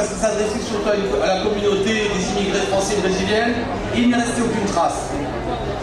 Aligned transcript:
parce 0.00 0.12
qu'il 0.12 0.22
s'adressait 0.24 0.64
surtout 0.64 0.88
à 0.88 1.26
la 1.26 1.40
communauté 1.44 2.08
des 2.08 2.24
immigrés 2.32 2.64
français 2.72 2.96
brésiliennes. 3.04 3.52
Et 3.94 4.00
il 4.00 4.08
n'y 4.08 4.14
resté 4.14 4.40
aucune 4.40 4.64
trace. 4.64 5.12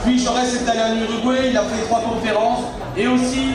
Puis 0.03 0.17
Jaurès 0.17 0.49
est 0.49 0.65
allé 0.65 0.81
en 0.81 0.97
Uruguay, 1.05 1.53
il 1.53 1.57
a 1.57 1.61
fait 1.61 1.85
trois 1.85 2.01
conférences. 2.01 2.65
Et 2.97 3.05
aussi, 3.05 3.53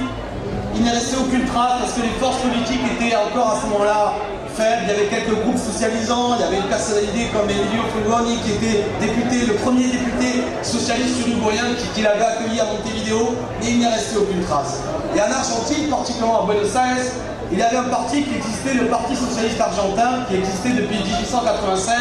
il 0.77 0.85
n'est 0.85 0.95
resté 0.95 1.17
aucune 1.19 1.47
trace 1.47 1.83
parce 1.83 1.95
que 1.95 2.03
les 2.03 2.15
forces 2.23 2.39
politiques 2.47 2.87
étaient 2.95 3.17
encore 3.17 3.59
à 3.59 3.59
ce 3.59 3.67
moment-là 3.75 4.15
faibles. 4.55 4.87
Il 4.87 4.89
y 4.89 4.95
avait 4.95 5.11
quelques 5.11 5.35
groupes 5.43 5.59
socialisants, 5.59 6.39
il 6.39 6.43
y 6.43 6.47
avait 6.47 6.63
une 6.63 6.71
personnalité 6.71 7.27
comme 7.35 7.51
Emilio 7.51 7.83
Frugoni 7.91 8.39
qui 8.47 8.55
était 8.55 8.87
député, 9.03 9.51
le 9.51 9.59
premier 9.67 9.91
député 9.91 10.47
socialiste 10.63 11.27
uruguayen 11.27 11.75
qui, 11.75 12.03
l'avait 12.07 12.39
accueilli 12.39 12.61
à 12.63 12.71
Montevideo, 12.71 13.35
mais 13.59 13.67
il 13.67 13.79
n'y 13.81 13.87
resté 13.87 14.15
aucune 14.15 14.45
trace. 14.47 14.79
Et 15.11 15.19
en 15.19 15.27
Argentine, 15.27 15.91
particulièrement 15.91 16.45
à 16.45 16.47
Buenos 16.47 16.71
Aires, 16.71 17.11
il 17.53 17.59
y 17.59 17.63
avait 17.63 17.77
un 17.77 17.91
parti 17.91 18.23
qui 18.23 18.35
existait, 18.37 18.75
le 18.75 18.87
Parti 18.87 19.15
Socialiste 19.15 19.61
Argentin, 19.61 20.25
qui 20.29 20.37
existait 20.37 20.71
depuis 20.71 20.97
1896, 21.05 21.95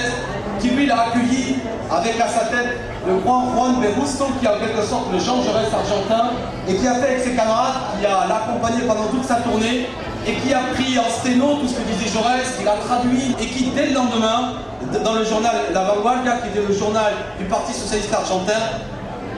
qui 0.62 0.70
lui 0.70 0.86
l'a 0.86 1.08
accueilli 1.08 1.58
avec 1.92 2.20
à 2.22 2.28
sa 2.30 2.46
tête 2.46 2.80
le 3.06 3.16
grand 3.18 3.52
Juan 3.54 3.76
Berusto, 3.82 4.28
qui 4.40 4.46
est 4.46 4.50
en 4.50 4.60
quelque 4.60 4.82
sorte 4.82 5.12
le 5.12 5.20
Jean 5.20 5.44
Jaurès 5.44 5.68
argentin, 5.68 6.32
et 6.70 6.76
qui 6.76 6.88
a 6.88 6.96
fait 6.96 7.08
avec 7.08 7.20
ses 7.20 7.36
camarades, 7.36 8.00
qui 8.00 8.06
a 8.06 8.28
l'accompagné 8.30 8.88
pendant 8.88 9.08
toute 9.12 9.26
sa 9.26 9.36
tournée, 9.36 9.90
et 10.26 10.34
qui 10.36 10.54
a 10.54 10.62
pris 10.74 10.98
en 10.98 11.10
sténo 11.10 11.56
tout 11.60 11.68
ce 11.68 11.74
que 11.74 11.84
disait 11.84 12.14
Jaurès, 12.14 12.48
qui 12.58 12.64
l'a 12.64 12.78
traduit, 12.88 13.36
et 13.42 13.48
qui, 13.48 13.72
dès 13.76 13.88
le 13.88 13.96
lendemain, 13.96 14.54
dans 15.04 15.14
le 15.14 15.26
journal 15.26 15.56
La 15.74 15.84
Vanguardia, 15.84 16.38
qui 16.38 16.48
était 16.48 16.66
le 16.66 16.74
journal 16.74 17.12
du 17.38 17.46
Parti 17.46 17.74
Socialiste 17.74 18.14
Argentin, 18.14 18.62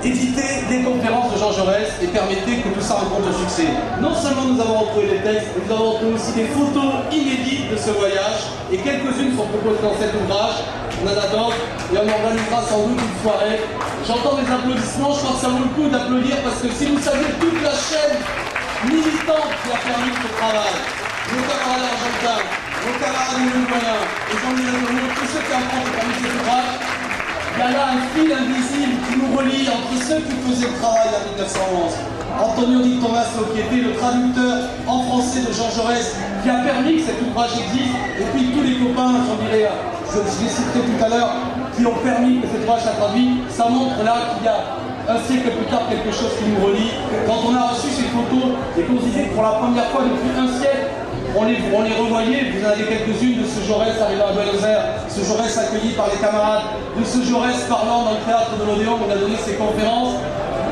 éditer 0.06 0.68
des 0.70 0.84
conférences 0.84 1.34
de 1.34 1.38
Jean 1.40 1.52
Jaurès 1.52 1.88
et 2.02 2.08
permettait 2.08 2.60
que 2.60 2.70
tout 2.70 2.82
ça 2.82 2.96
rencontre 2.96 3.28
le 3.32 3.38
succès. 3.48 3.68
Non 4.02 4.14
seulement 4.14 4.52
nous 4.52 4.60
avons 4.60 4.80
retrouvé 4.84 5.08
les 5.16 5.22
textes, 5.24 5.56
mais 5.56 5.64
nous 5.66 5.74
avons 5.74 5.92
retrouvé 5.92 6.14
aussi 6.14 6.34
des 6.34 6.48
photos 6.52 7.08
inédites 7.12 7.72
de 7.72 7.78
ce 7.78 7.92
voyage, 7.92 8.52
et 8.72 8.78
quelques-unes 8.78 9.36
sont 9.36 9.48
proposées 9.48 9.84
dans 9.84 9.96
cet 9.96 10.12
ouvrage. 10.16 10.60
On 11.00 11.08
en 11.08 11.16
a 11.16 11.28
d'autres, 11.32 11.64
et 11.92 11.98
on 11.98 12.08
organisera 12.08 12.60
sans 12.68 12.88
doute 12.88 13.00
une 13.00 13.18
soirée. 13.24 13.60
J'entends 14.04 14.36
des 14.36 14.48
applaudissements, 14.48 15.16
je 15.16 15.20
crois 15.24 15.36
que 15.40 15.42
ça 15.42 15.50
vaut 15.56 15.64
le 15.64 15.72
coup 15.72 15.88
d'applaudir, 15.88 16.36
parce 16.44 16.60
que 16.60 16.70
si 16.70 16.86
vous 16.92 17.00
saviez 17.00 17.32
toute 17.40 17.60
la 17.64 17.72
chaîne 17.72 18.20
militante 18.84 19.52
qui 19.64 19.70
a 19.72 19.80
permis 19.80 20.12
ce 20.12 20.30
travail, 20.36 20.76
nos 21.32 21.44
camarades 21.48 21.88
argentins, 21.88 22.44
nos 22.84 22.96
camarades 23.00 23.40
uruguayens, 23.40 24.04
les 24.28 24.38
gens 24.38 24.52
tous 24.52 25.28
ceux 25.32 25.44
qui 25.48 25.54
en 25.56 25.64
France 25.64 25.88
ont 25.88 25.96
permis 25.96 26.18
cet 26.20 26.34
ouvrage, 26.36 26.93
il 27.56 27.60
y 27.60 27.62
a 27.62 27.72
là 27.72 27.86
un 27.94 28.02
fil 28.14 28.32
invisible 28.32 28.98
qui 29.06 29.14
nous 29.20 29.38
relie 29.38 29.70
entre 29.70 29.94
ceux 30.02 30.22
qui 30.26 30.36
faisaient 30.42 30.74
le 30.74 30.78
travail 30.82 31.10
en 31.14 31.22
1911. 31.38 31.94
Antonio 32.34 32.82
Di 32.82 32.98
Tommaso, 32.98 33.46
qui 33.54 33.62
était 33.62 33.86
le 33.86 33.94
traducteur 33.94 34.74
en 34.88 35.04
français 35.04 35.42
de 35.46 35.54
Jean 35.54 35.70
Jaurès, 35.70 36.18
qui 36.42 36.50
a 36.50 36.66
permis 36.66 36.98
que 36.98 37.06
cet 37.06 37.22
ouvrage 37.22 37.54
existe, 37.62 37.94
et 38.18 38.26
puis 38.34 38.50
tous 38.50 38.64
les 38.66 38.82
copains, 38.82 39.22
j'en 39.22 39.38
dirais, 39.38 39.70
je, 40.10 40.18
je 40.18 40.44
les 40.44 40.50
citerai 40.50 40.82
tout 40.82 41.06
à 41.06 41.10
l'heure, 41.10 41.34
qui 41.78 41.86
ont 41.86 42.00
permis 42.02 42.42
que 42.42 42.48
cet 42.50 42.66
ouvrage 42.66 42.82
soit 42.82 42.98
traduit, 42.98 43.46
ça 43.50 43.70
montre 43.70 44.02
là 44.04 44.34
qu'il 44.34 44.46
y 44.46 44.50
a 44.50 45.14
un 45.14 45.20
siècle 45.22 45.54
plus 45.54 45.70
tard 45.70 45.86
quelque 45.90 46.10
chose 46.10 46.34
qui 46.42 46.50
nous 46.50 46.66
relie. 46.66 46.90
Quand 47.28 47.38
on 47.46 47.54
a 47.54 47.70
reçu 47.70 47.94
ces 47.94 48.10
photos 48.10 48.58
et 48.78 48.82
qu'on 48.82 48.98
disait 48.98 49.30
pour 49.30 49.44
la 49.44 49.62
première 49.62 49.86
fois 49.94 50.02
depuis 50.10 50.34
un 50.34 50.50
siècle, 50.58 51.03
on 51.36 51.46
les, 51.46 51.94
revoyait, 51.94 52.52
vous 52.52 52.66
en 52.66 52.70
avez 52.70 52.84
quelques-unes 52.86 53.42
de 53.42 53.48
ce 53.48 53.66
Jaurès 53.66 54.00
arrivant 54.00 54.28
à 54.28 54.34
Buenos 54.34 54.64
Aires, 54.64 54.86
ce 55.10 55.26
Jaurès 55.26 55.58
accueilli 55.58 55.94
par 55.94 56.08
les 56.14 56.18
camarades, 56.18 56.78
de 56.98 57.04
ce 57.04 57.24
Jaurès 57.26 57.58
parlant 57.68 58.04
dans 58.06 58.12
le 58.12 58.24
théâtre 58.26 58.54
de 58.60 58.66
l'Odéon 58.66 59.00
on 59.02 59.12
a 59.12 59.16
donné 59.16 59.36
ses 59.38 59.56
conférences. 59.56 60.14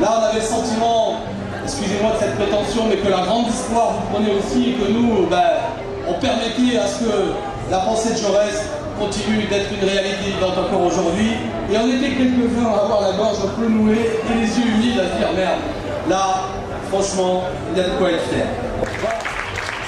Là, 0.02 0.20
on 0.20 0.24
avait 0.30 0.40
le 0.40 0.46
sentiment, 0.46 1.18
excusez-moi 1.64 2.12
de 2.14 2.20
cette 2.20 2.36
prétention, 2.36 2.86
mais 2.90 2.98
que 2.98 3.10
la 3.10 3.26
grande 3.26 3.48
histoire 3.50 3.94
vous 3.94 4.14
prenait 4.14 4.34
aussi 4.38 4.72
et 4.72 4.74
que 4.74 4.92
nous, 4.92 5.26
ben, 5.30 5.66
on 6.08 6.14
permettait 6.14 6.78
à 6.78 6.88
ce 6.88 7.06
que 7.06 7.34
la 7.70 7.80
pensée 7.80 8.14
de 8.14 8.18
Jaurès 8.18 8.70
continue 9.00 9.46
d'être 9.50 9.70
une 9.74 9.88
réalité 9.88 10.38
vivante 10.38 10.58
encore 10.58 10.86
aujourd'hui. 10.86 11.38
Et 11.72 11.78
on 11.78 11.90
était 11.90 12.14
quelques-uns 12.14 12.70
à 12.70 12.86
avoir 12.86 13.02
la 13.02 13.18
gorge 13.18 13.38
un 13.46 13.60
peu 13.60 13.68
nouée 13.68 14.22
et 14.30 14.34
les 14.34 14.48
yeux 14.48 14.70
humides 14.78 15.00
à 15.00 15.18
dire 15.18 15.34
merde, 15.36 15.62
là, 16.10 16.46
franchement, 16.90 17.44
il 17.74 17.78
y 17.78 17.82
a 17.82 17.90
de 17.90 17.94
quoi 17.98 18.12
être 18.12 18.26
fier. 18.30 18.46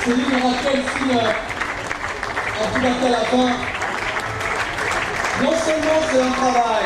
C'est 0.05 0.11
lui 0.11 0.23
qui 0.25 0.33
rappelle 0.33 0.81
si 0.83 1.15
euh, 1.15 1.31
un 2.61 2.67
petit 2.77 3.05
à 3.05 3.09
la 3.09 3.19
fin. 3.19 3.51
Non 5.41 5.53
seulement 5.65 5.99
c'est 6.11 6.21
un 6.21 6.31
travail, 6.31 6.85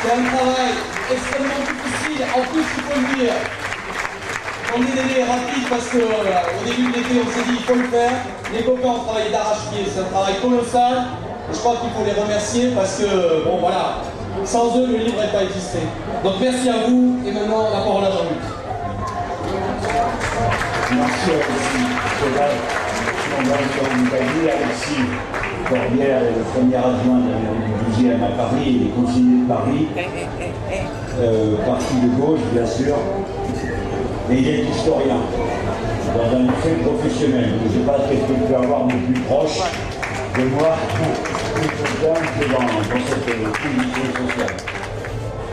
c'est 0.00 0.12
un 0.12 0.24
travail 0.24 0.72
extrêmement 1.10 1.60
difficile. 1.60 2.26
En 2.32 2.40
plus, 2.42 2.60
il 2.76 2.82
faut 2.84 3.00
le 3.00 3.16
dire, 3.16 3.32
on 4.76 4.80
est 4.80 5.00
allé 5.00 5.24
rapide 5.24 5.68
parce 5.68 5.88
qu'au 5.88 5.98
au 5.98 6.64
début 6.64 6.92
de 6.92 6.96
l'été, 6.98 7.20
on 7.20 7.30
s'est 7.32 7.50
dit 7.50 7.56
il 7.58 7.64
faut 7.64 7.74
le 7.74 7.88
faire. 7.88 8.12
Les 8.52 8.62
copains 8.62 8.88
ont 8.90 9.04
travaillé 9.04 9.30
d'arrache-pied, 9.30 9.86
c'est 9.92 10.02
un 10.02 10.04
travail 10.04 10.34
colossal. 10.40 11.04
Je 11.52 11.58
crois 11.58 11.76
qu'il 11.80 11.90
faut 11.90 12.04
les 12.04 12.20
remercier 12.20 12.70
parce 12.76 12.98
que, 12.98 13.44
bon 13.44 13.58
voilà, 13.58 14.02
sans 14.46 14.76
eux, 14.78 14.86
le 14.86 14.98
livre 14.98 15.16
n'aurait 15.16 15.32
pas 15.32 15.42
existé. 15.42 15.78
Donc 16.22 16.34
merci 16.40 16.68
à 16.68 16.88
vous, 16.88 17.18
et 17.26 17.32
maintenant 17.32 17.64
la 17.72 17.80
parole 17.80 18.04
à 18.04 18.10
Jean-Luc. 18.10 18.38
Merci. 20.92 21.30
Comme 23.78 24.26
vous 24.26 24.48
Alexis 24.48 25.04
Corbière 25.68 26.20
le 26.22 26.42
premier 26.52 26.76
adjoint 26.76 27.20
du 27.20 28.04
12e 28.04 28.22
à 28.22 28.28
Paris, 28.36 28.66
il 28.66 28.86
est 28.86 28.90
conseiller 28.90 29.42
de 29.42 29.48
Paris, 29.48 29.88
euh, 31.20 31.56
parti 31.66 31.94
de 32.02 32.20
gauche 32.20 32.40
bien 32.52 32.66
sûr, 32.66 32.94
mais 34.28 34.36
il 34.38 34.48
est 34.48 34.62
historien 34.64 35.20
dans 36.16 36.36
un 36.36 36.42
lycée 36.42 36.82
professionnel. 36.84 37.50
Je 37.62 37.78
ne 37.78 37.82
sais 37.82 37.86
pas 37.86 37.98
ce 38.06 38.14
que 38.14 38.32
tu 38.32 38.40
peux 38.48 38.56
avoir 38.56 38.84
de 38.86 38.92
plus 38.92 39.20
proche 39.22 39.60
de 40.38 40.44
moi 40.54 40.76
dans, 41.66 42.64
cette 43.06 43.26
condition 43.26 44.04
sociale. 44.12 44.56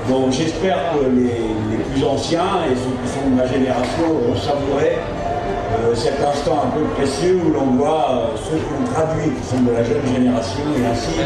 Donc 0.10 0.32
j'espère 0.32 0.78
que 0.94 1.06
les, 1.06 1.78
plus 1.94 2.06
anciens 2.06 2.66
et 2.70 2.76
ceux 2.76 2.96
qui 3.02 3.10
sont 3.10 3.30
de 3.30 3.36
ma 3.36 3.48
génération 3.48 4.08
vont 4.08 4.36
savourer 4.36 4.98
euh, 4.98 5.96
cet 5.96 6.20
instant 6.24 6.66
un 6.66 6.78
peu 6.78 6.84
précieux 6.96 7.40
où 7.46 7.52
l'on 7.52 7.78
voit 7.78 8.10
euh, 8.10 8.38
ceux 8.38 8.58
qui 8.58 8.74
ont 8.74 8.86
traduit, 8.94 9.32
qui 9.32 9.46
sont 9.48 9.62
de 9.62 9.72
la 9.72 9.84
jeune 9.84 10.06
génération, 10.14 10.64
et 10.78 10.86
ainsi 10.86 11.22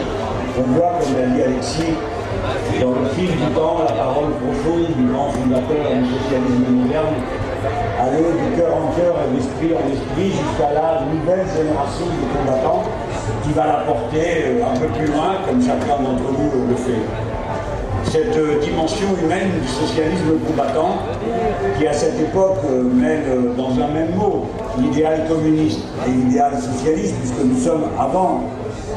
on 0.58 0.72
voit, 0.74 1.00
comme 1.00 1.19
l'a 1.19 1.28
dit 1.36 1.42
Alexis, 1.44 1.96
dans 2.81 2.92
le 2.92 3.09
fil 3.16 3.31
du 3.31 3.50
temps, 3.56 3.84
la 3.88 3.94
parole 3.94 4.31
profonde 4.40 4.88
du 4.96 5.06
grand 5.12 5.31
fondateur 5.31 5.84
du 5.96 6.06
socialisme 6.06 6.69
moderne, 6.72 7.16
aller 8.00 8.24
du 8.24 8.59
cœur 8.59 8.72
en 8.75 8.92
cœur 8.96 9.16
et 9.25 9.36
d'esprit 9.36 9.74
en 9.74 9.86
esprit 9.92 10.31
jusqu'à 10.31 10.72
la 10.74 11.02
nouvelle 11.12 11.46
génération 11.48 12.06
de 12.06 12.25
combattants 12.38 12.84
qui 13.43 13.53
va 13.53 13.65
la 13.65 13.73
porter 13.85 14.45
euh, 14.45 14.63
un 14.63 14.77
peu 14.77 14.88
plus 14.88 15.07
loin, 15.07 15.35
comme 15.45 15.61
chacun 15.61 16.01
d'entre 16.01 16.31
nous 16.31 16.67
le 16.69 16.75
fait. 16.75 17.01
Cette 18.06 18.62
dimension 18.62 19.07
humaine 19.21 19.50
du 19.62 19.68
socialisme 19.68 20.39
combattant 20.47 21.00
qui 21.77 21.85
à 21.85 21.91
cette 21.91 22.18
époque 22.19 22.63
mêle 22.94 23.53
dans 23.57 23.71
un 23.71 23.88
même 23.89 24.15
mot 24.15 24.45
l'idéal 24.79 25.25
communiste 25.27 25.81
et 26.07 26.12
l'idéal 26.12 26.53
socialiste 26.56 27.15
puisque 27.19 27.44
nous 27.44 27.59
sommes 27.59 27.83
avant 28.00 28.44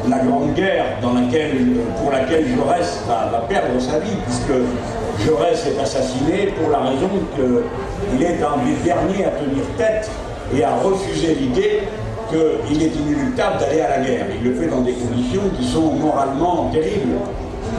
la 0.08 0.18
grande 0.18 0.54
guerre 0.54 0.84
dans 1.02 1.14
laquelle, 1.14 1.76
pour 2.00 2.12
laquelle 2.12 2.46
Jaurès 2.54 3.02
va, 3.08 3.30
va 3.32 3.44
perdre 3.48 3.80
sa 3.80 3.98
vie 3.98 4.16
puisque 4.26 5.26
Jaurès 5.26 5.66
est 5.66 5.80
assassiné 5.80 6.52
pour 6.58 6.70
la 6.70 6.78
raison 6.78 7.10
qu'il 7.34 8.22
est 8.22 8.38
un 8.42 8.64
des 8.64 8.76
derniers 8.84 9.24
à 9.24 9.30
tenir 9.30 9.64
tête 9.76 10.10
et 10.56 10.64
à 10.64 10.76
refuser 10.76 11.34
l'idée 11.34 11.82
qu'il 12.30 12.82
est 12.82 12.94
inéluctable 12.94 13.58
d'aller 13.58 13.80
à 13.80 13.98
la 13.98 14.04
guerre. 14.04 14.26
Il 14.38 14.48
le 14.48 14.54
fait 14.54 14.68
dans 14.68 14.80
des 14.80 14.92
conditions 14.92 15.42
qui 15.58 15.66
sont 15.66 15.92
moralement 15.92 16.70
terribles 16.72 17.16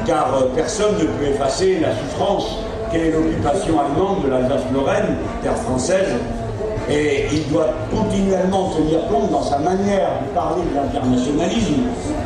car 0.06 0.34
personne 0.56 0.96
ne 1.00 1.06
peut 1.06 1.32
effacer 1.34 1.80
la 1.80 1.90
souffrance 1.92 2.60
qu'est 2.92 3.12
l'occupation 3.12 3.80
allemande 3.80 4.24
de 4.24 4.30
l'Alsace-Lorraine, 4.30 5.16
terre 5.42 5.58
française, 5.58 6.10
et 6.90 7.26
il 7.32 7.48
doit 7.52 7.70
continuellement 7.90 8.70
tenir 8.70 9.08
compte 9.08 9.32
dans 9.32 9.44
sa 9.44 9.60
manière 9.60 10.10
de 10.22 10.36
parler 10.36 10.64
de 10.70 10.76
l'internationalisme 10.76 11.84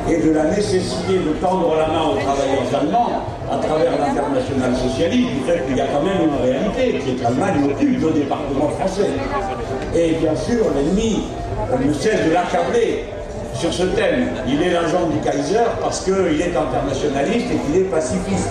et 0.10 0.18
de 0.18 0.32
la 0.32 0.46
nécessité 0.46 1.20
de 1.20 1.34
tendre 1.42 1.76
la 1.76 1.88
main 1.88 2.10
aux 2.10 2.18
travailleurs 2.18 2.82
allemands 2.82 3.10
à 3.52 3.58
travers 3.58 3.92
l'international 3.92 4.76
socialiste, 4.76 5.30
du 5.30 5.40
fait 5.42 5.66
qu'il 5.68 5.78
y 5.78 5.82
a 5.82 5.86
quand 5.88 6.02
même 6.02 6.30
une 6.30 6.42
réalité, 6.44 7.00
qui 7.00 7.12
est 7.12 7.24
l'Allemagne 7.24 7.70
occupe 7.70 8.02
le 8.02 8.12
département 8.12 8.70
français. 8.70 9.10
Et 9.94 10.14
bien 10.14 10.36
sûr, 10.36 10.66
l'ennemi 10.76 11.24
ne 11.80 11.94
cesse 11.94 12.26
de 12.26 12.34
l'accabler 12.34 13.06
sur 13.54 13.74
ce 13.74 13.84
thème. 13.84 14.30
Il 14.48 14.62
est 14.62 14.72
l'agent 14.72 15.08
du 15.08 15.20
Kaiser 15.20 15.64
parce 15.82 16.02
qu'il 16.02 16.42
est 16.42 16.56
internationaliste 16.56 17.48
et 17.52 17.58
qu'il 17.58 17.82
est 17.82 17.86
pacifiste. 17.86 18.50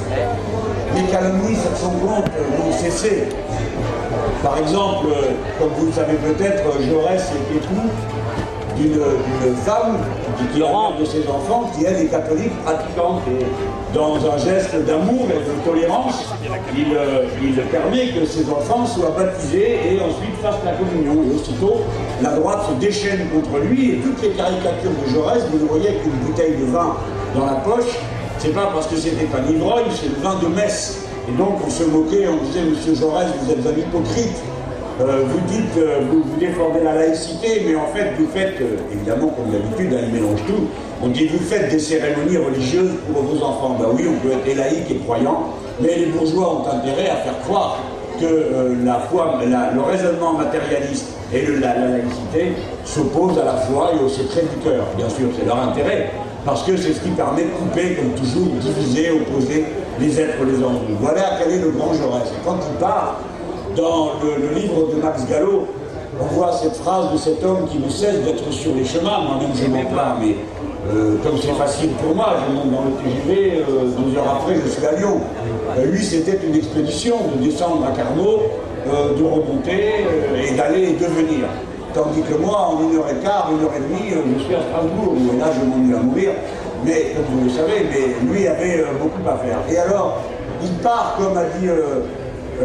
Les 0.94 1.02
calomnies 1.04 1.56
sur 1.56 1.76
son 1.76 1.90
compte 1.90 2.26
n'ont 2.58 2.72
cessé. 2.72 3.28
Par 4.42 4.58
exemple, 4.58 5.06
comme 5.58 5.70
vous 5.76 5.86
le 5.86 5.92
savez 5.92 6.14
peut-être, 6.14 6.62
Jaurès 6.88 7.22
est 7.22 7.56
époux 7.56 7.88
d'une 8.76 9.56
femme 9.64 9.98
qui 10.52 10.62
rend 10.62 10.98
de 10.98 11.04
ses 11.04 11.26
enfants 11.28 11.70
qui, 11.76 11.84
elle, 11.84 11.96
est 11.96 12.06
catholique 12.06 12.52
pratiquante. 12.64 13.22
Et 13.28 13.44
dans 13.94 14.16
un 14.16 14.36
geste 14.36 14.74
d'amour 14.86 15.28
et 15.30 15.38
de 15.38 15.64
tolérance, 15.64 16.24
il, 16.76 16.94
euh, 16.94 17.26
il, 17.40 17.54
permet 17.54 18.08
que 18.08 18.26
ses 18.26 18.50
enfants 18.50 18.84
soient 18.86 19.14
baptisés 19.16 19.78
et 19.86 20.00
ensuite 20.00 20.34
fassent 20.42 20.64
la 20.64 20.72
communion. 20.72 21.22
Et 21.22 21.34
aussitôt, 21.36 21.82
la 22.20 22.32
droite 22.32 22.62
se 22.68 22.84
déchaîne 22.84 23.28
contre 23.30 23.64
lui 23.64 23.92
et 23.92 23.96
toutes 23.98 24.20
les 24.22 24.30
caricatures 24.30 24.90
de 24.90 25.12
Jaurès, 25.12 25.44
vous 25.50 25.58
le 25.58 25.66
voyez 25.66 25.88
avec 25.90 26.04
une 26.04 26.26
bouteille 26.26 26.56
de 26.56 26.64
vin 26.64 26.96
dans 27.36 27.46
la 27.46 27.54
poche, 27.54 27.94
c'est 28.38 28.52
pas 28.52 28.68
parce 28.74 28.88
que 28.88 28.96
c'était 28.96 29.26
pas 29.26 29.38
l'ivrogne, 29.48 29.84
c'est 29.90 30.08
le 30.08 30.20
vin 30.22 30.38
de 30.42 30.48
messe. 30.48 31.06
Et 31.28 31.32
donc 31.38 31.58
on 31.64 31.70
se 31.70 31.84
moquait, 31.84 32.26
on 32.26 32.44
disait, 32.44 32.64
Monsieur 32.64 32.94
Jaurès, 32.94 33.28
vous 33.40 33.50
êtes 33.52 33.64
un 33.64 33.78
hypocrite. 33.78 34.36
Euh, 35.00 35.24
vous 35.26 35.40
dites, 35.48 35.76
euh, 35.78 36.00
vous, 36.08 36.22
défendez 36.38 36.80
la 36.84 36.94
laïcité, 36.94 37.62
mais 37.66 37.74
en 37.74 37.86
fait, 37.86 38.12
vous 38.16 38.28
faites, 38.32 38.62
évidemment, 38.92 39.28
comme 39.28 39.50
d'habitude, 39.50 39.92
hein, 39.92 40.04
ils 40.06 40.14
mélangent 40.14 40.46
tout, 40.46 40.68
on 41.04 41.08
dit, 41.08 41.26
vous 41.26 41.38
faites 41.38 41.70
des 41.70 41.78
cérémonies 41.78 42.38
religieuses 42.38 42.92
pour 43.12 43.22
vos 43.22 43.44
enfants. 43.44 43.76
Ben 43.78 43.88
oui, 43.92 44.04
on 44.08 44.26
peut 44.26 44.32
être 44.32 44.56
laïque 44.56 44.90
et 44.90 44.96
croyant, 44.96 45.50
mais 45.80 45.96
les 45.96 46.06
bourgeois 46.06 46.62
ont 46.62 46.76
intérêt 46.76 47.10
à 47.10 47.16
faire 47.16 47.38
croire 47.44 47.78
que 48.18 48.76
la 48.84 49.00
foi, 49.00 49.38
le 49.44 49.80
raisonnement 49.82 50.34
matérialiste 50.34 51.08
et 51.32 51.46
la, 51.60 51.74
la, 51.74 51.88
laïcité 51.88 52.52
s'opposent 52.84 53.38
à 53.38 53.44
la 53.44 53.56
foi 53.56 53.90
et 53.94 54.04
au 54.04 54.08
secret 54.08 54.42
du 54.42 54.62
cœur. 54.62 54.84
Bien 54.96 55.08
sûr, 55.08 55.28
c'est 55.38 55.44
leur 55.44 55.60
intérêt, 55.60 56.10
parce 56.44 56.62
que 56.62 56.76
c'est 56.76 56.92
ce 56.92 57.00
qui 57.00 57.10
permet 57.10 57.42
de 57.42 57.48
couper, 57.48 57.96
comme 57.96 58.12
toujours, 58.12 58.48
diviser, 58.60 59.10
opposer 59.10 59.64
les 60.00 60.20
êtres 60.20 60.44
les 60.46 60.62
uns 60.62 60.66
aux 60.66 60.70
autres. 60.70 61.00
Voilà 61.00 61.38
quel 61.38 61.52
est 61.54 61.60
le 61.60 61.70
grand 61.70 61.92
Jaurès. 61.92 62.32
Quand 62.44 62.56
il 62.70 62.78
part, 62.78 63.20
dans 63.76 64.12
le, 64.22 64.58
livre 64.58 64.88
de 64.94 65.02
Max 65.02 65.26
Gallo, 65.28 65.66
on 66.20 66.26
voit 66.26 66.52
cette 66.52 66.76
phrase 66.76 67.12
de 67.12 67.18
cet 67.18 67.44
homme 67.44 67.66
qui 67.68 67.78
ne 67.78 67.88
cesse 67.88 68.22
d'être 68.22 68.50
sur 68.52 68.74
les 68.74 68.84
chemins. 68.84 69.20
Moi-même, 69.20 69.50
je 69.54 69.66
m'en 69.66 69.84
plains, 69.84 70.16
mais 70.20 70.36
euh, 70.92 71.16
comme 71.22 71.38
c'est 71.40 71.52
facile 71.54 71.90
pour 71.92 72.14
moi, 72.14 72.36
je 72.46 72.54
monte 72.54 72.70
dans 72.70 72.84
le 72.84 72.92
TGV, 73.02 73.64
euh, 73.68 74.18
heures 74.18 74.40
après, 74.40 74.54
je 74.62 74.68
suis 74.68 74.84
à 74.84 74.92
Lyon. 74.92 75.20
Euh, 75.78 75.86
lui, 75.86 76.04
c'était 76.04 76.38
une 76.46 76.54
expédition 76.54 77.16
de 77.34 77.44
descendre 77.44 77.86
à 77.86 77.96
Carnot, 77.96 78.42
euh, 78.86 79.14
de 79.16 79.22
remonter 79.22 80.04
et 80.36 80.54
d'aller 80.54 80.90
et 80.90 80.92
de 80.92 81.06
venir. 81.06 81.46
Tandis 81.94 82.20
que 82.22 82.34
moi, 82.34 82.68
en 82.68 82.82
une 82.82 82.96
heure 82.98 83.06
et 83.08 83.24
quart, 83.24 83.50
une 83.52 83.64
heure 83.64 83.72
et 83.74 83.80
demie, 83.80 84.10
je 84.10 84.44
suis 84.44 84.54
à 84.54 84.60
Strasbourg, 84.60 85.14
et 85.16 85.38
là, 85.38 85.46
je 85.54 85.64
m'ennuie 85.64 85.94
à 85.94 86.00
mourir. 86.00 86.30
Mais, 86.84 87.14
comme 87.14 87.38
vous 87.38 87.44
le 87.44 87.50
savez, 87.50 87.86
mais 87.88 88.30
lui 88.30 88.46
avait 88.46 88.84
beaucoup 89.00 89.26
à 89.26 89.36
faire. 89.38 89.58
Et 89.70 89.78
alors, 89.78 90.18
il 90.62 90.72
part, 90.82 91.16
comme 91.16 91.38
a 91.38 91.44
dit 91.58 91.68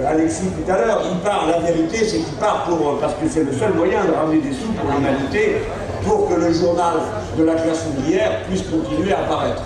Alexis 0.06 0.48
tout 0.48 0.72
à 0.72 0.78
l'heure, 0.78 1.04
il 1.10 1.18
part, 1.20 1.46
la 1.48 1.60
vérité, 1.60 2.04
c'est 2.04 2.18
qu'il 2.18 2.36
part 2.36 2.66
pour, 2.68 2.98
parce 3.00 3.14
que 3.14 3.30
c'est 3.30 3.44
le 3.44 3.54
seul 3.54 3.74
moyen 3.74 4.04
de 4.04 4.12
ramener 4.12 4.40
des 4.40 4.52
sous 4.52 4.72
pour 4.74 4.92
l'humanité, 4.92 5.62
pour 6.06 6.30
que 6.30 6.36
le 6.36 6.54
journal 6.54 6.96
de 7.38 7.44
la 7.44 7.56
classe 7.56 7.86
ouvrière 7.88 8.44
puisse 8.50 8.64
continuer 8.64 9.14
à 9.14 9.20
apparaître. 9.20 9.64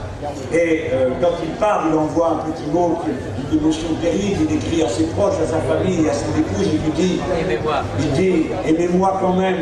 Et 0.53 0.85
euh, 0.93 1.09
quand 1.21 1.35
il 1.43 1.51
part, 1.55 1.85
il 1.89 1.97
envoie 1.97 2.31
un 2.31 2.51
petit 2.51 2.69
mot 2.71 2.99
d'une 3.05 3.59
émotion 3.59 3.89
terrible, 4.01 4.47
il 4.49 4.55
écrit 4.55 4.83
à 4.83 4.89
ses 4.89 5.05
proches, 5.07 5.35
à 5.43 5.47
sa 5.47 5.59
famille, 5.59 6.07
à 6.09 6.13
son 6.13 6.29
épouse, 6.39 6.67
il 6.73 6.79
lui 6.79 6.91
dit, 6.95 7.19
il 7.99 8.11
dit, 8.11 8.45
aimez-moi 8.65 9.17
quand 9.19 9.33
même, 9.33 9.57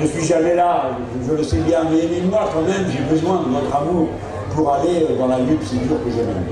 je 0.00 0.06
suis 0.06 0.26
jamais 0.26 0.54
là, 0.54 0.90
je 1.26 1.32
le 1.32 1.42
sais 1.42 1.58
bien, 1.58 1.80
mais 1.90 2.04
aimez-moi 2.04 2.50
quand 2.52 2.62
même, 2.62 2.86
j'ai 2.90 3.02
besoin 3.14 3.42
de 3.42 3.50
votre 3.50 3.76
amour 3.76 4.08
pour 4.54 4.72
aller 4.72 5.06
dans 5.18 5.28
la 5.28 5.38
lutte 5.38 5.62
si 5.62 5.76
dure 5.76 6.02
que 6.04 6.10
je 6.10 6.16
mène. 6.16 6.44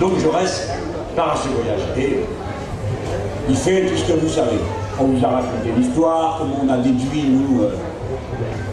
Donc 0.00 0.12
je 0.18 0.28
reste 0.28 0.70
part 1.14 1.32
à 1.32 1.36
ce 1.36 1.48
voyage. 1.48 1.80
Et 1.96 2.20
il 3.48 3.56
fait 3.56 3.86
tout 3.86 3.96
ce 3.96 4.12
que 4.12 4.18
vous 4.18 4.28
savez. 4.28 4.58
On 4.98 5.04
vous 5.04 5.24
a 5.24 5.28
raconté 5.28 5.72
l'histoire, 5.76 6.38
comment 6.38 6.56
on 6.64 6.72
a 6.72 6.78
déduit, 6.78 7.24
nous, 7.28 7.62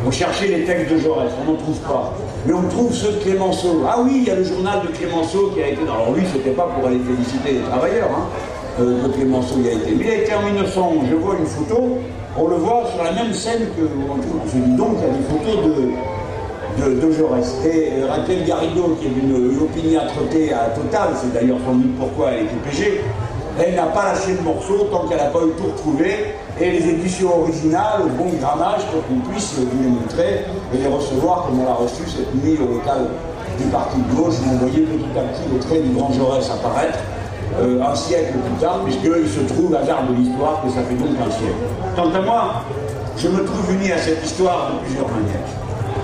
on 0.05 0.11
cherchait 0.11 0.47
les 0.47 0.63
textes 0.65 0.91
de 0.91 0.97
Jaurès, 0.97 1.31
on 1.41 1.51
n'en 1.51 1.57
trouve 1.57 1.79
pas. 1.79 2.13
Mais 2.45 2.53
on 2.53 2.63
trouve 2.63 2.93
ceux 2.93 3.13
de 3.13 3.17
Clémenceau. 3.19 3.83
Ah 3.87 3.97
oui, 4.03 4.19
il 4.21 4.23
y 4.27 4.31
a 4.31 4.35
le 4.35 4.43
journal 4.43 4.81
de 4.81 4.87
Clémenceau 4.87 5.51
qui 5.53 5.61
a 5.61 5.67
été... 5.69 5.81
Alors 5.81 6.13
lui, 6.13 6.23
c'était 6.31 6.51
pas 6.51 6.67
pour 6.75 6.87
aller 6.87 6.99
féliciter 6.99 7.59
les 7.59 7.69
travailleurs, 7.69 8.09
hein, 8.09 8.25
euh, 8.81 9.03
que 9.03 9.13
Clémenceau 9.13 9.55
y 9.63 9.69
a 9.69 9.73
été. 9.73 9.95
Mais 9.95 10.05
il 10.05 10.11
a 10.11 10.15
été 10.15 10.33
en 10.33 10.43
1911, 10.43 11.05
je 11.09 11.15
vois 11.15 11.35
une 11.39 11.45
photo, 11.45 11.99
on 12.37 12.47
le 12.47 12.55
voit 12.55 12.83
sur 12.93 13.03
la 13.03 13.11
même 13.11 13.33
scène 13.33 13.67
que... 13.77 13.83
On 13.83 14.49
se 14.49 14.57
dit 14.57 14.75
donc, 14.75 14.97
il 14.97 15.07
y 15.07 15.09
a 15.09 15.13
des 15.13 15.23
photos 15.23 15.63
de, 15.65 16.99
de, 16.99 17.11
Jaurès. 17.11 17.55
Et 17.65 17.93
euh, 17.93 18.07
Raquel 18.09 18.43
Garrido, 18.45 18.97
qui 18.99 19.07
est 19.07 19.09
d'une 19.09 19.57
opiniâtreté 19.61 20.53
à 20.53 20.69
totale, 20.75 21.09
c'est 21.15 21.33
d'ailleurs 21.33 21.59
sans 21.65 21.75
doute 21.75 21.95
pourquoi 21.97 22.31
elle 22.31 22.45
est 22.45 22.69
PG, 22.69 23.01
elle 23.59 23.75
n'a 23.75 23.87
pas 23.87 24.13
lâché 24.13 24.33
le 24.33 24.41
morceau 24.41 24.87
tant 24.91 25.07
qu'elle 25.07 25.17
n'a 25.17 25.25
pas 25.25 25.39
eu 25.39 25.51
tout 25.57 25.71
retrouvé, 25.71 26.35
et 26.59 26.71
les 26.71 26.89
éditions 26.89 27.41
originales, 27.41 28.01
au 28.05 28.09
bon 28.09 28.29
grammage, 28.39 28.81
pour 28.91 29.05
qu'on 29.07 29.29
puisse 29.31 29.55
vous 29.57 29.83
les 29.83 29.89
montrer 29.89 30.45
et 30.73 30.77
les 30.77 30.87
recevoir 30.87 31.45
comme 31.45 31.61
on 31.61 31.65
l'a 31.65 31.73
reçu 31.73 32.03
cette 32.07 32.33
nuit 32.43 32.57
au 32.57 32.73
local 32.73 33.07
du 33.57 33.65
parti 33.65 33.97
de 33.97 34.15
gauche, 34.15 34.35
où 34.45 34.53
on 34.53 34.57
voyait 34.57 34.85
petit 34.85 35.17
à 35.17 35.21
petit 35.21 35.43
le 35.51 35.59
trait 35.59 35.79
du 35.79 35.89
grand 35.93 36.11
Jaurès 36.13 36.49
apparaître, 36.49 36.99
euh, 37.59 37.83
un 37.83 37.95
siècle 37.95 38.33
plus 38.33 38.61
tard, 38.61 38.81
puisqu'il 38.83 39.29
se 39.29 39.53
trouve, 39.53 39.75
hasard 39.75 40.07
de 40.09 40.15
l'histoire, 40.15 40.61
que 40.63 40.69
ça 40.69 40.81
fait 40.81 40.95
donc 40.95 41.15
un 41.19 41.29
siècle. 41.29 41.53
Quant 41.95 42.11
à 42.11 42.21
moi, 42.21 42.63
je 43.17 43.27
me 43.27 43.45
trouve 43.45 43.73
uni 43.73 43.91
à 43.91 43.97
cette 43.97 44.25
histoire 44.25 44.71
de 44.71 44.85
plusieurs 44.85 45.07
manières. 45.07 45.45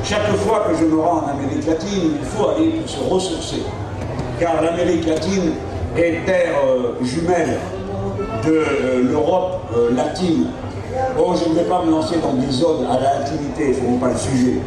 Chaque 0.04 0.28
fois 0.38 0.66
que 0.70 0.78
je 0.78 0.86
me 0.86 1.00
rends 1.00 1.24
en 1.26 1.30
Amérique 1.30 1.66
latine, 1.66 2.12
il 2.22 2.26
faut 2.26 2.50
aller 2.50 2.70
pour 2.70 2.90
se 2.90 3.00
ressourcer. 3.00 3.64
Car 4.40 4.62
l'Amérique 4.62 5.08
latine 5.08 5.54
est 5.98 6.26
terre 6.26 6.56
euh, 6.66 7.04
jumelle 7.04 7.58
de 8.46 8.52
euh, 8.52 9.04
l'Europe 9.10 9.62
euh, 9.76 9.96
latine. 9.96 10.48
Oh, 11.18 11.34
je 11.36 11.50
ne 11.50 11.56
vais 11.56 11.66
pas 11.66 11.84
me 11.86 11.92
lancer 11.92 12.16
dans 12.22 12.34
des 12.34 12.52
zones 12.52 12.86
à 12.86 13.00
la 13.00 13.20
latinité, 13.20 13.74
ce 13.74 13.82
n'est 13.82 13.98
pas 13.98 14.10
le 14.10 14.18
sujet. 14.18 14.60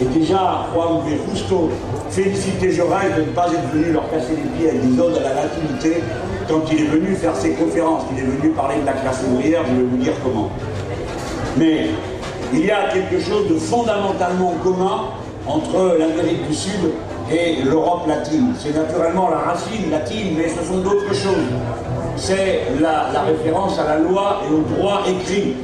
Et 0.00 0.04
déjà, 0.04 0.66
Juan 0.72 1.00
V. 1.06 1.18
Justo 1.30 1.70
félicité 2.10 2.72
Jaurès 2.72 3.14
de 3.16 3.22
ne 3.22 3.26
pas 3.26 3.46
être 3.48 3.70
venu 3.72 3.92
leur 3.92 4.08
casser 4.10 4.36
les 4.36 4.48
pieds 4.58 4.70
avec 4.70 4.88
des 4.88 5.00
odes 5.00 5.16
à 5.18 5.22
la 5.22 5.34
latinité 5.42 6.02
quand 6.48 6.62
il 6.72 6.80
est 6.80 6.88
venu 6.88 7.14
faire 7.14 7.36
ses 7.36 7.50
conférences, 7.50 8.02
il 8.12 8.18
est 8.18 8.26
venu 8.26 8.50
parler 8.50 8.80
de 8.80 8.86
la 8.86 8.92
classe 8.92 9.22
ouvrière, 9.30 9.62
je 9.68 9.74
vais 9.76 9.86
vous 9.88 9.96
dire 9.98 10.14
comment. 10.24 10.50
Mais 11.56 11.90
il 12.52 12.66
y 12.66 12.70
a 12.70 12.88
quelque 12.92 13.20
chose 13.20 13.48
de 13.48 13.54
fondamentalement 13.54 14.54
commun 14.62 15.10
entre 15.46 15.96
l'Amérique 15.98 16.48
du 16.48 16.54
Sud 16.54 16.90
et 17.30 17.62
l'Europe 17.62 18.06
latine. 18.06 18.54
C'est 18.58 18.74
naturellement 18.74 19.30
la 19.30 19.38
racine 19.38 19.90
latine, 19.90 20.34
mais 20.36 20.48
ce 20.48 20.64
sont 20.64 20.78
d'autres 20.78 21.14
choses. 21.14 21.48
C'est 22.16 22.62
la, 22.80 23.22
référence 23.22 23.78
à 23.78 23.84
la 23.84 23.98
loi 23.98 24.40
et 24.48 24.54
au 24.54 24.76
droit 24.76 25.02
écrit. 25.08 25.54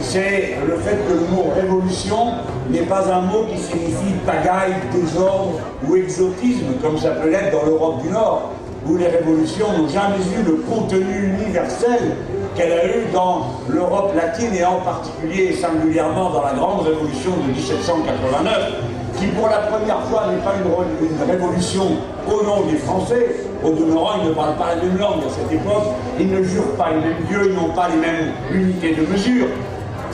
C'est 0.00 0.56
le 0.66 0.76
fait 0.78 0.96
que 1.06 1.12
le 1.12 1.26
mot 1.34 1.52
révolution 1.54 2.32
n'est 2.70 2.86
pas 2.86 3.12
un 3.12 3.20
mot 3.20 3.44
qui 3.52 3.58
signifie 3.58 4.14
pagaille, 4.24 4.74
désordre 4.94 5.60
ou 5.86 5.96
exotisme, 5.96 6.66
comme 6.82 6.96
ça 6.96 7.10
peut 7.10 7.28
l'être 7.28 7.52
dans 7.52 7.66
l'Europe 7.66 8.02
du 8.02 8.08
Nord, 8.08 8.50
où 8.86 8.96
les 8.96 9.08
révolutions 9.08 9.66
n'ont 9.76 9.88
jamais 9.88 10.24
eu 10.38 10.42
le 10.46 10.56
contenu 10.68 11.34
universel 11.38 12.16
qu'elle 12.56 12.72
a 12.72 12.86
eu 12.86 13.04
dans 13.12 13.46
l'Europe 13.68 14.14
latine 14.16 14.54
et 14.54 14.64
en 14.64 14.80
particulier 14.80 15.50
et 15.50 15.56
singulièrement 15.56 16.30
dans 16.30 16.42
la 16.42 16.54
grande 16.54 16.86
révolution 16.86 17.32
de 17.46 17.52
1789, 17.52 18.72
qui 19.20 19.26
pour 19.26 19.48
la 19.48 19.58
première 19.58 20.00
fois 20.04 20.24
n'est 20.30 20.42
pas 20.42 20.54
une, 20.56 21.30
révolution 21.30 21.84
au 22.26 22.42
nom 22.42 22.62
des 22.70 22.78
Français. 22.78 23.36
Au 23.62 23.70
demeurant, 23.72 24.12
ils 24.22 24.28
ne 24.30 24.34
parlent 24.34 24.56
pas 24.56 24.74
la 24.74 24.82
même 24.82 24.96
langue 24.96 25.20
à 25.26 25.30
cette 25.30 25.52
époque, 25.52 25.92
ils 26.18 26.30
ne 26.30 26.42
jurent 26.42 26.74
pas 26.78 26.88
les 26.90 27.00
mêmes 27.00 27.22
dieux, 27.28 27.50
ils 27.50 27.54
n'ont 27.54 27.74
pas 27.74 27.88
les 27.88 27.96
mêmes 27.96 28.32
unités 28.50 28.94
de 28.94 29.02
mesure. 29.06 29.46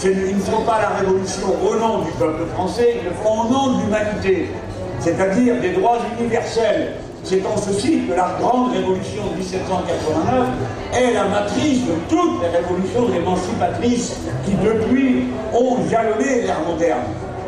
Ils 0.02 0.36
ne 0.36 0.40
font 0.40 0.62
pas 0.62 0.80
la 0.82 0.98
révolution 0.98 1.46
au 1.64 1.76
nom 1.76 2.00
du 2.00 2.10
peuple 2.18 2.44
français, 2.54 2.96
ils 3.00 3.04
le 3.08 3.14
font 3.22 3.46
au 3.46 3.52
nom 3.52 3.78
de 3.78 3.84
l'humanité, 3.84 4.48
c'est-à-dire 4.98 5.60
des 5.60 5.70
droits 5.70 5.98
universels. 6.18 6.94
C'est 7.22 7.42
en 7.46 7.56
ceci 7.56 8.02
que 8.08 8.14
la 8.14 8.36
grande 8.40 8.72
révolution 8.72 9.22
de 9.32 9.38
1789 9.38 10.48
est 10.94 11.14
la 11.14 11.24
matrice 11.24 11.80
de 11.86 11.94
toutes 12.08 12.42
les 12.42 12.48
révolutions 12.48 13.14
émancipatrices 13.14 14.16
qui 14.44 14.52
depuis 14.52 15.26
ont 15.52 15.76
jalonné 15.88 16.42
l'ère 16.42 16.60
moderne. 16.68 17.02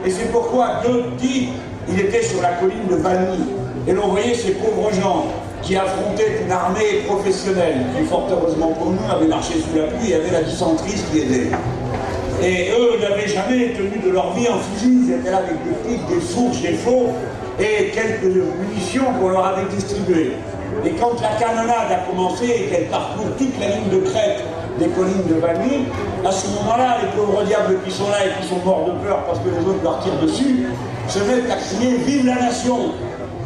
Et 0.07 0.11
c'est 0.11 0.31
pourquoi 0.31 0.81
Dieu 0.85 1.05
dit, 1.19 1.49
il 1.89 2.01
était 2.01 2.23
sur 2.23 2.41
la 2.43 2.53
colline 2.53 2.87
de 2.91 2.97
Valmy, 2.97 3.39
et 3.87 3.93
l'on 3.93 4.09
voyait 4.09 4.35
ces 4.35 4.53
pauvres 4.53 4.93
gens 4.93 5.27
qui 5.63 5.77
affrontaient 5.77 6.43
une 6.45 6.53
armée 6.53 7.03
professionnelle, 7.07 7.87
qui 7.97 8.05
fort 8.05 8.29
heureusement 8.31 8.73
pour 8.73 8.91
nous 8.91 9.11
avait 9.11 9.27
marché 9.27 9.55
sous 9.55 9.77
la 9.77 9.87
pluie 9.87 10.13
et 10.13 10.15
avait 10.15 10.31
la 10.31 10.43
dysenterie 10.43 10.95
qui 11.11 11.21
aidait. 11.21 11.51
Et 12.43 12.71
eux 12.71 13.01
n'avaient 13.01 13.27
jamais 13.27 13.73
tenu 13.73 13.99
de 14.05 14.11
leur 14.11 14.33
vie 14.35 14.47
en 14.49 14.59
fusil, 14.59 15.07
ils 15.07 15.13
étaient 15.15 15.31
là 15.31 15.39
avec 15.39 15.57
des 15.65 15.89
pics, 15.89 16.07
des 16.07 16.21
fourches, 16.21 16.63
des 16.63 16.75
faux, 16.75 17.09
et 17.59 17.89
quelques 17.89 18.23
munitions 18.23 19.07
qu'on 19.21 19.31
leur 19.31 19.47
avait 19.47 19.67
distribuées. 19.75 20.33
Et 20.85 20.91
quand 20.93 21.21
la 21.21 21.31
canonnade 21.39 21.91
a 21.91 22.09
commencé 22.09 22.45
et 22.47 22.67
qu'elle 22.67 22.87
parcourt 22.87 23.27
toute 23.37 23.59
la 23.61 23.69
ligne 23.69 23.89
de 23.91 24.09
crête 24.09 24.45
des 24.79 24.87
collines 24.89 25.27
de 25.29 25.35
Valmy, 25.35 25.87
à 26.25 26.31
ce 26.31 26.47
moment-là, 26.49 26.99
les 27.03 27.09
pauvres 27.19 27.43
diables 27.45 27.79
qui 27.85 27.91
sont 27.91 28.09
là 28.11 28.27
et 28.27 28.41
qui 28.41 28.49
sont 28.49 28.65
morts 28.65 28.87
de 28.87 28.93
peur 29.05 29.25
parce 29.27 29.41
que 29.41 29.49
les 29.49 29.67
autres 29.67 29.83
leur 29.83 29.99
tirent 30.01 30.21
dessus, 30.23 30.69
se 31.09 31.19
mettent 31.21 31.51
à 31.51 31.57
crier 31.57 31.97
«Vive 32.07 32.27
la 32.27 32.37
nation!» 32.37 32.93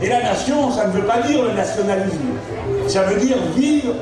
Et 0.02 0.08
la 0.08 0.20
nation, 0.20 0.70
ça 0.70 0.86
ne 0.88 0.92
veut 0.92 1.04
pas 1.04 1.20
dire 1.22 1.42
le 1.42 1.52
nationalisme, 1.52 2.34
ça 2.88 3.02
veut 3.04 3.20
dire 3.20 3.36
vivre 3.56 3.94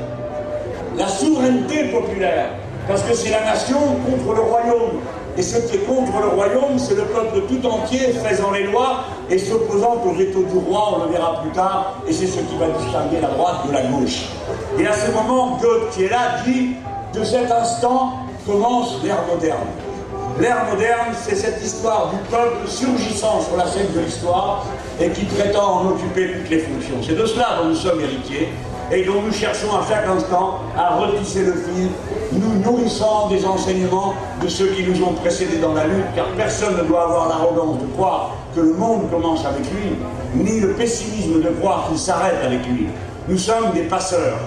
la 0.97 1.07
souveraineté 1.07 1.85
populaire, 1.85 2.47
parce 2.87 3.03
que 3.03 3.13
c'est 3.13 3.29
la 3.29 3.45
nation 3.45 3.77
contre 4.05 4.35
le 4.35 4.41
royaume. 4.41 4.99
Et 5.37 5.41
ce 5.41 5.57
qui 5.59 5.77
est 5.77 5.85
contre 5.85 6.19
le 6.19 6.27
royaume, 6.27 6.77
c'est 6.77 6.95
le 6.95 7.03
peuple 7.03 7.41
tout 7.47 7.65
entier 7.65 8.13
faisant 8.13 8.51
les 8.51 8.63
lois 8.63 9.05
et 9.29 9.37
s'opposant 9.37 10.01
aux 10.05 10.11
veto 10.11 10.43
du 10.43 10.57
roi, 10.57 10.97
on 10.97 11.05
le 11.05 11.11
verra 11.11 11.41
plus 11.41 11.51
tard, 11.51 12.01
et 12.07 12.11
c'est 12.11 12.27
ce 12.27 12.39
qui 12.39 12.57
va 12.59 12.67
distinguer 12.67 13.21
la 13.21 13.29
droite 13.29 13.67
de 13.67 13.73
la 13.73 13.83
gauche. 13.83 14.25
Et 14.77 14.85
à 14.85 14.93
ce 14.93 15.09
moment, 15.11 15.57
Goethe, 15.61 15.89
qui 15.91 16.03
est 16.03 16.09
là, 16.09 16.41
dit 16.45 16.75
de 17.13 17.23
cet 17.23 17.51
instant 17.51 18.13
commence 18.45 19.01
l'ère 19.03 19.23
moderne. 19.31 19.67
L'ère 20.39 20.65
moderne, 20.69 21.13
c'est 21.13 21.35
cette 21.35 21.61
histoire 21.63 22.09
du 22.09 22.17
peuple 22.29 22.67
surgissant 22.67 23.41
sur 23.41 23.57
la 23.57 23.67
scène 23.67 23.91
de 23.93 23.99
l'histoire 23.99 24.65
et 24.99 25.09
qui 25.09 25.25
prétend 25.25 25.81
en 25.81 25.89
occuper 25.89 26.31
toutes 26.33 26.49
les 26.49 26.59
fonctions. 26.59 26.95
C'est 27.05 27.15
de 27.15 27.25
cela 27.25 27.57
dont 27.61 27.69
nous 27.69 27.75
sommes 27.75 28.01
héritiers 28.01 28.49
et 28.91 29.03
dont 29.03 29.21
nous 29.25 29.31
cherchons 29.31 29.69
à 29.75 29.87
chaque 29.87 30.05
instant 30.05 30.59
à 30.77 30.95
retisser 30.97 31.43
le 31.43 31.53
fil, 31.53 31.89
nous 32.33 32.59
nourrissant 32.59 33.29
des 33.29 33.45
enseignements 33.45 34.13
de 34.41 34.47
ceux 34.47 34.67
qui 34.67 34.83
nous 34.83 35.01
ont 35.03 35.13
précédés 35.13 35.57
dans 35.57 35.73
la 35.73 35.87
lutte, 35.87 36.13
car 36.15 36.25
personne 36.37 36.77
ne 36.77 36.83
doit 36.83 37.03
avoir 37.03 37.29
l'arrogance 37.29 37.79
de 37.79 37.87
croire 37.95 38.31
que 38.53 38.59
le 38.59 38.73
monde 38.73 39.09
commence 39.09 39.45
avec 39.45 39.63
lui, 39.71 39.95
ni 40.35 40.59
le 40.59 40.73
pessimisme 40.73 41.41
de 41.41 41.49
croire 41.49 41.87
qu'il 41.87 41.97
s'arrête 41.97 42.35
avec 42.43 42.65
lui. 42.67 42.87
Nous 43.29 43.37
sommes 43.37 43.71
des 43.73 43.83
passeurs, 43.83 44.39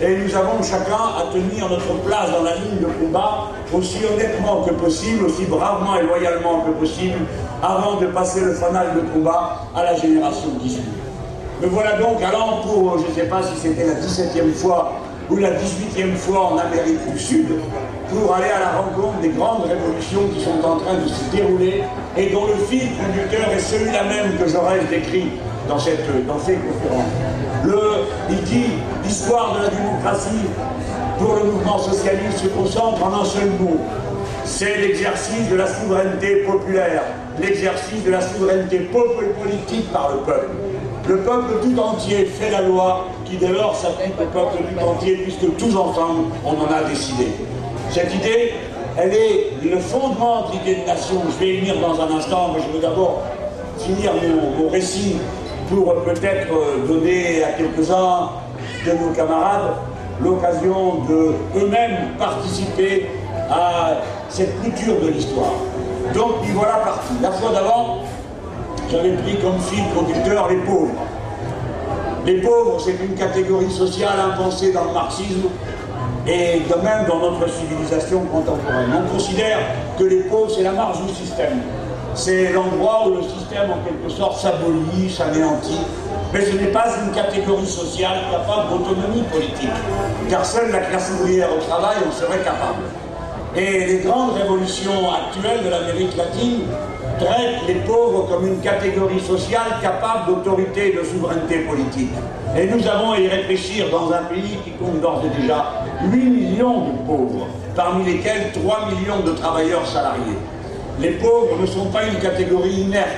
et 0.00 0.14
nous 0.14 0.36
avons 0.36 0.62
chacun 0.62 1.16
à 1.18 1.32
tenir 1.32 1.70
notre 1.70 1.94
place 2.04 2.30
dans 2.30 2.42
la 2.42 2.54
ligne 2.56 2.80
de 2.80 2.86
combat 3.00 3.46
aussi 3.72 3.98
honnêtement 4.04 4.62
que 4.62 4.72
possible, 4.74 5.24
aussi 5.24 5.46
bravement 5.46 5.96
et 5.96 6.02
loyalement 6.02 6.60
que 6.60 6.70
possible, 6.72 7.18
avant 7.62 7.98
de 7.98 8.06
passer 8.06 8.40
le 8.40 8.52
fanal 8.52 8.88
de 8.94 9.00
combat 9.12 9.62
à 9.74 9.84
la 9.84 9.96
génération 9.96 10.50
qui 10.60 10.70
suit. 10.70 10.95
Me 11.62 11.68
voilà 11.68 11.92
donc 11.98 12.22
allant 12.22 12.60
pour, 12.62 12.98
je 12.98 13.06
ne 13.06 13.14
sais 13.14 13.28
pas 13.30 13.42
si 13.42 13.58
c'était 13.58 13.86
la 13.86 13.94
17e 13.94 14.52
fois 14.52 14.92
ou 15.30 15.36
la 15.36 15.52
18e 15.52 16.14
fois 16.14 16.52
en 16.52 16.58
Amérique 16.58 17.10
du 17.10 17.18
Sud, 17.18 17.46
pour 18.10 18.34
aller 18.34 18.50
à 18.50 18.60
la 18.60 18.78
rencontre 18.78 19.18
des 19.20 19.30
grandes 19.30 19.64
révolutions 19.64 20.28
qui 20.34 20.40
sont 20.40 20.62
en 20.62 20.76
train 20.76 20.94
de 20.94 21.08
se 21.08 21.34
dérouler 21.34 21.82
et 22.16 22.30
dont 22.30 22.46
le 22.46 22.54
fil 22.66 22.90
conducteur 22.96 23.50
est 23.50 23.58
celui-là 23.58 24.04
même 24.04 24.36
que 24.36 24.46
j'aurais 24.46 24.80
décrit 24.90 25.28
dans 25.66 25.78
ces 25.78 25.92
conférences. 25.92 27.12
Le, 27.64 27.80
il 28.30 28.42
dit 28.42 28.66
l'histoire 29.02 29.56
de 29.56 29.62
la 29.62 29.68
démocratie 29.70 30.46
pour 31.18 31.36
le 31.36 31.44
mouvement 31.50 31.78
socialiste 31.78 32.38
se 32.38 32.48
concentre 32.48 33.02
en 33.02 33.22
un 33.22 33.24
seul 33.24 33.48
mot. 33.58 33.78
C'est 34.44 34.76
l'exercice 34.76 35.48
de 35.50 35.56
la 35.56 35.66
souveraineté 35.66 36.44
populaire, 36.46 37.02
l'exercice 37.40 38.04
de 38.04 38.10
la 38.10 38.20
souveraineté 38.20 38.90
politique 38.90 39.90
par 39.92 40.12
le 40.12 40.18
peuple. 40.20 40.50
Le 41.08 41.18
peuple 41.18 41.52
tout 41.62 41.78
entier 41.80 42.24
fait 42.24 42.50
la 42.50 42.62
loi 42.62 43.04
qui 43.24 43.36
dès 43.36 43.52
lors 43.52 43.76
s'applique 43.76 44.14
au 44.20 44.24
peuple 44.24 44.56
tout 44.58 44.84
entier 44.84 45.16
puisque 45.18 45.56
tous 45.56 45.76
ensemble 45.76 46.32
on 46.44 46.50
en 46.50 46.66
a 46.66 46.82
décidé. 46.88 47.28
Cette 47.90 48.12
idée, 48.12 48.54
elle 48.98 49.14
est 49.14 49.52
le 49.62 49.78
fondement 49.78 50.48
de 50.48 50.52
l'idée 50.54 50.80
de 50.82 50.86
nation. 50.86 51.22
Je 51.30 51.38
vais 51.38 51.54
y 51.54 51.60
venir 51.60 51.76
dans 51.80 52.00
un 52.00 52.16
instant, 52.16 52.50
mais 52.54 52.60
je 52.60 52.76
veux 52.76 52.82
d'abord 52.82 53.22
finir 53.78 54.12
mon, 54.58 54.68
récit 54.68 55.18
pour 55.68 55.94
peut-être 56.02 56.48
donner 56.88 57.44
à 57.44 57.52
quelques-uns 57.52 58.30
de 58.84 58.92
nos 58.92 59.12
camarades 59.14 59.74
l'occasion 60.20 61.04
de 61.08 61.34
eux-mêmes 61.56 62.16
participer 62.18 63.06
à 63.48 63.98
cette 64.28 64.60
culture 64.60 65.00
de 65.00 65.08
l'histoire. 65.08 65.52
Donc, 66.14 66.44
y 66.44 66.50
voilà 66.50 66.78
parti. 66.78 67.14
La 67.22 67.30
fois 67.30 67.52
d'avant, 67.52 67.98
j'avais 68.90 69.12
pris 69.12 69.36
comme 69.38 69.58
fil 69.60 69.84
conducteur 69.94 70.48
les 70.48 70.56
pauvres. 70.56 70.94
Les 72.24 72.40
pauvres, 72.40 72.80
c'est 72.80 72.96
une 73.04 73.14
catégorie 73.14 73.70
sociale 73.70 74.18
impensée 74.32 74.72
dans 74.72 74.84
le 74.84 74.92
marxisme 74.92 75.48
et 76.26 76.60
de 76.68 76.74
même 76.82 77.06
dans 77.06 77.20
notre 77.20 77.48
civilisation 77.48 78.20
contemporaine. 78.26 78.90
On 78.92 79.14
considère 79.14 79.58
que 79.98 80.04
les 80.04 80.20
pauvres, 80.22 80.50
c'est 80.50 80.62
la 80.62 80.72
marge 80.72 81.00
du 81.06 81.14
système. 81.14 81.62
C'est 82.14 82.52
l'endroit 82.52 83.06
où 83.06 83.16
le 83.16 83.22
système, 83.22 83.70
en 83.70 83.84
quelque 83.84 84.08
sorte, 84.08 84.40
s'abolit, 84.40 85.10
s'anéantit. 85.10 85.80
Mais 86.32 86.40
ce 86.40 86.56
n'est 86.56 86.72
pas 86.72 86.86
une 87.04 87.12
catégorie 87.12 87.66
sociale 87.66 88.18
capable 88.30 88.70
d'autonomie 88.70 89.22
politique. 89.30 89.70
Car 90.28 90.44
seule 90.44 90.72
la 90.72 90.80
classe 90.80 91.12
ouvrière 91.20 91.48
au 91.56 91.60
travail 91.60 91.96
en 92.08 92.12
serait 92.12 92.42
capable. 92.42 92.82
Et 93.54 93.86
les 93.86 93.98
grandes 93.98 94.32
révolutions 94.34 95.12
actuelles 95.12 95.64
de 95.64 95.70
l'Amérique 95.70 96.16
latine 96.16 96.62
traite 97.18 97.66
les 97.66 97.74
pauvres 97.74 98.28
comme 98.28 98.46
une 98.46 98.60
catégorie 98.60 99.20
sociale 99.20 99.78
capable 99.82 100.26
d'autorité 100.26 100.92
et 100.92 100.96
de 100.96 101.04
souveraineté 101.04 101.60
politique. 101.60 102.10
Et 102.56 102.66
nous 102.66 102.86
avons 102.86 103.12
à 103.12 103.20
y 103.20 103.28
réfléchir 103.28 103.90
dans 103.90 104.12
un 104.12 104.22
pays 104.24 104.58
qui 104.64 104.70
compte 104.72 105.00
d'ores 105.00 105.22
et 105.24 105.40
déjà 105.40 105.84
8 106.10 106.16
millions 106.18 106.86
de 106.86 107.06
pauvres, 107.06 107.46
parmi 107.74 108.04
lesquels 108.04 108.52
3 108.52 108.88
millions 108.90 109.20
de 109.24 109.32
travailleurs 109.32 109.86
salariés. 109.86 110.38
Les 111.00 111.10
pauvres 111.12 111.60
ne 111.60 111.66
sont 111.66 111.86
pas 111.86 112.04
une 112.04 112.18
catégorie 112.18 112.80
inerte, 112.80 113.08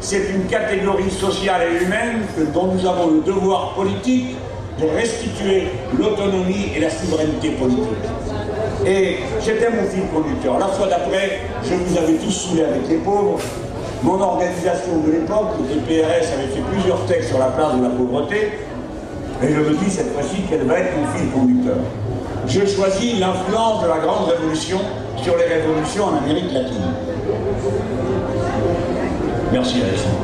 c'est 0.00 0.30
une 0.30 0.46
catégorie 0.46 1.10
sociale 1.10 1.62
et 1.62 1.84
humaine 1.84 2.22
dont 2.52 2.72
nous 2.72 2.86
avons 2.86 3.08
le 3.08 3.20
devoir 3.20 3.74
politique 3.74 4.36
de 4.80 4.86
restituer 4.88 5.68
l'autonomie 5.96 6.72
et 6.74 6.80
la 6.80 6.90
souveraineté 6.90 7.50
politique. 7.50 7.86
Et 8.86 9.18
j'étais 9.40 9.70
mon 9.70 9.84
fil 9.84 10.02
conducteur. 10.12 10.58
La 10.58 10.66
fois 10.66 10.88
d'après, 10.88 11.42
je 11.64 11.74
vous 11.74 11.98
avais 11.98 12.14
tous 12.14 12.30
saoulé 12.30 12.64
avec 12.64 12.88
les 12.88 12.96
pauvres. 12.96 13.38
Mon 14.02 14.20
organisation 14.20 14.98
de 15.06 15.12
l'époque, 15.12 15.50
le 15.60 15.80
PRS, 15.80 16.32
avait 16.34 16.48
fait 16.48 16.62
plusieurs 16.72 17.04
textes 17.06 17.28
sur 17.28 17.38
la 17.38 17.46
place 17.46 17.76
de 17.76 17.82
la 17.82 17.90
pauvreté. 17.90 18.52
Et 19.42 19.48
je 19.48 19.60
me 19.60 19.74
dis 19.76 19.90
cette 19.90 20.12
fois-ci 20.12 20.42
qu'elle 20.48 20.64
va 20.64 20.80
être 20.80 20.96
mon 20.96 21.06
fil 21.16 21.30
conducteur? 21.30 21.76
Je 22.48 22.66
choisis 22.66 23.20
l'influence 23.20 23.82
de 23.84 23.88
la 23.88 23.98
Grande 23.98 24.28
Révolution 24.28 24.78
sur 25.22 25.36
les 25.36 25.44
révolutions 25.44 26.04
en 26.06 26.16
Amérique 26.16 26.52
latine. 26.52 26.92
Merci 29.52 29.82
Alexandre. 29.82 30.16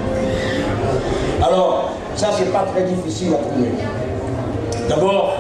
Alors, 1.47 1.91
ça 2.17 2.31
c'est 2.37 2.53
pas 2.53 2.67
très 2.75 2.83
difficile 2.83 3.35
à 3.35 3.39
trouver. 3.39 3.71
D'abord, 4.89 5.35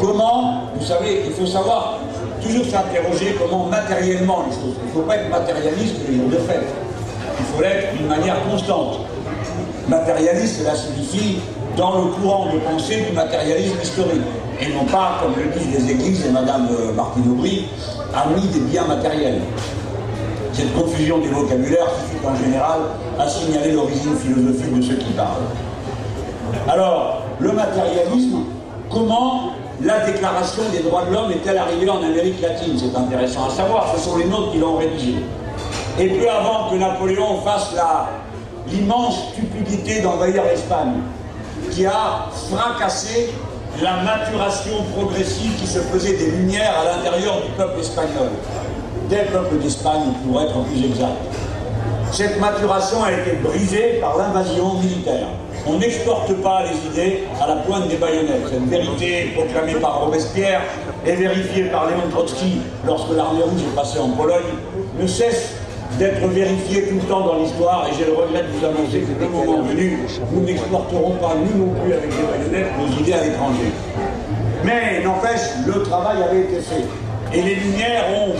Comment, 0.00 0.67
vous 0.78 0.86
savez, 0.86 1.22
il 1.26 1.32
faut 1.32 1.46
savoir 1.46 1.98
toujours 2.42 2.64
s'interroger 2.64 3.36
comment 3.38 3.66
matériellement 3.66 4.44
les 4.48 4.54
choses. 4.54 4.76
Il 4.82 4.88
ne 4.88 4.92
faut 4.92 5.02
pas 5.02 5.16
être 5.16 5.28
matérialiste 5.28 5.96
de 6.08 6.36
fait. 6.36 6.60
Il 7.40 7.46
faut 7.46 7.62
l'être 7.62 7.96
d'une 7.96 8.06
manière 8.06 8.36
constante. 8.48 9.00
Matérialiste, 9.88 10.60
cela 10.60 10.74
signifie 10.76 11.38
dans 11.76 11.98
le 11.98 12.10
courant 12.12 12.46
de 12.52 12.58
pensée 12.60 13.02
du 13.08 13.12
matérialisme 13.14 13.76
historique. 13.82 14.22
Et 14.60 14.72
non 14.72 14.84
pas, 14.84 15.20
comme 15.22 15.34
le 15.36 15.50
disent 15.50 15.86
les 15.86 15.92
églises 15.92 16.26
et 16.26 16.30
Madame 16.30 16.68
euh, 16.70 16.92
Martine 16.92 17.30
Aubry, 17.30 17.68
ami 18.14 18.42
des 18.48 18.60
biens 18.60 18.86
matériels. 18.86 19.40
Cette 20.52 20.74
confusion 20.74 21.18
des 21.18 21.28
vocabulaires 21.28 21.90
suffit 22.10 22.26
en 22.26 22.36
général 22.36 22.80
à 23.18 23.28
signaler 23.28 23.72
l'origine 23.72 24.16
philosophique 24.16 24.76
de 24.76 24.82
ceux 24.82 24.96
qui 24.96 25.12
parlent. 25.12 25.46
Alors, 26.68 27.22
le 27.38 27.52
matérialisme, 27.52 28.38
comment 28.90 29.52
la 29.82 30.00
déclaration 30.00 30.62
des 30.72 30.80
droits 30.80 31.04
de 31.04 31.12
l'homme 31.12 31.30
est-elle 31.30 31.58
arrivée 31.58 31.88
en 31.88 32.02
Amérique 32.02 32.40
latine? 32.40 32.76
C'est 32.76 32.96
intéressant 32.98 33.48
à 33.48 33.50
savoir, 33.50 33.94
ce 33.94 34.00
sont 34.00 34.16
les 34.16 34.24
nôtres 34.24 34.52
qui 34.52 34.58
l'ont 34.58 34.76
rédigée. 34.76 35.16
Et 35.98 36.08
peu 36.08 36.28
avant 36.28 36.70
que 36.70 36.76
Napoléon 36.76 37.40
fasse 37.42 37.74
l'immense 38.68 39.32
stupidité 39.32 40.00
d'envahir 40.00 40.42
l'Espagne, 40.44 40.94
qui 41.70 41.86
a 41.86 42.26
fracassé 42.50 43.32
la 43.80 44.02
maturation 44.02 44.82
progressive 44.96 45.54
qui 45.60 45.66
se 45.66 45.78
faisait 45.78 46.16
des 46.16 46.30
Lumières 46.32 46.74
à 46.80 46.96
l'intérieur 46.96 47.42
du 47.42 47.50
peuple 47.56 47.80
espagnol, 47.80 48.30
des 49.08 49.30
peuples 49.32 49.58
d'Espagne 49.58 50.12
pour 50.26 50.40
être 50.40 50.58
plus 50.64 50.84
exact. 50.84 51.16
Cette 52.10 52.40
maturation 52.40 53.04
a 53.04 53.12
été 53.12 53.36
brisée 53.42 53.98
par 54.00 54.16
l'invasion 54.16 54.74
militaire. 54.74 55.28
On 55.66 55.78
n'exporte 55.78 56.32
pas 56.42 56.62
les 56.64 56.90
idées 56.90 57.24
à 57.40 57.46
la 57.46 57.56
pointe 57.56 57.88
des 57.88 57.96
baïonnettes. 57.96 58.48
Cette 58.50 58.68
vérité 58.68 59.32
proclamée 59.36 59.74
par 59.74 60.04
Robespierre 60.04 60.62
et 61.06 61.12
vérifiée 61.12 61.64
par 61.64 61.86
Léon 61.88 62.08
Trotsky 62.10 62.60
lorsque 62.86 63.14
l'armée 63.16 63.42
rouge 63.42 63.60
est 63.60 63.76
passée 63.76 63.98
en 63.98 64.10
Pologne 64.10 64.42
ne 64.98 65.06
cesse 65.06 65.54
d'être 65.98 66.26
vérifiée 66.28 66.88
tout 66.88 66.96
le 66.96 67.08
temps 67.08 67.26
dans 67.26 67.36
l'histoire 67.38 67.86
et 67.88 67.94
j'ai 67.96 68.06
le 68.06 68.12
regret 68.12 68.42
de 68.42 68.48
vous 68.48 68.64
annoncer 68.64 69.00
que 69.00 69.20
le 69.22 69.28
moment 69.28 69.62
venu, 69.62 69.98
nous 70.32 70.40
n'exporterons 70.42 71.12
pas, 71.12 71.34
nous 71.34 71.66
non 71.66 71.74
plus 71.82 71.92
avec 71.92 72.10
des 72.10 72.22
baïonnettes, 72.22 72.72
nos 72.78 73.00
idées 73.00 73.12
à 73.14 73.24
l'étranger. 73.24 73.72
Mais 74.64 75.02
n'empêche, 75.02 75.40
le 75.66 75.82
travail 75.82 76.22
avait 76.22 76.40
été 76.40 76.60
fait. 76.60 76.84
Et 77.32 77.42
les 77.42 77.54
Lumières 77.56 78.04
ont 78.16 78.34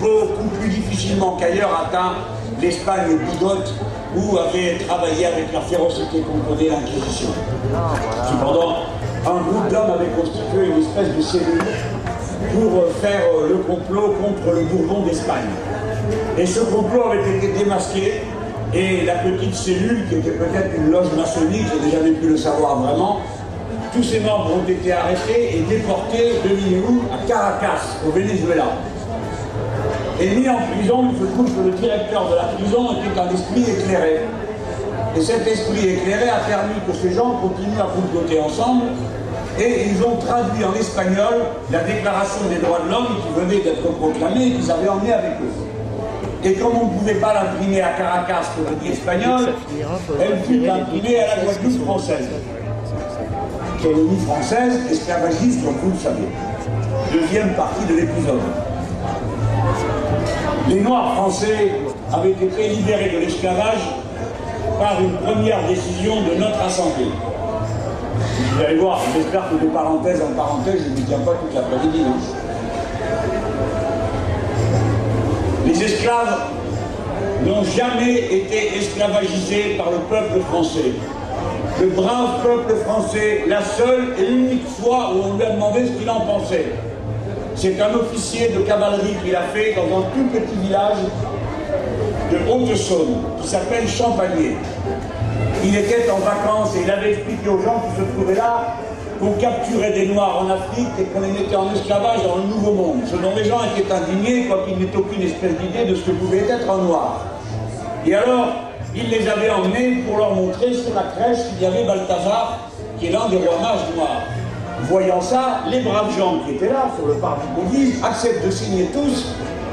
beaucoup 0.00 0.48
plus 0.60 0.68
difficilement 0.68 1.36
qu'ailleurs 1.36 1.86
atteint 1.86 2.14
l'Espagne 2.60 3.18
bigote 3.30 3.74
où 4.16 4.38
avait 4.38 4.78
travaillé 4.86 5.26
avec 5.26 5.52
la 5.52 5.60
férocité 5.60 6.20
qu'on 6.20 6.38
connaît 6.48 6.68
l'Inquisition. 6.68 7.28
Cependant, 8.30 8.76
un 9.26 9.40
groupe 9.42 9.68
d'hommes 9.70 9.90
avait 9.90 10.10
constitué 10.16 10.66
une 10.66 10.82
espèce 10.82 11.16
de 11.16 11.22
cellule 11.22 11.64
pour 12.54 12.84
faire 13.00 13.20
euh, 13.34 13.48
le 13.48 13.56
complot 13.56 14.14
contre 14.20 14.54
le 14.54 14.62
Bourbon 14.62 15.06
d'Espagne. 15.06 15.50
Et 16.38 16.46
ce 16.46 16.60
complot 16.60 17.10
avait 17.10 17.36
été 17.36 17.48
démasqué 17.52 18.22
et 18.74 19.04
la 19.04 19.14
petite 19.16 19.54
cellule, 19.54 20.04
qui 20.08 20.16
était 20.16 20.30
peut-être 20.30 20.76
une 20.76 20.90
loge 20.90 21.12
maçonnique, 21.16 21.66
je 21.72 21.86
n'ai 21.86 21.90
jamais 21.90 22.12
pu 22.12 22.28
le 22.28 22.36
savoir 22.36 22.76
vraiment, 22.80 23.20
tous 23.94 24.02
ses 24.02 24.20
membres 24.20 24.50
ont 24.56 24.68
été 24.68 24.92
arrêtés 24.92 25.56
et 25.56 25.60
déportés 25.62 26.34
demi-août 26.44 27.02
à 27.12 27.26
Caracas, 27.26 27.98
au 28.06 28.10
Venezuela. 28.10 28.66
Est 30.20 30.34
mis 30.34 30.48
en 30.48 30.56
prison. 30.56 31.04
Il 31.12 31.18
se 31.18 31.32
trouve 31.32 31.46
que 31.46 31.60
le 31.60 31.70
directeur 31.72 32.28
de 32.30 32.36
la 32.36 32.44
prison 32.44 32.88
était 32.92 33.20
un 33.20 33.28
esprit 33.30 33.62
éclairé. 33.62 34.20
Et 35.16 35.20
cet 35.20 35.46
esprit 35.46 35.88
éclairé 35.88 36.28
a 36.28 36.40
permis 36.48 36.80
que 36.86 36.92
ces 36.92 37.12
gens 37.12 37.40
continuent 37.42 37.80
à 37.80 37.88
côté 38.12 38.40
ensemble 38.40 38.84
et 39.58 39.88
ils 39.90 40.02
ont 40.04 40.16
traduit 40.16 40.64
en 40.64 40.74
espagnol 40.74 41.34
la 41.70 41.80
déclaration 41.80 42.42
des 42.48 42.58
droits 42.64 42.80
de 42.84 42.90
l'homme 42.90 43.06
qui 43.22 43.40
venait 43.40 43.62
d'être 43.62 43.90
proclamée 43.98 44.46
et 44.46 44.50
qu'ils 44.52 44.70
avaient 44.70 44.88
emmené 44.88 45.12
avec 45.12 45.32
eux. 45.42 46.44
Et 46.44 46.54
comme 46.54 46.76
on 46.80 46.86
ne 46.86 46.98
pouvait 46.98 47.14
pas 47.14 47.34
l'imprimer 47.34 47.82
à 47.82 47.90
Caracas 47.90 48.52
pour 48.54 48.70
le 48.70 48.92
espagnol, 48.92 49.48
elle 50.20 50.38
fut 50.44 50.68
imprimée 50.68 51.18
à 51.18 51.36
la 51.36 51.42
Guadeloupe 51.42 51.84
française. 51.84 52.28
Colonie 53.82 54.20
française, 54.24 54.80
esclavagiste, 54.90 55.64
comme 55.64 55.74
vous 55.82 55.90
le 55.90 55.98
savez. 55.98 56.28
Deuxième 57.12 57.54
partie 57.54 57.84
de 57.86 57.94
l'épisode. 57.94 58.40
Les 60.68 60.80
Noirs 60.80 61.14
français 61.14 61.70
avaient 62.12 62.32
été 62.32 62.68
libérés 62.68 63.10
de 63.10 63.18
l'esclavage 63.18 63.80
par 64.78 65.00
une 65.00 65.14
première 65.14 65.66
décision 65.66 66.16
de 66.22 66.34
notre 66.38 66.62
Assemblée. 66.62 67.10
Vous 68.52 68.62
allez 68.62 68.76
voir, 68.76 69.00
j'espère 69.14 69.48
que 69.48 69.64
de 69.64 69.70
parenthèse 69.70 70.20
en 70.20 70.36
parenthèse, 70.36 70.82
je 70.84 71.00
ne 71.00 71.06
tiens 71.06 71.20
pas 71.20 71.32
toute 71.32 71.54
l'après-midi. 71.54 72.04
Les 75.66 75.82
esclaves 75.84 76.38
n'ont 77.46 77.64
jamais 77.64 78.18
été 78.18 78.76
esclavagisés 78.76 79.76
par 79.78 79.90
le 79.90 79.98
peuple 80.10 80.40
français. 80.50 80.92
Le 81.80 81.86
brave 81.88 82.42
peuple 82.42 82.74
français, 82.84 83.44
la 83.46 83.62
seule 83.62 84.14
et 84.18 84.30
unique 84.30 84.66
fois 84.66 85.12
où 85.14 85.30
on 85.30 85.36
lui 85.36 85.44
a 85.44 85.50
demandé 85.50 85.86
ce 85.86 85.92
qu'il 85.92 86.10
en 86.10 86.20
pensait. 86.20 86.66
C'est 87.60 87.80
un 87.80 87.92
officier 87.92 88.50
de 88.50 88.60
cavalerie 88.60 89.16
qui 89.24 89.32
l'a 89.32 89.42
fait 89.52 89.74
dans 89.74 89.98
un 89.98 90.02
tout 90.02 90.28
petit 90.32 90.54
village 90.62 90.98
de 92.30 92.38
Haute-Saône 92.48 93.16
qui 93.42 93.48
s'appelle 93.48 93.88
Champagné. 93.88 94.56
Il 95.64 95.76
était 95.76 96.08
en 96.08 96.18
vacances 96.18 96.76
et 96.76 96.82
il 96.84 96.90
avait 96.92 97.14
expliqué 97.14 97.48
aux 97.48 97.60
gens 97.60 97.82
qui 97.82 98.00
se 98.00 98.06
trouvaient 98.12 98.36
là 98.36 98.76
qu'on 99.18 99.32
capturait 99.32 99.90
des 99.90 100.06
Noirs 100.06 100.44
en 100.44 100.50
Afrique 100.50 100.86
et 101.00 101.04
qu'on 101.06 101.20
les 101.20 101.32
mettait 101.32 101.56
en 101.56 101.74
esclavage 101.74 102.22
dans 102.22 102.36
le 102.36 102.44
Nouveau 102.44 102.70
Monde. 102.74 103.00
Ce 103.10 103.16
dont 103.16 103.34
les 103.34 103.46
gens 103.46 103.58
étaient 103.76 103.92
indignés, 103.92 104.46
quoiqu'il 104.46 104.78
n'ait 104.78 104.96
aucune 104.96 105.22
espèce 105.22 105.58
d'idée 105.58 105.84
de 105.84 105.96
ce 105.96 106.02
que 106.02 106.10
pouvait 106.12 106.46
être 106.48 106.70
un 106.70 106.78
Noir. 106.78 107.24
Et 108.06 108.14
alors, 108.14 108.50
il 108.94 109.10
les 109.10 109.28
avait 109.28 109.50
emmenés 109.50 110.04
pour 110.06 110.16
leur 110.16 110.32
montrer 110.32 110.72
sur 110.74 110.94
la 110.94 111.10
crèche 111.16 111.38
qu'il 111.48 111.62
y 111.62 111.66
avait 111.66 111.84
Balthazar, 111.84 112.70
qui 113.00 113.06
est 113.06 113.10
l'un 113.10 113.28
des 113.28 113.38
rois 113.38 113.58
mages 113.60 113.96
noirs. 113.96 114.22
Voyant 114.82 115.20
ça, 115.20 115.60
les 115.70 115.80
braves 115.80 116.16
gens 116.16 116.40
qui 116.44 116.52
étaient 116.52 116.68
là, 116.68 116.90
sur 116.96 117.06
le 117.06 117.14
parc 117.14 117.40
du 117.42 117.60
bouddhisme, 117.60 118.04
acceptent 118.04 118.44
de 118.44 118.50
signer 118.50 118.86
tous 118.86 119.26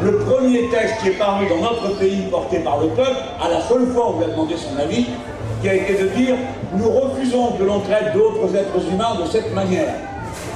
le 0.03 0.17
premier 0.17 0.69
texte 0.69 0.95
qui 1.01 1.09
est 1.09 1.17
paru 1.17 1.45
dans 1.47 1.57
notre 1.57 1.97
pays 1.97 2.23
porté 2.29 2.59
par 2.59 2.79
le 2.79 2.87
peuple, 2.87 3.15
à 3.41 3.49
la 3.49 3.61
seule 3.61 3.87
fois 3.87 4.09
où 4.09 4.13
on 4.15 4.17
lui 4.17 4.25
a 4.25 4.27
demandé 4.29 4.55
son 4.57 4.77
avis, 4.77 5.05
qui 5.61 5.69
a 5.69 5.73
été 5.73 5.93
de 5.93 6.07
dire 6.09 6.35
nous 6.73 6.89
refusons 6.89 7.53
que 7.57 7.63
l'on 7.63 7.79
traite 7.79 8.13
d'autres 8.13 8.53
êtres 8.55 8.85
humains 8.91 9.15
de 9.23 9.29
cette 9.29 9.53
manière. 9.53 9.93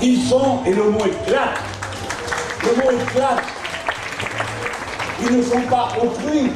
Ils 0.02 0.22
sont, 0.22 0.60
et 0.66 0.74
le 0.74 0.84
mot 0.90 1.06
éclate, 1.06 1.60
le 2.64 2.76
mot 2.76 2.92
éclate, 2.92 3.44
ils 5.22 5.38
ne 5.38 5.42
sont 5.42 5.62
pas 5.70 5.90
autrui, 6.02 6.52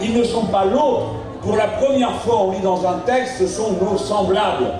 ils 0.00 0.16
ne 0.16 0.24
sont 0.24 0.46
pas 0.46 0.64
l'autre. 0.64 1.14
Pour 1.42 1.56
la 1.56 1.66
première 1.66 2.14
fois, 2.22 2.42
on 2.42 2.52
lit 2.52 2.60
dans 2.60 2.86
un 2.86 2.98
texte, 3.06 3.38
ce 3.38 3.46
sont 3.46 3.72
nos 3.72 3.96
semblables. 3.96 4.72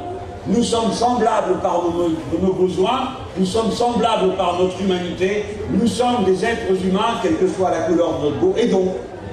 Nous 0.46 0.62
sommes 0.62 0.92
semblables 0.92 1.58
par 1.62 1.82
nos, 2.40 2.52
besoins, 2.52 3.10
nous 3.36 3.44
sommes 3.44 3.70
semblables 3.70 4.34
par 4.36 4.58
notre 4.58 4.80
humanité, 4.80 5.44
nous 5.70 5.86
sommes 5.86 6.24
des 6.24 6.44
êtres 6.44 6.84
humains, 6.84 7.20
quelle 7.22 7.36
que 7.36 7.48
soit 7.48 7.70
la 7.70 7.80
couleur 7.80 8.18
de 8.18 8.26
notre 8.26 8.38
peau, 8.38 8.54
et 8.56 8.66
donc 8.66 8.88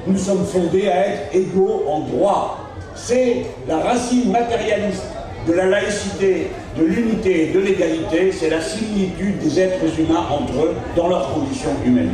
nous 0.07 0.17
sommes 0.17 0.45
fondés 0.45 0.89
à 0.89 1.07
être 1.07 1.35
égaux 1.35 1.83
en 1.87 1.99
droit. 1.99 2.57
C'est 2.95 3.45
la 3.67 3.77
racine 3.77 4.31
matérialiste 4.31 5.05
de 5.47 5.53
la 5.53 5.65
laïcité, 5.67 6.51
de 6.77 6.83
l'unité 6.83 7.49
et 7.49 7.53
de 7.53 7.59
l'égalité, 7.59 8.31
c'est 8.31 8.49
la 8.49 8.61
similitude 8.61 9.39
des 9.39 9.59
êtres 9.59 9.99
humains 9.99 10.25
entre 10.31 10.65
eux 10.65 10.75
dans 10.95 11.07
leurs 11.07 11.33
conditions 11.33 11.75
humaines. 11.85 12.13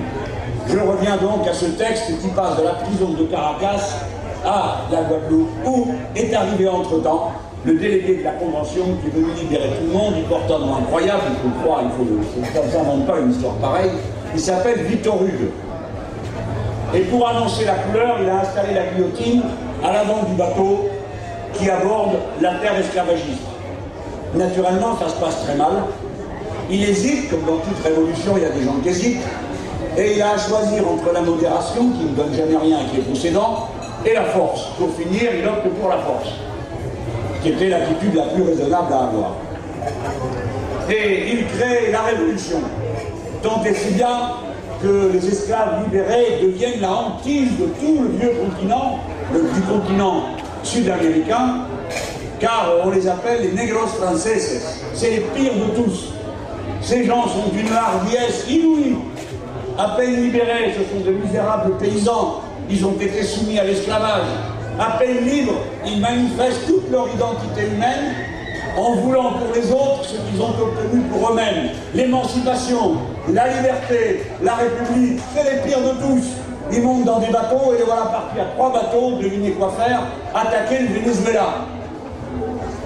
Je 0.67 0.77
reviens 0.77 1.17
donc 1.17 1.47
à 1.47 1.53
ce 1.53 1.65
texte 1.65 2.07
qui 2.21 2.27
passe 2.29 2.57
de 2.57 2.63
la 2.63 2.73
prison 2.73 3.09
de 3.09 3.23
Caracas 3.23 3.99
à 4.45 4.81
la 4.91 5.03
Guadeloupe, 5.03 5.49
où 5.65 5.87
est 6.15 6.33
arrivé 6.33 6.67
entre-temps 6.67 7.31
le 7.63 7.73
délégué 7.75 8.17
de 8.17 8.23
la 8.23 8.31
Convention 8.31 8.83
qui 9.01 9.07
est 9.07 9.21
venu 9.21 9.31
libérer 9.39 9.69
tout 9.69 9.85
le 9.87 9.93
monde, 9.93 10.13
il 10.17 10.23
porte 10.23 10.49
un 10.49 10.59
nom 10.59 10.75
incroyable, 10.77 11.21
il 11.29 11.35
faut 11.37 11.55
le 11.55 11.63
croire, 11.63 11.83
il 11.83 11.91
faut 11.91 13.11
pas 13.11 13.19
une 13.19 13.31
histoire 13.31 13.53
pareille, 13.55 13.91
il 14.33 14.39
s'appelle 14.39 14.79
Victor 14.83 15.21
Hugues. 15.21 15.51
Et 16.93 17.01
pour 17.01 17.27
annoncer 17.27 17.65
la 17.65 17.75
couleur, 17.75 18.17
il 18.21 18.29
a 18.29 18.41
installé 18.41 18.73
la 18.73 18.87
guillotine 18.87 19.43
à 19.83 19.93
l'avant 19.93 20.23
du 20.27 20.35
bateau 20.35 20.89
qui 21.53 21.69
aborde 21.69 22.17
la 22.41 22.55
terre 22.55 22.77
esclavagiste. 22.77 23.43
Naturellement, 24.35 24.97
ça 24.97 25.09
se 25.09 25.15
passe 25.15 25.43
très 25.45 25.55
mal. 25.55 25.83
Il 26.69 26.83
hésite, 26.83 27.29
comme 27.29 27.43
dans 27.45 27.57
toute 27.57 27.83
révolution, 27.83 28.33
il 28.37 28.43
y 28.43 28.45
a 28.45 28.49
des 28.49 28.63
gens 28.63 28.75
qui 28.81 28.89
hésitent, 28.89 29.27
et 29.97 30.15
il 30.15 30.21
a 30.21 30.31
à 30.31 30.37
choisir 30.37 30.87
entre 30.87 31.13
la 31.13 31.21
modération, 31.21 31.89
qui 31.91 32.05
ne 32.05 32.15
donne 32.15 32.33
jamais 32.33 32.57
rien, 32.57 32.77
qui 32.89 32.99
est 32.99 33.03
possédant, 33.03 33.67
et 34.05 34.13
la 34.13 34.23
force. 34.23 34.67
Pour 34.77 34.89
finir, 34.95 35.31
il 35.37 35.45
opte 35.45 35.67
pour 35.79 35.89
la 35.89 35.97
force, 35.97 36.29
qui 37.41 37.49
était 37.49 37.69
l'attitude 37.69 38.15
la 38.15 38.23
plus 38.23 38.43
raisonnable 38.43 38.93
à 38.93 38.97
avoir. 38.97 39.35
Et 40.89 41.31
il 41.31 41.47
crée 41.47 41.91
la 41.91 42.01
révolution, 42.01 42.59
tant 43.41 43.63
et 43.63 43.73
si 43.73 43.93
bien 43.93 44.33
que 44.81 45.11
les 45.13 45.27
esclaves 45.27 45.83
libérés 45.85 46.39
deviennent 46.41 46.81
la 46.81 46.91
hantise 46.91 47.51
de 47.59 47.65
tout 47.65 48.03
le 48.03 48.17
vieux 48.17 48.33
continent, 48.43 48.99
du 49.31 49.61
continent 49.61 50.23
sud-américain, 50.63 51.65
car 52.39 52.73
on 52.83 52.89
les 52.89 53.07
appelle 53.07 53.41
les 53.41 53.51
negros 53.51 53.87
franceses. 53.87 54.79
C'est 54.93 55.11
les 55.11 55.19
pires 55.19 55.53
de 55.53 55.83
tous. 55.83 56.13
Ces 56.81 57.05
gens 57.05 57.27
sont 57.27 57.49
d'une 57.53 57.71
hardiesse 57.71 58.45
inouïe. 58.49 58.95
À 59.77 59.89
peine 59.89 60.15
libérés, 60.23 60.73
ce 60.77 60.93
sont 60.93 61.05
de 61.05 61.11
misérables 61.11 61.77
paysans. 61.77 62.41
Ils 62.69 62.85
ont 62.85 62.95
été 62.99 63.23
soumis 63.23 63.59
à 63.59 63.63
l'esclavage. 63.63 64.25
À 64.79 64.97
peine 64.97 65.25
libres, 65.25 65.59
ils 65.85 65.99
manifestent 65.99 66.65
toute 66.67 66.89
leur 66.91 67.07
identité 67.13 67.67
humaine 67.67 68.13
en 68.77 68.93
voulant 68.93 69.33
pour 69.33 69.53
les 69.53 69.71
autres 69.71 70.05
ce 70.05 70.15
qu'ils 70.15 70.41
ont 70.41 70.49
obtenu 70.49 71.01
pour 71.11 71.31
eux-mêmes. 71.31 71.69
L'émancipation, 71.93 72.97
la 73.29 73.47
liberté, 73.47 74.23
la 74.41 74.55
République, 74.55 75.19
c'est 75.35 75.43
les 75.43 75.61
pires 75.61 75.81
de 75.81 75.99
tous. 76.01 76.25
Ils 76.71 76.81
montent 76.81 77.05
dans 77.05 77.19
des 77.19 77.27
bateaux 77.27 77.73
et 77.75 77.79
les 77.79 77.83
voilà 77.83 78.03
partis 78.03 78.39
à 78.39 78.45
trois 78.55 78.71
bateaux, 78.71 79.17
devinez 79.21 79.51
quoi 79.51 79.73
faire, 79.77 80.03
attaquer 80.33 80.79
le 80.79 80.99
Venezuela. 80.99 81.47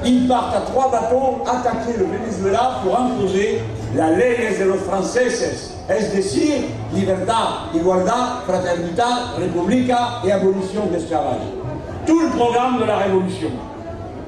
Ils 0.03 0.27
partent 0.27 0.55
à 0.55 0.61
trois 0.61 0.91
bateaux 0.91 1.43
attaquer 1.45 1.97
le 1.97 2.05
Venezuela 2.05 2.79
pour 2.83 2.99
imposer 2.99 3.61
la 3.95 4.11
ley 4.11 4.55
de 4.59 4.65
los 4.65 4.77
franceses, 4.77 5.71
es 5.87 6.15
decir, 6.15 6.63
libertad, 6.93 7.73
igualdad, 7.73 8.43
fraternidad, 8.45 9.37
república 9.37 10.21
et 10.25 10.31
abolition 10.31 10.87
de 10.87 10.93
l'esclavage. 10.93 11.64
Tout 12.05 12.19
le 12.19 12.29
programme 12.29 12.79
de 12.79 12.85
la 12.85 12.97
révolution. 12.97 13.49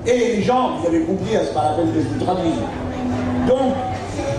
Et 0.05 0.17
les 0.17 0.41
gens, 0.41 0.77
vous 0.77 0.87
avez 0.87 1.01
compris, 1.01 1.31
c'est 1.33 1.53
pas 1.53 1.63
la 1.63 1.69
peine 1.71 1.93
que 1.93 1.99
je 1.99 2.07
vous 2.07 2.23
traduise. 2.23 2.53
Donc, 3.47 3.73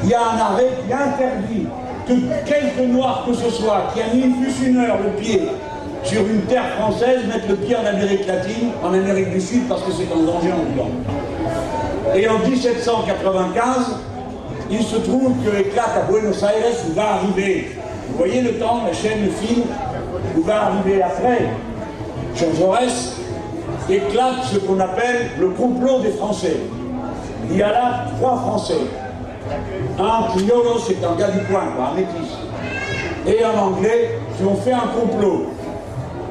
il 0.02 0.10
y 0.10 0.14
a 0.14 0.20
un 0.20 0.38
arrêt 0.38 0.70
qui 0.86 0.92
interdit 0.92 1.66
que 2.06 2.48
quelque 2.48 2.90
noir 2.90 3.24
que 3.26 3.34
ce 3.34 3.50
soit, 3.50 3.92
qui 3.94 4.00
a 4.00 4.06
mis 4.14 4.32
plus 4.34 4.66
une 4.66 4.78
heure 4.78 4.96
le 5.02 5.10
pied 5.20 5.42
sur 6.04 6.22
une 6.22 6.40
terre 6.42 6.70
française, 6.78 7.20
mette 7.28 7.48
le 7.48 7.56
pied 7.56 7.76
en 7.76 7.84
Amérique 7.84 8.26
latine, 8.26 8.70
en 8.82 8.94
Amérique 8.94 9.30
du 9.30 9.40
Sud, 9.40 9.68
parce 9.68 9.82
que 9.82 9.92
c'est 9.92 10.10
un 10.12 10.24
danger 10.24 10.52
en 10.52 12.16
Et 12.16 12.28
en 12.28 12.38
1795, 12.38 13.96
il 14.70 14.82
se 14.82 14.96
trouve 14.96 15.34
que 15.44 15.60
éclate 15.60 15.96
à 15.96 16.10
Buenos 16.10 16.42
Aires, 16.42 16.76
où 16.88 16.94
va 16.94 17.14
arriver, 17.14 17.76
vous 18.08 18.18
voyez 18.18 18.40
le 18.40 18.54
temps, 18.54 18.82
la 18.86 18.92
chaîne, 18.92 19.26
le 19.26 19.30
film, 19.30 19.64
où 20.36 20.42
va 20.42 20.66
arriver 20.66 21.02
après 21.02 21.46
Jean 22.34 22.54
Jaurès, 22.58 23.17
éclate 23.90 24.44
ce 24.52 24.58
qu'on 24.58 24.78
appelle 24.80 25.30
le 25.38 25.48
complot 25.48 26.00
des 26.00 26.10
Français. 26.10 26.56
Il 27.50 27.56
y 27.56 27.62
a 27.62 27.72
là 27.72 28.04
trois 28.18 28.36
Français. 28.36 28.80
Un 29.98 30.28
criollo, 30.34 30.78
c'est 30.86 31.02
un 31.04 31.14
gars 31.14 31.30
du 31.30 31.40
coin, 31.46 31.62
un 31.62 31.94
métis. 31.94 32.36
Et 33.26 33.42
un 33.42 33.58
anglais 33.58 34.18
qui 34.36 34.44
ont 34.44 34.56
fait 34.56 34.72
un 34.72 34.88
complot. 34.98 35.46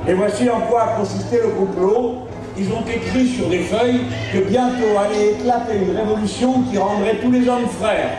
Et 0.07 0.13
voici 0.13 0.49
en 0.49 0.61
quoi 0.61 0.83
a 0.83 0.87
consisté 0.99 1.37
le 1.37 1.49
complot. 1.49 2.27
Ils 2.57 2.71
ont 2.71 2.83
écrit 2.87 3.27
sur 3.27 3.47
des 3.49 3.59
feuilles 3.59 4.01
que 4.33 4.39
bientôt 4.39 4.97
allait 4.97 5.31
éclater 5.31 5.77
une 5.87 5.95
révolution 5.95 6.61
qui 6.71 6.77
rendrait 6.77 7.17
tous 7.21 7.31
les 7.31 7.47
hommes 7.47 7.67
frères. 7.79 8.11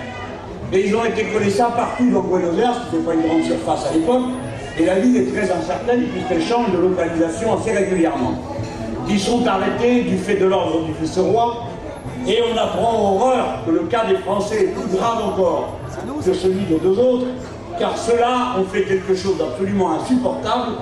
Et 0.72 0.86
ils 0.86 0.94
ont 0.94 1.04
été 1.04 1.24
collés 1.24 1.50
ça 1.50 1.72
partout 1.76 2.10
dans 2.10 2.20
Buenos 2.20 2.58
Aires, 2.58 2.74
ce 2.90 2.96
n'était 2.96 3.06
pas 3.06 3.14
une 3.14 3.22
grande 3.22 3.42
surface 3.42 3.86
à 3.90 3.94
l'époque, 3.94 4.24
et 4.78 4.84
la 4.84 4.98
ville 4.98 5.16
est 5.16 5.34
très 5.34 5.50
incertaine 5.50 6.02
puisqu'elle 6.12 6.42
change 6.42 6.70
de 6.72 6.78
localisation 6.78 7.58
assez 7.58 7.72
régulièrement 7.72 8.34
qui 9.08 9.18
sont 9.18 9.46
arrêtés 9.46 10.02
du 10.02 10.18
fait 10.18 10.36
de 10.36 10.46
l'ordre 10.46 10.84
du 10.84 10.92
vice-roi, 11.00 11.64
et 12.26 12.38
on 12.52 12.56
apprend 12.56 13.14
horreur 13.14 13.60
que 13.66 13.70
le 13.70 13.80
cas 13.80 14.04
des 14.06 14.16
Français 14.18 14.64
est 14.64 14.68
plus 14.68 14.96
grave 14.96 15.18
encore 15.24 15.78
que 16.24 16.34
celui 16.34 16.64
de 16.66 16.78
deux 16.78 16.98
autres, 16.98 17.26
car 17.78 17.96
ceux-là 17.96 18.56
ont 18.58 18.64
fait 18.64 18.82
quelque 18.82 19.14
chose 19.14 19.38
d'absolument 19.38 19.92
insupportable. 19.94 20.72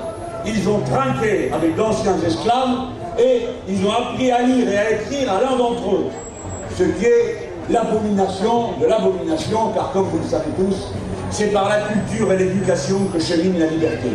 Ils 0.45 0.69
ont 0.69 0.81
trinqué 0.81 1.51
avec 1.53 1.77
d'anciens 1.77 2.17
esclaves 2.27 2.89
et 3.19 3.43
ils 3.69 3.87
ont 3.87 3.93
appris 3.93 4.31
à 4.31 4.43
lire 4.43 4.69
et 4.69 4.77
à 4.77 4.91
écrire 4.93 5.33
à 5.33 5.41
l'un 5.41 5.57
d'entre 5.57 5.95
eux, 5.95 6.07
ce 6.77 6.83
qui 6.83 7.05
est 7.05 7.51
l'abomination 7.71 8.79
de 8.81 8.87
l'abomination, 8.87 9.71
car 9.75 9.93
comme 9.93 10.05
vous 10.05 10.19
le 10.19 10.29
savez 10.29 10.51
tous, 10.57 10.93
c'est 11.31 11.53
par 11.53 11.69
la 11.69 11.81
culture 11.81 12.33
et 12.33 12.39
l'éducation 12.39 12.99
que 13.13 13.21
chemine 13.21 13.59
la 13.59 13.67
liberté. 13.67 14.11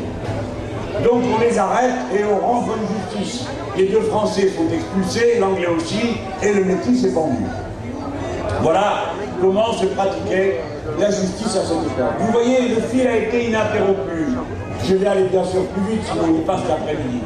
Donc 1.03 1.23
on 1.35 1.41
les 1.41 1.57
arrête 1.57 1.95
et 2.13 2.23
on 2.23 2.45
rend 2.45 2.61
bonne 2.61 2.79
justice. 3.15 3.45
Les 3.77 3.87
deux 3.87 4.01
Français 4.01 4.49
sont 4.49 4.73
expulsés, 4.73 5.39
l'Anglais 5.39 5.67
aussi, 5.67 6.17
et 6.43 6.53
le 6.53 6.63
métis 6.65 7.03
est 7.05 7.13
pendu. 7.13 7.43
Voilà 8.61 9.13
comment 9.39 9.73
se 9.73 9.85
pratiquait 9.87 10.61
la 10.99 11.09
justice 11.09 11.55
à 11.55 11.65
cette 11.65 11.77
époque. 11.77 12.13
Vous 12.19 12.31
voyez, 12.31 12.69
le 12.69 12.81
fil 12.81 13.07
a 13.07 13.17
été 13.17 13.45
ininterrompu. 13.45 14.37
Je 14.83 14.95
vais 14.95 15.07
aller 15.07 15.23
bien 15.23 15.43
sûr 15.43 15.63
plus 15.67 15.93
vite, 15.93 16.03
sinon 16.05 16.35
il 16.35 16.41
passe 16.43 16.61
l'après-midi. 16.67 17.21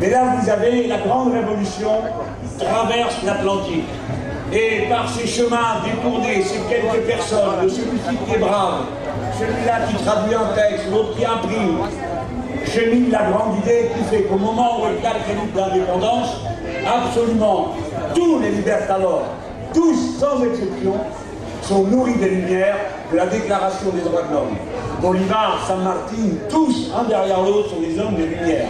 Mais 0.00 0.10
là, 0.10 0.36
vous 0.36 0.50
avez 0.50 0.86
la 0.86 0.98
grande 0.98 1.32
révolution 1.32 1.90
qui 2.42 2.64
traverse 2.64 3.16
l'Atlantique. 3.24 3.84
Et 4.52 4.86
par 4.88 5.08
ces 5.08 5.26
chemins 5.26 5.82
détournés, 5.84 6.42
ces 6.42 6.60
quelques 6.68 7.04
personnes, 7.06 7.64
de 7.64 7.68
celui-ci 7.68 8.16
qui 8.26 8.34
est 8.34 8.38
brave, 8.38 8.84
celui-là 9.38 9.86
qui 9.88 10.04
traduit 10.04 10.34
un 10.34 10.54
texte, 10.54 10.86
l'autre 10.92 11.16
qui 11.16 11.24
imprime, 11.24 11.78
chemine 12.76 13.10
la 13.10 13.30
grande 13.30 13.56
idée 13.58 13.88
qui 13.96 14.04
fait 14.04 14.22
qu'au 14.24 14.36
moment 14.36 14.82
où 14.82 14.86
le 14.86 15.00
d'indépendance, 15.00 16.36
absolument 16.86 17.68
tous 18.14 18.38
les 18.40 18.50
libertadores, 18.50 19.24
tous 19.72 20.18
sans 20.18 20.44
exception, 20.44 20.94
sont 21.62 21.84
nourris 21.84 22.16
des 22.16 22.28
lumières 22.28 22.76
de 23.10 23.16
la 23.16 23.26
Déclaration 23.26 23.90
des 23.90 24.02
droits 24.02 24.22
de 24.22 24.34
l'homme. 24.34 24.56
Bolivar, 25.00 25.64
San 25.66 25.82
Martin, 25.82 26.36
tous, 26.50 26.92
un 26.94 27.04
derrière 27.04 27.42
l'autre, 27.42 27.70
sont 27.70 27.80
des 27.80 27.98
hommes 27.98 28.14
des 28.14 28.26
lumières. 28.26 28.68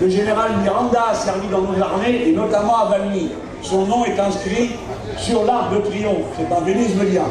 Le 0.00 0.08
général 0.08 0.50
Miranda 0.62 1.06
a 1.10 1.14
servi 1.14 1.48
dans 1.48 1.62
nos 1.62 1.82
armées, 1.82 2.24
et 2.26 2.32
notamment 2.32 2.76
à 2.78 2.84
Valmy. 2.90 3.30
Son 3.62 3.86
nom 3.86 4.04
est 4.04 4.20
inscrit 4.20 4.72
sur 5.16 5.44
l'arc 5.44 5.72
de 5.72 5.78
triomphe. 5.78 6.26
C'est 6.38 6.54
un 6.54 6.60
vénézuélien. 6.60 7.24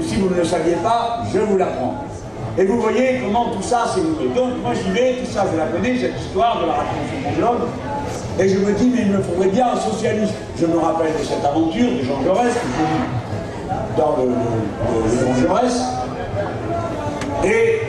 Si 0.00 0.16
vous 0.16 0.30
ne 0.30 0.36
le 0.36 0.44
saviez 0.44 0.76
pas, 0.76 1.20
je 1.32 1.38
vous 1.38 1.58
l'apprends. 1.58 2.06
Et 2.58 2.64
vous 2.64 2.80
voyez 2.80 3.20
comment 3.22 3.50
tout 3.50 3.62
ça 3.62 3.84
s'est 3.94 4.00
noué. 4.00 4.32
Donc 4.34 4.62
moi 4.62 4.72
j'y 4.72 4.90
vais, 4.90 5.16
tout 5.16 5.30
ça 5.30 5.44
je 5.52 5.58
la 5.58 5.66
connais, 5.66 5.98
cette 5.98 6.18
histoire 6.18 6.60
de 6.62 6.66
la 6.66 6.74
Révolution 6.74 7.30
des 7.30 7.40
l'homme. 7.40 7.68
Et 8.38 8.48
je 8.48 8.58
me 8.58 8.72
dis, 8.72 8.90
mais 8.94 9.02
il 9.02 9.12
me 9.12 9.22
faudrait 9.22 9.48
bien 9.48 9.68
un 9.72 9.76
socialiste. 9.76 10.34
Je 10.58 10.66
me 10.66 10.78
rappelle 10.78 11.12
de 11.18 11.24
cette 11.24 11.44
aventure 11.44 11.90
de 11.90 12.02
Jean 12.02 12.22
Jaurès, 12.22 12.52
que 12.52 12.60
j'ai 12.78 14.00
dans 14.00 14.16
le, 14.18 14.28
le, 14.28 15.46
Jaurès. 15.46 15.82
Et 17.44 17.80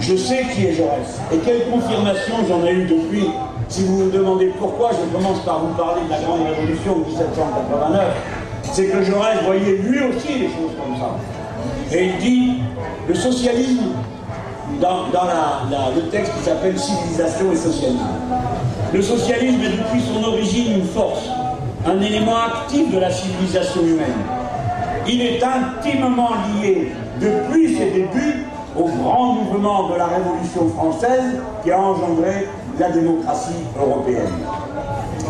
je 0.00 0.16
sais 0.16 0.46
qui 0.52 0.66
est 0.66 0.74
Jaurès. 0.74 1.20
Et 1.32 1.38
quelle 1.38 1.68
confirmation 1.70 2.34
j'en 2.48 2.64
ai 2.64 2.72
eu 2.72 2.84
depuis. 2.84 3.28
Si 3.68 3.84
vous 3.84 4.04
me 4.04 4.10
demandez 4.10 4.52
pourquoi, 4.58 4.90
je 4.90 5.16
commence 5.16 5.40
par 5.44 5.60
vous 5.60 5.74
parler 5.74 6.02
de 6.04 6.10
la 6.10 6.20
Grande 6.20 6.46
Révolution 6.46 6.98
de 6.98 7.04
1789. 7.06 8.00
C'est 8.72 8.86
que 8.86 9.02
Jaurès 9.02 9.42
voyait 9.44 9.76
lui 9.76 10.00
aussi 10.04 10.40
des 10.40 10.46
choses 10.46 10.72
comme 10.78 10.96
ça. 10.96 11.16
Et 11.92 12.06
il 12.06 12.16
dit, 12.18 12.52
le 13.08 13.14
socialisme, 13.14 13.92
dans, 14.80 15.04
le 15.94 16.02
texte 16.10 16.32
qui 16.38 16.44
s'appelle 16.44 16.78
Civilisation 16.78 17.52
et 17.52 17.56
socialisme, 17.56 18.06
le 18.92 19.02
socialisme 19.02 19.60
est 19.62 19.76
depuis 19.76 20.00
son 20.00 20.22
origine 20.24 20.78
une 20.78 20.86
force, 20.86 21.28
un 21.86 22.00
élément 22.00 22.36
actif 22.36 22.92
de 22.92 22.98
la 22.98 23.10
civilisation 23.10 23.82
humaine. 23.82 24.22
Il 25.06 25.20
est 25.20 25.42
intimement 25.42 26.30
lié 26.60 26.92
depuis 27.20 27.76
ses 27.76 27.90
débuts 27.90 28.44
au 28.76 28.84
grand 28.84 29.34
mouvement 29.34 29.88
de 29.88 29.96
la 29.96 30.06
Révolution 30.06 30.68
française 30.68 31.40
qui 31.62 31.70
a 31.70 31.78
engendré 31.78 32.48
la 32.78 32.90
démocratie 32.90 33.64
européenne. 33.78 34.30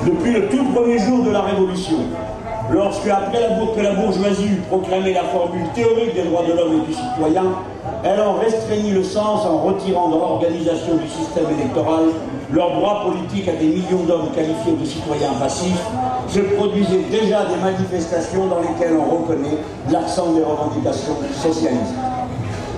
Depuis 0.07 0.33
le 0.33 0.49
tout 0.49 0.65
premier 0.73 0.99
jour 0.99 1.25
de 1.25 1.31
la 1.31 1.41
Révolution, 1.41 1.99
lorsque, 2.73 3.07
après 3.09 3.41
la, 3.41 3.49
que 3.49 3.81
la 3.81 3.95
bourgeoisie 3.95 4.47
eut 4.47 4.63
proclamé 4.69 5.13
la 5.13 5.25
formule 5.25 5.67
théorique 5.75 6.15
des 6.15 6.23
droits 6.23 6.45
de 6.45 6.53
l'homme 6.53 6.83
et 6.83 6.87
du 6.87 6.93
citoyen, 6.93 7.45
elle 8.05 8.21
en 8.21 8.35
restreignit 8.35 8.93
le 8.93 9.03
sens 9.03 9.45
en 9.47 9.59
retirant 9.59 10.09
dans 10.09 10.19
l'organisation 10.19 10.97
du 10.97 11.09
système 11.09 11.47
électoral 11.59 12.05
leurs 12.53 12.73
droits 12.73 13.05
politiques 13.05 13.49
à 13.49 13.53
des 13.53 13.67
millions 13.67 14.05
d'hommes 14.07 14.31
qualifiés 14.35 14.75
de 14.79 14.85
citoyens 14.85 15.33
passifs, 15.41 15.83
se 16.29 16.41
produisaient 16.41 17.05
déjà 17.11 17.45
des 17.47 17.57
manifestations 17.63 18.47
dans 18.47 18.61
lesquelles 18.61 18.97
on 18.97 19.17
reconnaît 19.17 19.59
l'accent 19.91 20.33
des 20.33 20.43
revendications 20.43 21.17
socialistes. 21.43 21.95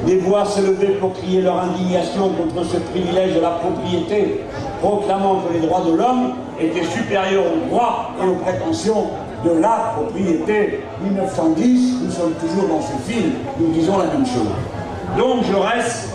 Des 0.06 0.18
voix 0.18 0.44
s'élevaient 0.44 0.98
pour 1.00 1.14
crier 1.14 1.40
leur 1.40 1.58
indignation 1.60 2.28
contre 2.28 2.66
ce 2.66 2.76
privilège 2.76 3.34
de 3.34 3.40
la 3.40 3.50
propriété, 3.50 4.42
proclamant 4.80 5.40
que 5.40 5.54
les 5.54 5.66
droits 5.66 5.82
de 5.86 5.96
l'homme 5.96 6.34
étaient 6.60 6.84
supérieurs 6.84 7.44
aux 7.44 7.68
droits 7.68 8.10
et 8.22 8.28
aux 8.28 8.34
prétentions 8.34 9.06
de 9.44 9.60
la 9.60 9.92
propriété. 9.96 10.80
1910, 11.02 12.02
nous 12.04 12.10
sommes 12.10 12.34
toujours 12.34 12.68
dans 12.68 12.80
ce 12.80 13.10
film, 13.10 13.32
nous 13.58 13.72
disons 13.72 13.98
la 13.98 14.06
même 14.06 14.26
chose. 14.26 14.52
Donc 15.18 15.44
Jaurès 15.44 16.08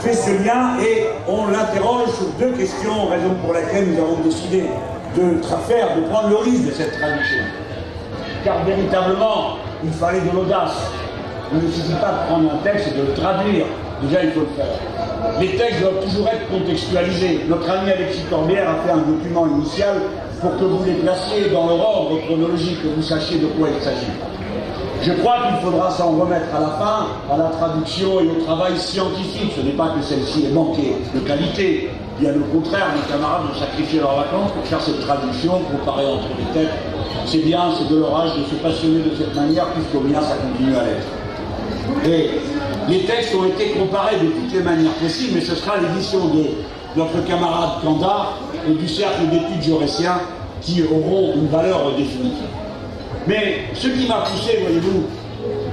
fait 0.00 0.12
ce 0.12 0.30
lien 0.44 0.76
et 0.80 1.06
on 1.26 1.48
l'interroge 1.48 2.10
sur 2.10 2.26
deux 2.38 2.52
questions, 2.52 3.06
raison 3.06 3.34
pour 3.42 3.52
laquelle 3.52 3.92
nous 3.92 3.98
avons 3.98 4.20
décidé 4.22 4.64
de 5.16 5.42
faire, 5.66 5.96
de 5.96 6.02
prendre 6.02 6.28
le 6.28 6.36
risque 6.36 6.66
de 6.66 6.72
cette 6.72 6.92
traduction. 6.98 7.44
Car 8.44 8.64
véritablement, 8.64 9.56
il 9.82 9.90
fallait 9.90 10.20
de 10.20 10.30
l'audace. 10.34 10.76
Il 11.52 11.66
ne 11.66 11.72
suffit 11.72 11.94
pas 11.94 12.12
de 12.12 12.26
prendre 12.28 12.52
un 12.52 12.58
texte 12.58 12.88
et 12.88 12.98
de 12.98 13.06
le 13.06 13.14
traduire. 13.14 13.64
Déjà, 14.02 14.22
il 14.22 14.30
faut 14.32 14.40
le 14.40 14.46
faire. 14.54 15.40
Les 15.40 15.56
textes 15.56 15.80
doivent 15.80 16.04
toujours 16.04 16.28
être 16.28 16.48
contextualisés. 16.50 17.46
Notre 17.48 17.68
ami 17.70 17.90
Alexis 17.90 18.22
Corbière 18.30 18.68
a 18.68 18.86
fait 18.86 18.92
un 18.92 18.98
document 18.98 19.46
initial 19.46 19.96
pour 20.40 20.56
que 20.56 20.64
vous 20.64 20.84
les 20.84 20.94
placiez 20.94 21.50
dans 21.52 21.66
leur 21.66 21.80
ordre 21.80 22.18
chronologique, 22.26 22.82
que 22.82 22.88
vous 22.88 23.02
sachiez 23.02 23.38
de 23.38 23.46
quoi 23.46 23.68
il 23.76 23.82
s'agit. 23.82 24.12
Je 25.02 25.12
crois 25.12 25.36
qu'il 25.46 25.64
faudra 25.64 25.90
s'en 25.90 26.10
remettre 26.10 26.54
à 26.54 26.60
la 26.60 26.68
fin, 26.70 27.06
à 27.32 27.36
la 27.36 27.50
traduction 27.50 28.20
et 28.20 28.28
au 28.28 28.44
travail 28.44 28.76
scientifique. 28.76 29.52
Ce 29.56 29.62
n'est 29.62 29.72
pas 29.72 29.90
que 29.90 30.02
celle-ci 30.02 30.46
est 30.46 30.52
manquée 30.52 30.96
de 31.14 31.20
qualité. 31.20 31.90
Bien 32.18 32.32
au 32.34 32.52
contraire, 32.52 32.88
mes 32.96 33.12
camarades 33.12 33.42
ont 33.52 33.58
sacrifié 33.58 34.00
leurs 34.00 34.16
vacances 34.16 34.50
pour 34.52 34.64
faire 34.64 34.80
cette 34.80 35.00
traduction, 35.00 35.60
comparer 35.70 36.04
entre 36.04 36.28
les 36.36 36.60
têtes. 36.60 36.74
C'est 37.26 37.44
bien, 37.44 37.70
c'est 37.78 37.88
de 37.92 38.00
leur 38.00 38.16
âge 38.20 38.30
de 38.36 38.44
se 38.44 38.54
passionner 38.56 39.02
de 39.02 39.14
cette 39.16 39.34
manière, 39.36 39.66
puisqu'au 39.66 40.00
bien 40.00 40.20
ça 40.20 40.34
continue 40.34 40.74
à 40.76 40.84
l'être. 40.84 41.06
Et 42.04 42.30
les 42.88 43.04
textes 43.04 43.34
ont 43.36 43.44
été 43.44 43.70
comparés 43.78 44.16
de 44.16 44.26
toutes 44.26 44.52
les 44.52 44.62
manières 44.62 44.92
possibles, 44.94 45.34
mais 45.36 45.40
ce 45.40 45.54
sera 45.54 45.76
l'édition 45.76 46.26
de 46.26 46.44
notre 46.96 47.24
camarade 47.24 47.82
Candard 47.84 48.38
et 48.66 48.72
du 48.72 48.88
cercle 48.88 49.26
d'études 49.30 49.62
jaurétiens 49.62 50.20
qui 50.60 50.82
auront 50.82 51.34
une 51.34 51.48
valeur 51.48 51.94
définitive. 51.96 52.48
Mais 53.26 53.64
ce 53.74 53.88
qui 53.88 54.06
m'a 54.08 54.22
poussé, 54.22 54.58
voyez-vous, 54.62 55.04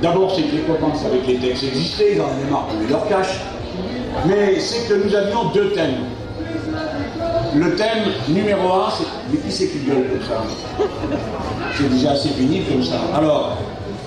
d'abord 0.01 0.33
c'est 0.35 0.43
que 0.43 0.55
les 0.55 0.61
copains 0.63 0.93
savaient 0.95 1.19
que 1.19 1.27
les 1.27 1.37
textes 1.37 1.63
existaient, 1.63 2.13
ils 2.15 2.21
en 2.21 2.25
avaient 2.25 2.85
de 2.85 2.91
leur 2.91 3.07
cache, 3.07 3.39
mais 4.27 4.59
c'est 4.59 4.87
que 4.87 4.93
nous 4.93 5.15
avions 5.15 5.45
deux 5.53 5.71
thèmes. 5.71 5.95
Le 7.55 7.75
thème 7.75 8.03
numéro 8.27 8.73
un, 8.73 8.89
c'est. 8.89 9.05
Mais 9.31 9.37
qui 9.39 9.51
c'est 9.51 9.67
qui 9.67 9.79
gueule 9.79 10.09
comme 10.09 10.27
ça 10.27 10.43
C'est 11.77 11.89
déjà 11.89 12.11
assez 12.11 12.29
pénible 12.29 12.65
comme 12.69 12.83
ça. 12.83 12.95
Alors, 13.15 13.57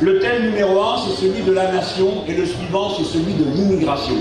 le 0.01 0.19
thème 0.19 0.51
numéro 0.51 0.83
un, 0.83 0.97
c'est 0.99 1.27
celui 1.27 1.43
de 1.43 1.53
la 1.53 1.73
nation, 1.73 2.09
et 2.29 2.35
le 2.35 2.45
suivant, 2.45 2.91
c'est 2.97 3.05
celui 3.05 3.33
de 3.33 3.45
l'immigration. 3.45 4.17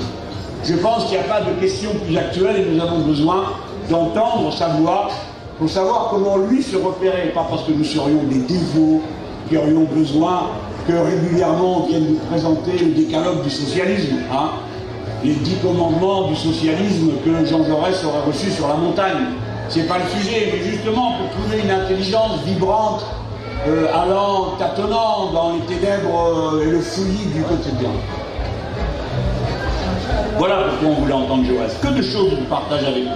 Je 0.63 0.75
pense 0.75 1.05
qu'il 1.05 1.17
n'y 1.17 1.23
a 1.23 1.27
pas 1.27 1.41
de 1.41 1.51
question 1.59 1.91
plus 2.05 2.17
actuelle 2.17 2.55
et 2.57 2.73
nous 2.73 2.81
avons 2.81 2.99
besoin 2.99 3.53
d'entendre 3.89 4.53
sa 4.53 4.67
voix 4.69 5.09
pour 5.57 5.69
savoir 5.69 6.09
comment 6.11 6.37
lui 6.37 6.61
se 6.61 6.75
repérer, 6.75 7.31
pas 7.33 7.45
parce 7.49 7.63
que 7.63 7.71
nous 7.71 7.83
serions 7.83 8.23
des 8.23 8.39
dévots 8.39 9.01
qui 9.49 9.57
aurions 9.57 9.85
besoin 9.85 10.49
que 10.87 10.93
régulièrement 10.93 11.83
on 11.83 11.87
vienne 11.87 12.05
nous 12.11 12.19
présenter 12.29 12.77
le 12.77 12.91
décalogue 12.93 13.43
du 13.43 13.49
socialisme, 13.49 14.17
hein, 14.31 14.51
les 15.23 15.33
dix 15.33 15.55
commandements 15.55 16.27
du 16.27 16.35
socialisme 16.35 17.11
que 17.25 17.45
Jean 17.45 17.63
Jaurès 17.63 18.03
aurait 18.05 18.25
reçus 18.27 18.51
sur 18.51 18.67
la 18.67 18.75
montagne. 18.75 19.33
C'est 19.69 19.87
pas 19.87 19.97
le 19.97 20.19
sujet, 20.19 20.53
mais 20.53 20.63
justement 20.63 21.13
pour 21.17 21.29
trouver 21.41 21.63
une 21.63 21.71
intelligence 21.71 22.41
vibrante, 22.45 23.05
euh, 23.67 23.87
allant, 23.93 24.53
tâtonnant 24.57 25.31
dans 25.33 25.53
les 25.53 25.75
ténèbres 25.75 26.53
euh, 26.53 26.61
et 26.61 26.71
le 26.71 26.79
fouillis 26.79 27.25
du 27.33 27.41
quotidien. 27.41 27.89
Voilà 30.37 30.67
pourquoi 30.69 30.89
on 30.89 31.01
voulait 31.01 31.13
entendre 31.13 31.45
Jaurès. 31.45 31.75
Que 31.81 31.87
de 31.87 32.01
choses 32.01 32.33
il 32.39 32.45
partage 32.45 32.83
avec 32.83 33.03
nous. 33.05 33.11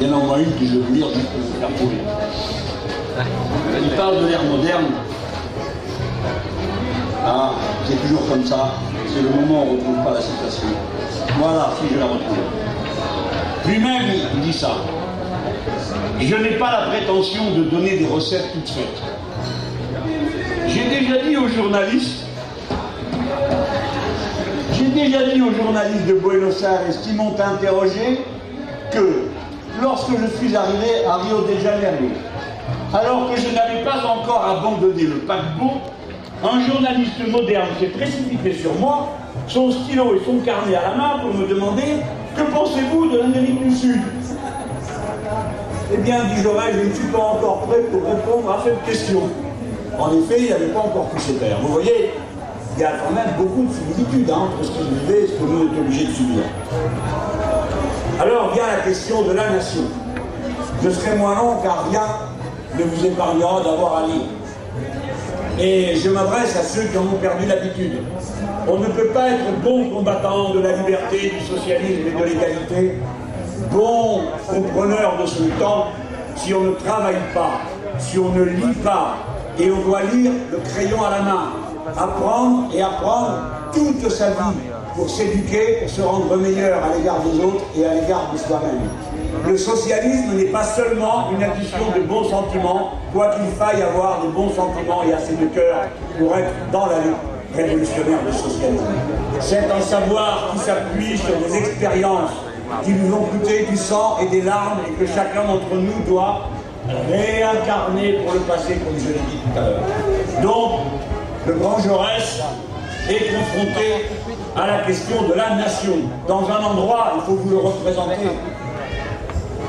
Il 0.00 0.06
y 0.06 0.10
en 0.10 0.14
a 0.14 0.16
au 0.16 0.26
moins 0.26 0.38
une 0.38 0.52
que 0.52 0.64
je 0.64 0.74
vais 0.74 0.78
vous 0.78 0.94
lire 0.94 1.06
juste 1.08 1.26
pour 1.26 1.40
vous 1.40 1.60
faire 1.60 1.74
trouver. 1.76 1.96
Il 3.82 3.96
parle 3.96 4.22
de 4.22 4.28
l'ère 4.28 4.44
moderne. 4.44 4.86
Ah, 7.26 7.52
c'est 7.84 8.00
toujours 8.06 8.28
comme 8.28 8.44
ça. 8.44 8.74
C'est 9.08 9.22
le 9.22 9.30
moment 9.30 9.64
où 9.64 9.70
on 9.70 9.72
ne 9.72 9.78
retrouve 9.78 10.04
pas 10.04 10.14
la 10.14 10.20
citation. 10.20 10.68
Voilà, 11.40 11.72
si 11.80 11.92
je 11.92 11.98
la 11.98 12.06
retrouve. 12.06 12.38
Lui-même, 13.66 14.02
il 14.34 14.40
dit 14.40 14.52
ça. 14.52 14.76
Je 16.20 16.36
n'ai 16.36 16.56
pas 16.58 16.70
la 16.70 16.86
prétention 16.88 17.50
de 17.56 17.64
donner 17.64 17.98
des 17.98 18.06
recettes 18.06 18.52
toutes 18.52 18.68
faites. 18.68 19.02
J'ai 20.68 21.00
déjà 21.00 21.22
dit 21.24 21.36
aux 21.36 21.48
journalistes, 21.48 22.24
j'ai 24.74 24.86
déjà 24.86 25.24
dit 25.32 25.42
aux 25.42 25.52
journalistes 25.52 26.06
de 26.06 26.14
Buenos 26.14 26.62
Aires 26.62 26.82
qui 27.02 27.12
m'ont 27.14 27.34
interrogé 27.34 28.20
que 28.92 29.27
lorsque 29.82 30.10
je 30.10 30.36
suis 30.36 30.56
arrivé 30.56 31.04
à 31.08 31.16
Rio 31.16 31.42
de 31.42 31.60
Janeiro, 31.60 32.12
alors 32.92 33.30
que 33.30 33.40
je 33.40 33.54
n'avais 33.54 33.84
pas 33.84 34.04
encore 34.06 34.44
abandonné 34.44 35.02
le 35.02 35.18
paquebot, 35.18 35.80
un 36.42 36.60
journaliste 36.66 37.26
moderne 37.28 37.68
s'est 37.80 37.88
précipité 37.88 38.52
sur 38.52 38.74
moi, 38.74 39.08
son 39.48 39.70
stylo 39.70 40.14
et 40.14 40.20
son 40.24 40.38
carnet 40.38 40.76
à 40.76 40.90
la 40.90 40.94
main 40.96 41.18
pour 41.20 41.34
me 41.34 41.46
demander 41.46 41.96
Que 42.36 42.42
pensez-vous 42.42 43.10
de 43.10 43.18
l'Amérique 43.18 43.62
du 43.62 43.74
Sud? 43.74 44.00
Eh 45.92 45.96
bien, 45.98 46.18
dit 46.24 46.42
Jaurès, 46.42 46.74
je 46.74 46.88
ne 46.88 46.92
suis 46.92 47.06
pas 47.06 47.18
encore 47.18 47.66
prêt 47.66 47.80
pour 47.90 48.02
répondre 48.04 48.50
à 48.50 48.62
cette 48.62 48.84
question. 48.84 49.22
En 49.98 50.12
effet, 50.12 50.42
il 50.42 50.50
n'avait 50.50 50.66
pas 50.66 50.80
encore 50.80 51.08
touché 51.10 51.32
terre. 51.34 51.56
Vous 51.62 51.72
voyez, 51.72 52.12
il 52.76 52.82
y 52.82 52.84
a 52.84 52.92
quand 52.92 53.12
même 53.12 53.34
beaucoup 53.36 53.66
de 53.66 53.72
similitudes 53.72 54.30
hein, 54.30 54.48
entre 54.52 54.64
ce 54.64 54.70
qu'il 54.70 54.86
vivait 55.00 55.22
et 55.24 55.26
ce 55.26 55.32
que 55.32 55.42
nous 55.42 55.58
sommes 55.58 55.78
obligés 55.80 56.06
de 56.06 56.12
subir. 56.12 56.42
Alors 58.20 58.52
vient 58.52 58.66
la 58.66 58.82
question 58.82 59.22
de 59.22 59.32
la 59.32 59.48
nation. 59.50 59.82
Je 60.82 60.90
serai 60.90 61.16
moins 61.16 61.36
long 61.36 61.62
car 61.62 61.88
rien 61.88 62.02
ne 62.76 62.82
vous 62.82 63.06
épargnera 63.06 63.62
d'avoir 63.62 63.98
à 63.98 64.06
lire. 64.06 64.26
Et 65.60 65.94
je 65.94 66.10
m'adresse 66.10 66.56
à 66.56 66.62
ceux 66.62 66.82
qui 66.82 66.98
en 66.98 67.02
ont 67.02 67.18
perdu 67.20 67.46
l'habitude. 67.46 68.02
On 68.66 68.78
ne 68.78 68.86
peut 68.86 69.08
pas 69.14 69.28
être 69.28 69.60
bon 69.62 69.90
combattant 69.90 70.52
de 70.52 70.60
la 70.60 70.76
liberté, 70.78 71.32
du 71.38 71.46
socialisme 71.46 72.08
et 72.08 72.20
de 72.20 72.24
l'égalité, 72.24 72.98
bon 73.70 74.22
compreneur 74.48 75.16
de 75.22 75.26
ce 75.26 75.42
temps, 75.60 75.86
si 76.34 76.52
on 76.54 76.62
ne 76.62 76.72
travaille 76.72 77.22
pas, 77.32 77.60
si 78.00 78.18
on 78.18 78.30
ne 78.30 78.42
lit 78.42 78.74
pas, 78.84 79.16
et 79.60 79.70
on 79.70 79.80
doit 79.82 80.02
lire 80.12 80.32
le 80.50 80.58
crayon 80.58 81.04
à 81.04 81.10
la 81.10 81.22
main, 81.22 81.52
apprendre 81.96 82.68
et 82.74 82.82
apprendre 82.82 83.38
toute 83.72 84.10
sa 84.10 84.30
vie 84.30 84.77
pour 84.98 85.08
s'éduquer, 85.08 85.78
pour 85.80 85.88
se 85.88 86.02
rendre 86.02 86.36
meilleur 86.36 86.82
à 86.82 86.96
l'égard 86.96 87.20
des 87.20 87.38
autres 87.38 87.64
et 87.78 87.86
à 87.86 87.94
l'égard 87.94 88.32
de 88.32 88.36
soi-même. 88.36 88.80
Le 89.46 89.56
socialisme 89.56 90.34
n'est 90.36 90.50
pas 90.50 90.64
seulement 90.64 91.30
une 91.30 91.42
addition 91.44 91.78
de 91.94 92.00
bons 92.00 92.24
sentiments, 92.24 92.94
quoi 93.12 93.30
qu'il 93.30 93.46
faille 93.56 93.80
avoir 93.80 94.24
de 94.24 94.28
bons 94.32 94.50
sentiments 94.50 95.04
et 95.08 95.12
assez 95.12 95.34
de 95.34 95.46
cœur 95.54 95.86
pour 96.18 96.36
être 96.36 96.50
dans 96.72 96.86
la 96.86 96.98
lutte 96.98 97.14
révolutionnaire 97.54 98.18
du 98.26 98.36
socialisme. 98.36 98.84
C'est 99.38 99.70
un 99.70 99.80
savoir 99.80 100.50
qui 100.52 100.58
s'appuie 100.58 101.16
sur 101.16 101.36
des 101.46 101.56
expériences 101.56 102.32
qui 102.82 102.90
nous 102.90 103.14
ont 103.14 103.22
coûté 103.22 103.66
du 103.70 103.76
sang 103.76 104.18
et 104.20 104.26
des 104.26 104.42
larmes 104.42 104.80
et 104.88 104.92
que 104.94 105.06
chacun 105.06 105.44
d'entre 105.44 105.74
nous 105.74 106.02
doit 106.08 106.48
réincarner 107.08 108.14
pour 108.24 108.34
le 108.34 108.40
passé, 108.40 108.74
comme 108.84 108.98
je 108.98 109.12
l'ai 109.12 109.20
dit 109.30 109.38
tout 109.44 109.58
à 109.58 109.62
l'heure. 109.62 110.42
Donc, 110.42 110.80
le 111.46 111.52
grand 111.54 111.78
Jaurès 111.78 112.42
est 113.08 113.32
confronté 113.32 114.04
à 114.58 114.66
la 114.66 114.78
question 114.78 115.22
de 115.28 115.34
la 115.34 115.54
nation. 115.54 115.94
Dans 116.26 116.42
un 116.50 116.64
endroit, 116.64 117.12
il 117.16 117.22
faut 117.22 117.36
vous 117.36 117.50
le 117.50 117.58
représenter. 117.58 118.16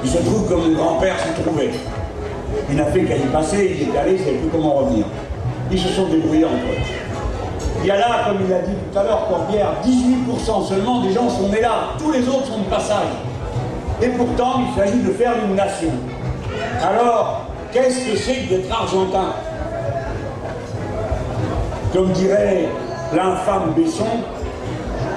Il 0.04 0.10
se 0.10 0.17
trouve 0.17 0.49
comme 0.49 0.71
mon 0.71 0.75
grand-père 0.75 1.15
s'y 1.19 1.41
trouvait. 1.41 1.69
Il 2.69 2.75
n'a 2.75 2.86
fait 2.86 3.04
qu'à 3.04 3.17
y 3.17 3.28
passer, 3.28 3.78
il 3.82 3.95
est 3.95 3.97
allé, 3.97 4.13
il 4.13 4.19
ne 4.19 4.25
savait 4.25 4.38
plus 4.38 4.49
comment 4.49 4.73
revenir. 4.75 5.06
Ils 5.71 5.80
se 5.80 5.89
sont 5.89 6.08
débrouillés 6.08 6.45
entre 6.45 6.56
eux. 6.56 6.82
Il 7.82 7.88
y 7.88 7.91
a 7.91 7.97
là, 7.97 8.08
comme 8.28 8.38
il 8.45 8.54
a 8.54 8.60
dit 8.60 8.73
tout 8.91 8.99
à 8.99 9.04
l'heure, 9.04 9.28
Corbière, 9.30 9.73
18% 9.86 10.67
seulement 10.67 11.02
des 11.02 11.13
gens 11.13 11.30
sont 11.30 11.49
nés 11.49 11.62
là. 11.62 11.89
Tous 11.99 12.12
les 12.12 12.28
autres 12.28 12.47
sont 12.47 12.60
de 12.60 12.69
passage. 12.69 13.08
Et 14.02 14.08
pourtant, 14.10 14.62
il 14.67 14.80
s'agit 14.80 15.04
de 15.04 15.12
faire 15.12 15.34
une 15.45 15.56
nation. 15.56 15.91
Alors, 16.82 17.45
qu'est-ce 17.71 17.99
que 17.99 18.17
c'est 18.17 18.36
que 18.36 18.49
d'être 18.56 18.71
argentin? 18.71 19.34
Comme 21.93 22.12
dirait 22.12 22.69
l'infâme 23.13 23.73
Besson 23.75 24.06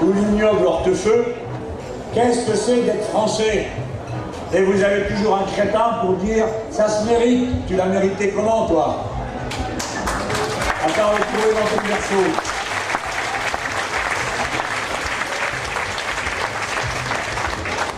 ou 0.03 0.13
l'ignoble 0.13 0.67
Hortefeux, 0.67 1.35
qu'est-ce 2.15 2.47
que 2.47 2.57
c'est 2.57 2.83
d'être 2.83 3.09
français? 3.11 3.67
Et 4.55 4.63
vous 4.63 4.83
avez 4.83 5.07
toujours 5.07 5.37
un 5.37 5.51
crétin 5.51 5.99
pour 6.03 6.15
dire 6.15 6.45
ça 6.71 6.89
se 6.89 7.07
mérite. 7.07 7.67
Tu 7.67 7.75
l'as 7.75 7.87
mérité 7.87 8.33
comment, 8.37 8.67
toi? 8.67 8.97
À 10.85 10.91
part 10.91 11.13
retrouver 11.13 11.55
dans 11.55 11.81
ton 11.81 11.89
berceau. 11.89 12.25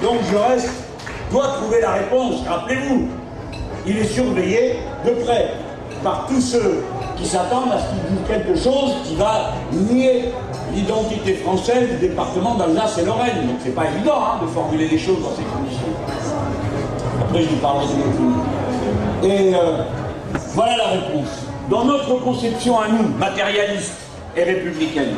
Donc 0.02 0.20
Jaurès 0.30 0.68
doit 1.30 1.48
trouver 1.48 1.80
la 1.80 1.92
réponse. 1.92 2.46
Rappelez-vous, 2.46 3.08
il 3.86 3.98
est 3.98 4.04
surveillé 4.04 4.78
de 5.04 5.10
près 5.24 5.54
par 6.04 6.26
tous 6.28 6.40
ceux 6.40 6.84
qui 7.16 7.26
s'attendent 7.26 7.72
à 7.72 7.78
ce 7.78 7.86
qu'il 7.88 8.16
dise 8.16 8.26
quelque 8.28 8.54
chose 8.54 8.94
qui 9.04 9.16
va 9.16 9.54
nier 9.72 10.32
l'identité 10.72 11.34
française 11.34 11.90
du 11.90 12.08
département 12.08 12.54
d'Alsace 12.54 12.98
et 12.98 13.04
Lorraine. 13.04 13.46
Donc 13.46 13.56
c'est 13.62 13.74
pas 13.74 13.86
évident 13.94 14.18
hein, 14.18 14.38
de 14.42 14.46
formuler 14.48 14.88
les 14.88 14.98
choses 14.98 15.20
dans 15.22 15.34
ces 15.34 15.42
conditions. 15.42 15.92
Après 17.20 17.42
je 17.42 17.48
vous 17.48 17.56
parlerai 17.56 17.86
de 17.86 19.26
Et 19.26 19.54
euh, 19.54 19.84
voilà 20.54 20.76
la 20.76 20.86
réponse. 20.88 21.46
Dans 21.70 21.84
notre 21.84 22.20
conception 22.22 22.78
à 22.78 22.88
nous, 22.88 23.08
matérialiste 23.18 23.94
et 24.36 24.42
républicaine, 24.44 25.14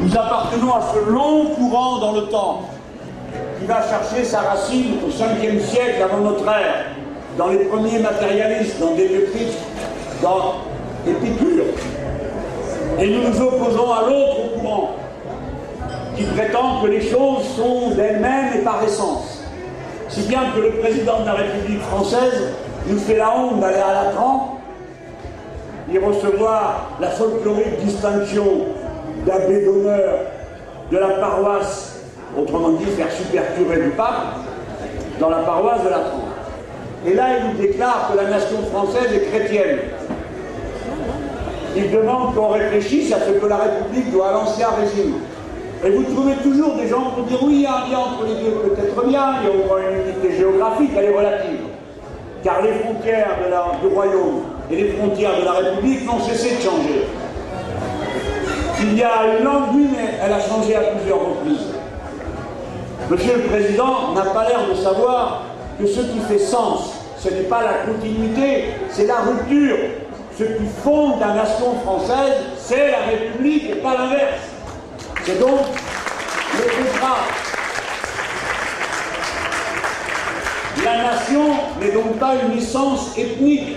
nous 0.00 0.16
appartenons 0.16 0.72
à 0.74 0.82
ce 0.94 1.10
long 1.10 1.46
courant 1.56 1.98
dans 1.98 2.12
le 2.12 2.22
temps 2.28 2.62
qui 3.58 3.66
va 3.66 3.82
chercher 3.82 4.24
sa 4.24 4.40
racine 4.40 4.94
au 5.04 5.10
5e 5.10 5.60
siècle 5.60 6.02
avant 6.02 6.20
notre 6.20 6.46
ère, 6.48 6.86
dans 7.36 7.48
les 7.48 7.64
premiers 7.64 7.98
matérialistes, 7.98 8.80
dans 8.80 8.94
Démétrique, 8.94 9.58
dans 10.22 10.54
Épicure. 11.06 11.49
Et 13.00 13.08
nous 13.08 13.28
nous 13.28 13.40
opposons 13.40 13.92
à 13.92 14.02
l'autre 14.02 14.52
courant, 14.54 14.90
qui 16.16 16.24
prétend 16.24 16.82
que 16.82 16.88
les 16.88 17.00
choses 17.00 17.44
sont 17.56 17.90
d'elles-mêmes 17.96 18.58
et 18.58 18.62
par 18.62 18.82
essence. 18.84 19.42
Si 20.08 20.22
bien 20.22 20.40
que 20.54 20.60
le 20.60 20.70
président 20.80 21.20
de 21.20 21.26
la 21.26 21.32
République 21.34 21.80
française 21.82 22.52
nous 22.86 22.98
fait 22.98 23.16
la 23.16 23.34
honte 23.34 23.60
d'aller 23.60 23.76
à 23.76 24.04
Latran, 24.04 24.58
y 25.90 25.98
recevoir 25.98 26.90
la 27.00 27.08
folklorique 27.08 27.84
distinction 27.84 28.44
d'abbé 29.26 29.64
d'honneur 29.64 30.18
de 30.90 30.98
la 30.98 31.08
paroisse 31.08 32.00
autrement 32.36 32.70
dit 32.70 32.84
faire 32.84 33.10
supercurer 33.10 33.82
du 33.82 33.90
pape, 33.90 34.36
dans 35.18 35.30
la 35.30 35.38
paroisse 35.38 35.82
de 35.84 35.88
la 35.88 35.98
France. 35.98 36.20
Et 37.06 37.14
là, 37.14 37.24
il 37.38 37.48
nous 37.48 37.66
déclare 37.66 38.10
que 38.10 38.16
la 38.16 38.30
nation 38.30 38.58
française 38.72 39.12
est 39.12 39.30
chrétienne. 39.30 39.78
Il 41.76 41.90
demande 41.90 42.34
qu'on 42.34 42.48
réfléchisse 42.48 43.12
à 43.12 43.20
ce 43.20 43.32
que 43.32 43.46
la 43.46 43.56
République 43.56 44.10
doit 44.12 44.30
à 44.30 44.32
l'ancien 44.32 44.68
régime. 44.70 45.14
Et 45.84 45.90
vous 45.90 46.02
trouvez 46.02 46.34
toujours 46.42 46.74
des 46.76 46.88
gens 46.88 47.12
pour 47.14 47.24
dire 47.24 47.38
oui, 47.42 47.54
il 47.54 47.62
y 47.62 47.66
a 47.66 47.84
un 47.84 47.88
lien 47.88 47.98
entre 47.98 48.26
les 48.26 48.34
deux, 48.34 48.50
peut-être 48.50 49.06
bien, 49.06 49.36
il 49.40 49.48
y 49.48 49.50
a 49.50 49.54
au 49.54 49.66
moins 49.66 49.78
une 49.80 50.10
unité 50.10 50.36
géographique, 50.36 50.90
elle 50.96 51.04
est 51.04 51.16
relative. 51.16 51.60
Car 52.42 52.62
les 52.62 52.72
frontières 52.72 53.36
du 53.80 53.86
royaume 53.88 54.42
et 54.70 54.76
les 54.76 54.88
frontières 54.92 55.40
de 55.40 55.44
la 55.44 55.52
République 55.52 56.06
n'ont 56.06 56.20
cessé 56.20 56.56
de 56.56 56.60
changer. 56.60 57.06
Il 58.82 58.98
y 58.98 59.02
a 59.02 59.38
une 59.38 59.44
langue, 59.44 59.74
mais 59.74 60.14
elle 60.24 60.32
a 60.32 60.40
changé 60.40 60.74
à 60.74 60.80
plusieurs 60.80 61.20
reprises. 61.20 61.68
Monsieur 63.10 63.36
le 63.36 63.42
Président 63.42 64.12
n'a 64.14 64.22
pas 64.22 64.48
l'air 64.48 64.60
de 64.70 64.74
savoir 64.74 65.42
que 65.78 65.86
ce 65.86 66.00
qui 66.00 66.18
fait 66.28 66.38
sens, 66.38 66.94
ce 67.18 67.28
n'est 67.28 67.42
pas 67.42 67.62
la 67.62 67.92
continuité, 67.92 68.64
c'est 68.90 69.06
la 69.06 69.16
rupture. 69.16 69.76
Ce 70.40 70.44
qui 70.46 70.64
fonde 70.82 71.20
la 71.20 71.34
nation 71.34 71.74
française, 71.84 72.32
c'est 72.56 72.92
la 72.92 73.00
République 73.10 73.72
et 73.72 73.74
pas 73.74 73.92
l'inverse. 73.92 74.40
C'est 75.22 75.38
donc 75.38 75.58
le 76.54 76.62
contrat. 76.62 77.18
La 80.82 80.96
nation 81.12 81.42
n'est 81.78 81.92
donc 81.92 82.18
pas 82.18 82.36
une 82.42 82.56
essence 82.56 83.18
ethnique. 83.18 83.76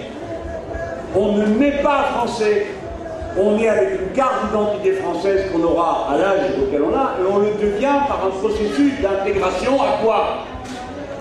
On 1.14 1.34
ne 1.34 1.48
met 1.48 1.82
pas 1.84 2.06
français, 2.16 2.68
on 3.38 3.60
est 3.60 3.68
avec 3.68 4.00
une 4.00 4.14
carte 4.16 4.46
d'identité 4.46 4.94
française 4.94 5.52
qu'on 5.52 5.64
aura 5.64 6.12
à 6.14 6.18
l'âge 6.18 6.52
auquel 6.62 6.82
on 6.82 6.96
a, 6.96 7.16
et 7.20 7.30
on 7.30 7.40
le 7.40 7.52
devient 7.62 8.00
par 8.08 8.22
un 8.26 8.30
processus 8.40 9.02
d'intégration 9.02 9.82
à 9.82 10.02
quoi? 10.02 10.46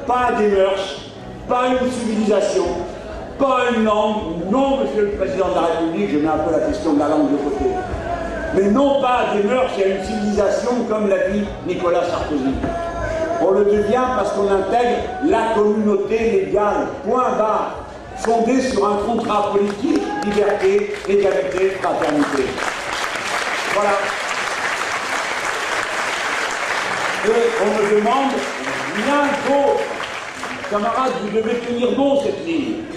Pas 0.07 0.39
des 0.39 0.51
mœurs, 0.51 1.01
pas 1.49 1.65
une 1.67 1.91
civilisation, 1.91 2.65
pas 3.43 3.65
une 3.77 3.85
langue. 3.85 4.51
Non, 4.51 4.79
monsieur 4.79 5.03
le 5.03 5.11
Président 5.19 5.49
de 5.49 5.55
la 5.55 5.63
République, 5.63 6.11
je 6.13 6.19
mets 6.19 6.29
un 6.29 6.39
peu 6.39 6.53
la 6.53 6.67
question 6.67 6.93
de 6.93 6.99
la 7.01 7.09
langue 7.09 7.33
de 7.33 7.37
côté. 7.37 7.65
Mais 8.55 8.71
non 8.71 9.01
pas 9.01 9.35
des 9.35 9.43
mœurs 9.43 9.71
et 9.79 9.91
une 9.91 10.05
civilisation 10.05 10.85
comme 10.89 11.09
l'a 11.09 11.29
dit 11.29 11.45
Nicolas 11.67 12.05
Sarkozy. 12.09 12.55
On 13.41 13.51
le 13.51 13.65
devient 13.65 14.07
parce 14.17 14.33
qu'on 14.33 14.49
intègre 14.49 14.99
la 15.25 15.55
communauté 15.55 16.19
légale, 16.45 16.87
point 17.05 17.31
barre, 17.37 17.75
fondée 18.19 18.61
sur 18.61 18.87
un 18.87 18.99
contrat 18.99 19.51
politique, 19.53 20.03
liberté, 20.25 20.95
égalité, 21.09 21.71
fraternité. 21.81 22.45
Voilà. 23.75 23.91
Et 27.25 27.31
on 27.63 27.83
me 27.83 28.01
demande 28.01 28.33
rien 28.95 29.23
d'autre. 29.49 29.83
Camarades, 30.71 31.13
vous 31.23 31.37
devez 31.37 31.59
tenir 31.59 31.93
bon 31.93 32.21
cette 32.23 32.47
ligne. 32.47 32.92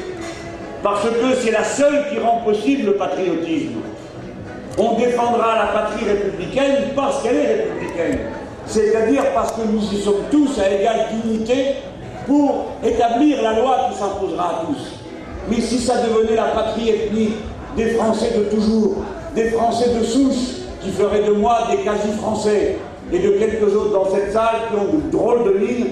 Parce 0.86 1.02
que 1.02 1.10
c'est 1.42 1.50
la 1.50 1.64
seule 1.64 2.06
qui 2.12 2.20
rend 2.20 2.42
possible 2.46 2.86
le 2.86 2.94
patriotisme. 2.94 3.80
On 4.78 4.94
défendra 5.00 5.56
la 5.56 5.82
patrie 5.82 6.06
républicaine 6.06 6.92
parce 6.96 7.24
qu'elle 7.24 7.38
est 7.38 7.56
républicaine. 7.56 8.20
C'est-à-dire 8.68 9.24
parce 9.34 9.54
que 9.54 9.62
nous 9.68 9.82
y 9.82 10.00
sommes 10.00 10.26
tous 10.30 10.60
à 10.60 10.70
égale 10.70 11.08
dignité 11.12 11.78
pour 12.28 12.66
établir 12.86 13.42
la 13.42 13.60
loi 13.60 13.90
qui 13.90 13.98
s'imposera 13.98 14.44
à 14.44 14.66
tous. 14.68 15.00
Mais 15.50 15.60
si 15.60 15.80
ça 15.80 16.04
devenait 16.04 16.36
la 16.36 16.50
patrie 16.50 16.90
ethnique 16.90 17.34
des 17.76 17.96
Français 17.96 18.34
de 18.38 18.44
toujours, 18.56 18.98
des 19.34 19.50
Français 19.50 19.90
de 19.90 20.04
souche, 20.04 20.68
qui 20.84 20.92
feraient 20.92 21.24
de 21.24 21.32
moi 21.32 21.68
des 21.72 21.78
quasi-français, 21.78 22.78
et 23.12 23.18
de 23.18 23.32
quelques 23.40 23.76
autres 23.76 23.92
dans 23.92 24.14
cette 24.14 24.32
salle 24.32 24.68
qui 24.70 24.76
ont 24.76 25.00
de 25.00 25.12
drôles 25.12 25.46
de 25.46 25.58
mine 25.58 25.88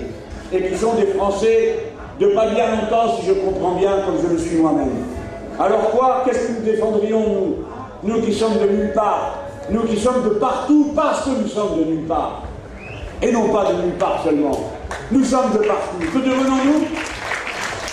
et 0.53 0.61
qui 0.61 0.77
sont 0.77 0.93
des 0.93 1.07
Français 1.17 1.79
de 2.19 2.27
pas 2.27 2.47
bien 2.47 2.65
longtemps, 2.71 3.15
si 3.19 3.27
je 3.27 3.33
comprends 3.33 3.73
bien, 3.73 3.91
comme 4.05 4.15
je 4.21 4.33
le 4.33 4.37
suis 4.37 4.57
moi-même. 4.57 4.91
Alors 5.59 5.91
quoi 5.91 6.23
Qu'est-ce 6.25 6.47
que 6.47 6.51
nous 6.53 6.65
défendrions, 6.65 7.19
nous? 7.19 7.55
Nous 8.03 8.21
qui 8.21 8.33
sommes 8.33 8.57
de 8.59 8.67
nulle 8.67 8.93
part, 8.93 9.37
nous 9.69 9.83
qui 9.83 9.97
sommes 9.97 10.23
de 10.23 10.29
partout 10.29 10.91
parce 10.95 11.23
que 11.23 11.29
nous 11.29 11.47
sommes 11.47 11.77
de 11.79 11.83
nulle 11.85 12.05
part. 12.05 12.43
Et 13.21 13.31
non 13.31 13.47
pas 13.49 13.71
de 13.71 13.81
nulle 13.81 13.97
part 13.97 14.21
seulement. 14.23 14.51
Nous 15.09 15.23
sommes 15.23 15.51
de 15.53 15.59
partout. 15.59 15.97
Que 16.13 16.19
devenons-nous? 16.19 16.85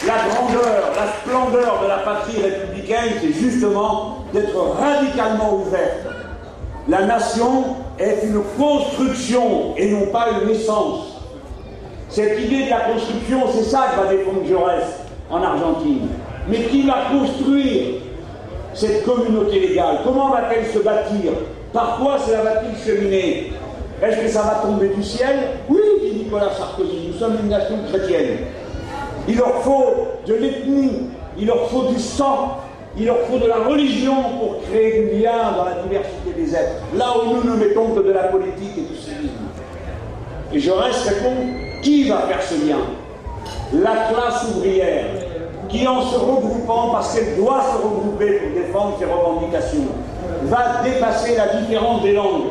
La 0.07 0.15
grandeur, 0.29 0.93
la 0.97 1.13
splendeur 1.13 1.83
de 1.83 1.87
la 1.87 1.99
patrie 1.99 2.43
républicaine, 2.43 3.13
c'est 3.21 3.33
justement 3.33 4.25
d'être 4.33 4.57
radicalement 4.81 5.55
ouverte. 5.55 6.07
La 6.89 7.03
nation 7.03 7.77
est 7.99 8.21
une 8.25 8.43
construction 8.59 9.75
et 9.77 9.91
non 9.91 10.07
pas 10.07 10.29
une 10.43 10.51
essence. 10.51 11.10
Cette 12.11 12.41
idée 12.41 12.65
de 12.65 12.71
la 12.71 12.81
construction, 12.81 13.43
c'est 13.53 13.63
ça 13.63 13.87
que 13.95 14.03
va 14.03 14.13
défendre 14.13 14.45
Jaurès 14.45 14.83
en 15.31 15.41
Argentine. 15.41 16.09
Mais 16.49 16.59
qui 16.65 16.83
va 16.83 17.05
construire 17.09 18.01
cette 18.75 19.05
communauté 19.05 19.61
légale? 19.61 19.99
Comment 20.05 20.31
va-t-elle 20.31 20.67
se 20.67 20.81
bâtir? 20.81 21.33
Par 21.73 21.99
quoi 22.01 22.19
cela 22.19 22.43
va-t-il 22.43 22.77
cheminer 22.85 23.53
Est-ce 24.03 24.23
que 24.23 24.29
ça 24.29 24.43
va 24.43 24.55
tomber 24.67 24.89
du 24.89 25.05
ciel? 25.05 25.39
Oui, 25.69 25.79
dit 26.03 26.25
Nicolas 26.25 26.51
Sarkozy, 26.59 27.11
nous 27.13 27.19
sommes 27.19 27.37
une 27.45 27.49
nation 27.49 27.77
chrétienne. 27.89 28.39
Il 29.29 29.37
leur 29.37 29.63
faut 29.63 30.09
de 30.27 30.35
l'ethnie, 30.35 31.11
il 31.39 31.47
leur 31.47 31.69
faut 31.71 31.85
du 31.85 32.01
sang, 32.01 32.57
il 32.99 33.07
leur 33.07 33.19
faut 33.21 33.39
de 33.39 33.47
la 33.47 33.59
religion 33.59 34.17
pour 34.37 34.63
créer 34.69 35.11
du 35.11 35.21
lien 35.21 35.53
dans 35.57 35.65
la 35.65 35.83
diversité 35.83 36.33
des 36.37 36.55
êtres. 36.57 36.83
Là 36.97 37.15
où 37.23 37.37
nous 37.37 37.45
ne 37.45 37.57
mettons 37.57 37.95
que 37.95 38.01
de 38.01 38.11
la 38.11 38.25
politique 38.25 38.79
et 38.79 38.93
du 38.93 38.97
civisme. 38.97 39.47
Et 40.53 40.59
reste 40.59 41.09
répond, 41.09 41.37
qui 41.83 42.09
va 42.09 42.19
faire 42.23 42.43
ce 42.43 42.55
lien? 42.67 42.79
La 43.73 44.09
classe 44.11 44.45
ouvrière, 44.55 45.05
qui 45.69 45.87
en 45.87 46.03
se 46.03 46.17
regroupant, 46.17 46.91
parce 46.93 47.15
qu'elle 47.15 47.37
doit 47.37 47.63
se 47.63 47.87
regrouper 47.87 48.41
pour 48.41 48.61
défendre 48.61 48.97
ses 48.99 49.05
revendications, 49.05 49.87
va 50.45 50.83
dépasser 50.83 51.37
la 51.37 51.61
différence 51.61 52.03
des 52.03 52.13
langues, 52.13 52.51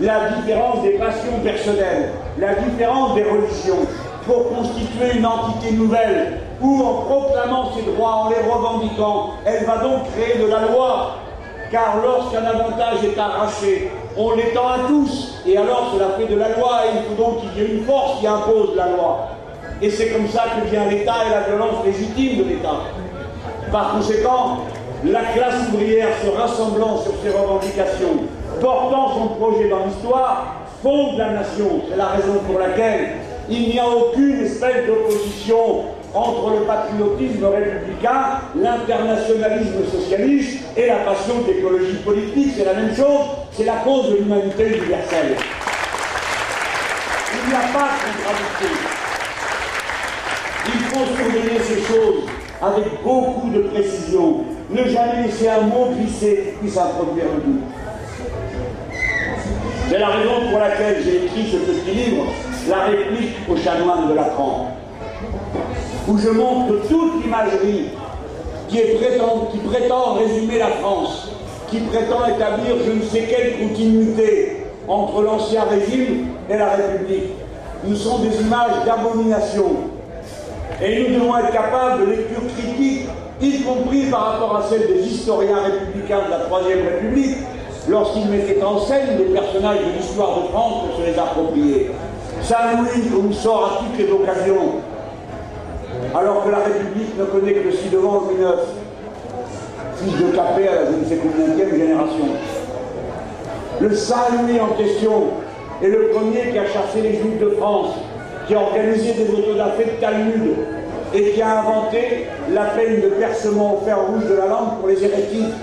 la 0.00 0.30
différence 0.30 0.82
des 0.82 0.92
passions 0.92 1.40
personnelles, 1.42 2.12
la 2.38 2.54
différence 2.54 3.14
des 3.14 3.24
religions, 3.24 3.86
pour 4.26 4.56
constituer 4.56 5.18
une 5.18 5.26
entité 5.26 5.72
nouvelle, 5.72 6.40
où 6.60 6.82
en 6.82 7.02
proclamant 7.02 7.72
ses 7.74 7.82
droits, 7.90 8.24
en 8.24 8.28
les 8.28 8.48
revendiquant, 8.48 9.30
elle 9.44 9.64
va 9.64 9.78
donc 9.78 10.02
créer 10.12 10.42
de 10.42 10.50
la 10.50 10.60
loi, 10.68 11.14
car 11.70 11.96
lorsqu'un 12.02 12.44
avantage 12.44 13.04
est 13.04 13.18
arraché, 13.18 13.90
on 14.18 14.34
l'étend 14.34 14.66
à 14.66 14.78
tous, 14.88 15.40
et 15.46 15.56
alors 15.56 15.92
cela 15.94 16.10
fait 16.18 16.26
de 16.26 16.38
la 16.38 16.48
loi, 16.48 16.80
et 16.86 16.96
il 16.96 17.02
faut 17.16 17.22
donc 17.22 17.40
qu'il 17.40 17.62
y 17.62 17.64
ait 17.64 17.74
une 17.76 17.84
force 17.84 18.18
qui 18.18 18.26
impose 18.26 18.74
la 18.76 18.88
loi. 18.88 19.28
Et 19.80 19.90
c'est 19.90 20.08
comme 20.08 20.28
ça 20.28 20.44
que 20.56 20.68
vient 20.68 20.86
l'État 20.86 21.14
et 21.26 21.30
la 21.30 21.40
violence 21.48 21.84
légitime 21.84 22.38
de 22.38 22.50
l'État. 22.50 22.80
Par 23.70 23.92
conséquent, 23.92 24.58
la 25.04 25.20
classe 25.20 25.68
ouvrière 25.72 26.08
se 26.20 26.30
rassemblant 26.30 26.98
sur 26.98 27.12
ses 27.22 27.30
revendications, 27.30 28.24
portant 28.60 29.14
son 29.14 29.26
projet 29.36 29.68
dans 29.68 29.86
l'histoire, 29.86 30.56
fonde 30.82 31.16
la 31.16 31.30
nation. 31.30 31.82
C'est 31.88 31.96
la 31.96 32.06
raison 32.06 32.40
pour 32.44 32.58
laquelle 32.58 33.18
il 33.48 33.68
n'y 33.68 33.78
a 33.78 33.86
aucune 33.86 34.44
espèce 34.44 34.86
d'opposition 34.86 35.84
entre 36.14 36.50
le 36.58 36.66
patriotisme 36.66 37.44
républicain, 37.44 38.40
l'internationalisme 38.56 39.84
socialiste 39.90 40.64
et 40.76 40.86
la 40.86 40.96
passion 40.98 41.42
d'écologie 41.46 41.96
politique. 42.04 42.54
C'est 42.56 42.64
la 42.64 42.74
même 42.74 42.94
chose, 42.94 43.26
c'est 43.52 43.64
la 43.64 43.76
cause 43.84 44.10
de 44.10 44.16
l'humanité 44.16 44.78
universelle. 44.78 45.36
Il 47.34 47.48
n'y 47.48 47.54
a 47.54 47.68
pas 47.72 47.88
de 47.94 48.08
contradiction. 48.16 48.68
Il 50.66 50.80
faut 50.80 51.06
surveiller 51.16 51.60
ces 51.60 51.80
choses 51.82 52.24
avec 52.60 53.02
beaucoup 53.02 53.50
de 53.50 53.60
précision. 53.60 54.44
Ne 54.70 54.84
jamais 54.84 55.22
laisser 55.24 55.48
un 55.48 55.62
mot 55.62 55.90
glisser 55.94 56.54
qui 56.54 56.66
puisse 56.66 56.76
introduire 56.76 57.26
doute. 57.44 57.62
C'est 59.88 59.98
la 59.98 60.08
raison 60.08 60.50
pour 60.50 60.58
laquelle 60.58 61.02
j'ai 61.02 61.24
écrit 61.24 61.50
ce 61.50 61.56
petit 61.56 61.90
livre, 61.90 62.24
La 62.68 62.84
réplique 62.84 63.36
aux 63.48 63.56
chanoines 63.56 64.08
de 64.10 64.14
la 64.14 64.24
Trempe 64.24 64.77
où 66.08 66.16
je 66.16 66.30
montre 66.30 66.88
toute 66.88 67.22
l'imagerie 67.22 67.90
qui, 68.68 68.78
prétend, 68.78 70.14
résumer 70.14 70.58
la 70.58 70.68
France, 70.68 71.30
qui 71.70 71.80
prétend 71.80 72.26
établir 72.26 72.76
je 72.86 72.92
ne 72.92 73.02
sais 73.02 73.26
quelle 73.28 73.58
continuité 73.58 74.64
entre 74.86 75.22
l'ancien 75.22 75.64
régime 75.64 76.28
et 76.48 76.56
la 76.56 76.70
République. 76.70 77.32
Nous 77.84 77.94
sommes 77.94 78.22
des 78.22 78.40
images 78.40 78.84
d'abomination. 78.86 79.66
Et 80.82 81.08
nous 81.08 81.18
devons 81.18 81.36
être 81.38 81.52
capables 81.52 82.06
de 82.06 82.10
lecture 82.10 82.42
critique, 82.56 83.06
y 83.40 83.60
compris 83.62 84.06
par 84.10 84.32
rapport 84.32 84.56
à 84.56 84.62
celle 84.62 84.86
des 84.86 85.00
historiens 85.00 85.58
républicains 85.62 86.24
de 86.26 86.30
la 86.30 86.38
Troisième 86.40 86.86
République, 86.86 87.36
lorsqu'ils 87.88 88.28
mettaient 88.28 88.62
en 88.62 88.78
scène 88.80 89.16
des 89.18 89.34
personnages 89.34 89.78
de 89.78 89.98
l'histoire 89.98 90.42
de 90.42 90.48
France 90.48 90.84
pour 90.86 90.96
se 90.98 91.10
les 91.10 91.18
approprier. 91.18 91.90
Saint-Louis, 92.42 93.08
qu'on 93.10 93.22
nous 93.24 93.32
sort 93.32 93.64
à 93.64 93.84
toutes 93.84 93.98
les 93.98 94.10
occasions, 94.10 94.80
alors 96.14 96.44
que 96.44 96.50
la 96.50 96.58
République 96.58 97.18
ne 97.18 97.24
connaît 97.24 97.52
que 97.52 97.68
le 97.68 97.72
ci-devant 97.72 98.28
IX, 98.30 98.62
fils 99.96 100.16
de 100.16 100.34
Capet 100.34 100.68
à 100.68 100.74
la 100.74 100.84
je 100.86 100.96
ne 100.96 101.04
sais 101.04 101.18
combien 101.18 101.68
génération. 101.68 102.24
Le 103.80 103.94
Saint-Louis 103.94 104.60
en 104.60 104.74
question 104.74 105.24
est 105.82 105.88
le 105.88 106.08
premier 106.08 106.50
qui 106.50 106.58
a 106.58 106.66
chassé 106.66 107.02
les 107.02 107.12
Juifs 107.14 107.40
de 107.40 107.50
France, 107.50 107.94
qui 108.46 108.54
a 108.54 108.60
organisé 108.60 109.12
des 109.12 109.30
autodafés 109.30 109.84
de 109.84 110.00
Talmud 110.00 110.56
et 111.14 111.30
qui 111.30 111.42
a 111.42 111.60
inventé 111.60 112.26
la 112.52 112.64
peine 112.64 113.00
de 113.00 113.08
percement 113.08 113.74
au 113.74 113.84
fer 113.84 113.98
rouge 113.98 114.24
de 114.28 114.34
la 114.34 114.46
langue 114.46 114.78
pour 114.80 114.88
les 114.88 115.04
hérétiques. 115.04 115.54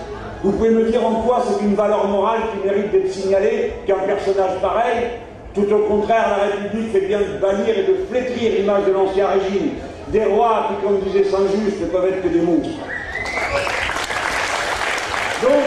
Vous 0.44 0.52
pouvez 0.52 0.70
me 0.70 0.90
dire 0.92 1.06
en 1.06 1.22
quoi 1.22 1.44
c'est 1.48 1.64
une 1.64 1.76
valeur 1.76 2.08
morale 2.08 2.42
qui 2.52 2.68
mérite 2.68 2.92
d'être 2.92 3.12
signalée 3.12 3.74
qu'un 3.88 3.96
personnage 3.96 4.60
pareil 4.62 5.08
Tout 5.56 5.66
au 5.74 5.80
contraire, 5.80 6.38
la 6.38 6.56
République 6.56 6.92
fait 6.92 7.08
bien 7.08 7.20
de 7.20 7.40
bannir 7.42 7.78
et 7.78 7.84
de 7.84 7.98
flétrir 8.10 8.52
l'image 8.60 8.86
de 8.86 8.92
l'ancien 8.92 9.28
régime 9.28 9.72
des 10.10 10.24
rois 10.24 10.68
qui, 10.70 10.86
comme 10.86 11.00
disait 11.00 11.24
Saint-Just, 11.30 11.82
ne 11.82 11.86
peuvent 11.88 12.08
être 12.08 12.22
que 12.22 12.28
des 12.28 12.42
monstres. 12.42 12.70
Donc, 15.42 15.64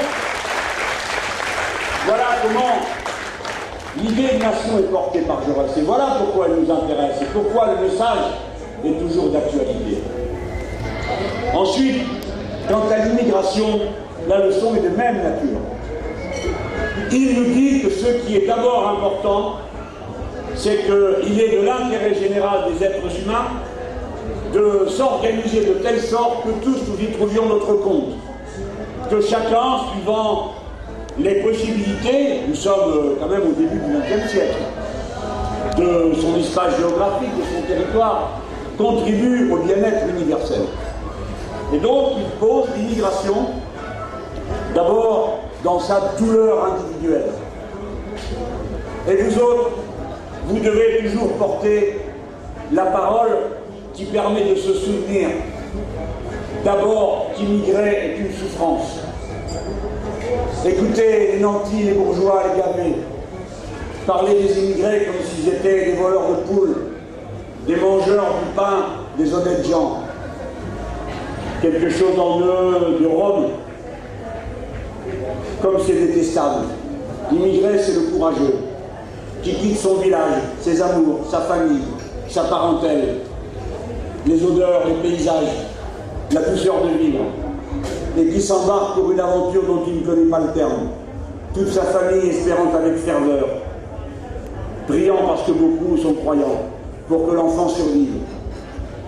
voilà 2.07 2.25
comment 2.43 2.79
l'idée 4.03 4.35
de 4.35 4.43
nation 4.43 4.79
est 4.79 4.91
portée 4.91 5.21
par 5.21 5.43
Jaurès. 5.45 5.77
Et 5.77 5.83
voilà 5.83 6.17
pourquoi 6.19 6.47
elle 6.47 6.65
nous 6.65 6.71
intéresse 6.71 7.17
et 7.21 7.27
pourquoi 7.27 7.75
le 7.75 7.89
message 7.89 8.25
est 8.85 8.99
toujours 8.99 9.31
d'actualité. 9.31 10.03
Ensuite, 11.55 12.07
quant 12.69 12.85
à 12.91 13.05
l'immigration, 13.05 13.81
la 14.29 14.47
leçon 14.47 14.75
est 14.77 14.81
de 14.81 14.91
même 14.91 15.17
nature. 15.17 15.59
Il 17.11 17.35
nous 17.35 17.55
dit 17.55 17.83
que 17.83 17.91
ce 17.91 18.07
qui 18.25 18.37
est 18.37 18.47
d'abord 18.47 18.89
important, 18.89 19.57
c'est 20.55 20.85
qu'il 20.85 21.41
est 21.41 21.57
de 21.57 21.67
l'intérêt 21.67 22.15
général 22.15 22.73
des 22.73 22.85
êtres 22.85 23.21
humains 23.23 23.47
de 24.53 24.87
s'organiser 24.89 25.67
de 25.67 25.75
telle 25.75 26.01
sorte 26.01 26.45
que 26.45 26.65
tous 26.65 26.79
nous 26.89 27.01
y 27.01 27.13
trouvions 27.13 27.47
notre 27.47 27.75
compte. 27.75 28.15
Que 29.11 29.21
chacun, 29.21 29.79
suivant 29.93 30.53
les 31.19 31.43
possibilités, 31.43 32.41
nous 32.49 32.55
sommes 32.55 32.93
euh, 32.93 33.17
quand 33.21 33.29
même 33.29 33.43
au 33.43 33.53
début 33.53 33.79
du 33.79 33.93
XXe 33.97 34.31
siècle, 34.31 34.59
de 35.77 36.13
son 36.21 36.37
espace 36.39 36.79
géographique, 36.79 37.31
de 37.37 37.43
son 37.43 37.67
territoire, 37.67 38.41
contribue 38.77 39.51
au 39.51 39.57
bien-être 39.59 40.07
universel. 40.09 40.63
Et 41.75 41.79
donc, 41.79 42.13
il 42.19 42.39
pose 42.39 42.67
l'immigration, 42.77 43.35
d'abord 44.75 45.41
dans 45.65 45.81
sa 45.81 46.01
douleur 46.19 46.73
individuelle. 46.73 47.31
Et 49.09 49.17
vous 49.23 49.39
autres, 49.39 49.71
vous 50.47 50.61
devez 50.61 51.05
toujours 51.05 51.33
porter 51.33 52.01
la 52.73 52.87
parole 52.87 53.37
qui 53.99 54.05
permet 54.05 54.45
de 54.45 54.55
se 54.55 54.75
souvenir 54.75 55.29
d'abord 56.65 57.33
qu'immigrer 57.35 58.15
est 58.15 58.19
une 58.19 58.33
souffrance. 58.33 59.01
Écoutez 60.65 61.33
les 61.33 61.41
nantis, 61.41 61.83
les 61.83 61.95
bourgeois, 61.95 62.45
les 62.45 62.61
gamins, 62.61 62.97
parler 64.07 64.35
des 64.35 64.57
immigrés 64.57 65.07
comme 65.07 65.27
s'ils 65.27 65.49
étaient 65.49 65.87
des 65.87 65.93
voleurs 65.95 66.29
de 66.29 66.35
poules, 66.47 66.77
des 67.67 67.75
mangeurs 67.75 68.37
du 68.39 68.55
pain, 68.55 68.85
des 69.19 69.35
honnêtes 69.35 69.69
gens. 69.69 70.05
Quelque 71.61 71.91
chose 71.91 72.17
en 72.17 72.41
eux 72.41 72.99
de 73.01 73.07
Rome. 73.07 73.47
comme 75.61 75.79
c'est 75.85 76.07
détestable. 76.07 76.67
L'immigré, 77.33 77.77
c'est 77.81 77.95
le 77.95 78.13
courageux, 78.13 78.59
qui 79.43 79.55
quitte 79.55 79.77
son 79.77 79.97
village, 79.97 80.41
ses 80.61 80.81
amours, 80.81 81.27
sa 81.29 81.41
famille, 81.41 81.83
sa 82.29 82.45
parentèle, 82.45 83.23
les 84.27 84.45
odeurs, 84.45 84.83
les 84.87 85.11
paysages, 85.11 85.67
la 86.33 86.43
douceur 86.43 86.83
de 86.83 86.99
vivre, 87.03 87.25
et 88.19 88.27
qui 88.29 88.41
s'embarque 88.41 88.95
pour 88.95 89.13
une 89.13 89.21
aventure 89.21 89.63
dont 89.65 89.83
il 89.87 90.01
ne 90.01 90.07
connaît 90.07 90.31
pas 90.31 90.41
le 90.41 90.53
terme. 90.53 90.89
Toute 91.55 91.69
sa 91.69 91.83
famille 91.83 92.31
espérant 92.31 92.75
avec 92.75 92.97
ferveur, 92.97 93.47
priant 94.87 95.17
parce 95.27 95.43
que 95.45 95.53
beaucoup 95.53 95.97
sont 95.97 96.15
croyants, 96.15 96.63
pour 97.09 97.29
que 97.29 97.35
l'enfant 97.35 97.69
survive, 97.69 98.15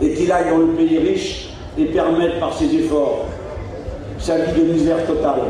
et 0.00 0.14
qu'il 0.14 0.32
aille 0.32 0.50
dans 0.50 0.58
le 0.58 0.68
pays 0.68 0.98
riche 0.98 1.50
et 1.76 1.86
permette 1.86 2.40
par 2.40 2.54
ses 2.54 2.74
efforts 2.74 3.26
sa 4.18 4.36
vie 4.38 4.60
de 4.60 4.72
misère 4.72 5.06
totale, 5.06 5.40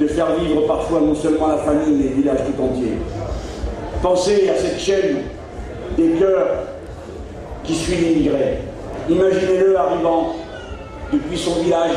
de 0.00 0.06
faire 0.06 0.34
vivre 0.36 0.66
parfois 0.66 1.00
non 1.00 1.14
seulement 1.14 1.48
la 1.48 1.58
famille, 1.58 1.94
mais 1.96 2.04
le 2.10 2.14
village 2.16 2.38
tout 2.46 2.62
entier. 2.62 2.92
Pensez 4.02 4.48
à 4.48 4.56
cette 4.56 4.78
chaîne 4.78 5.18
des 5.96 6.10
cœurs 6.10 6.64
qui 7.64 7.74
suit 7.74 7.96
l'immigré. 7.96 8.58
Imaginez-le 9.08 9.78
arrivant 9.78 10.34
depuis 11.10 11.38
son 11.38 11.62
village 11.62 11.96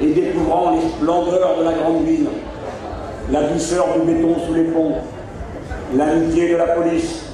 et 0.00 0.06
découvrant 0.08 0.72
les 0.72 0.80
splendeurs 0.88 1.58
de 1.58 1.64
la 1.64 1.72
grande 1.72 2.04
ville, 2.04 2.26
la 3.30 3.44
douceur 3.44 3.86
du 3.94 4.12
béton 4.12 4.34
sous 4.44 4.54
les 4.54 4.64
ponts, 4.64 4.94
l'amitié 5.94 6.50
de 6.50 6.56
la 6.56 6.66
police, 6.66 7.26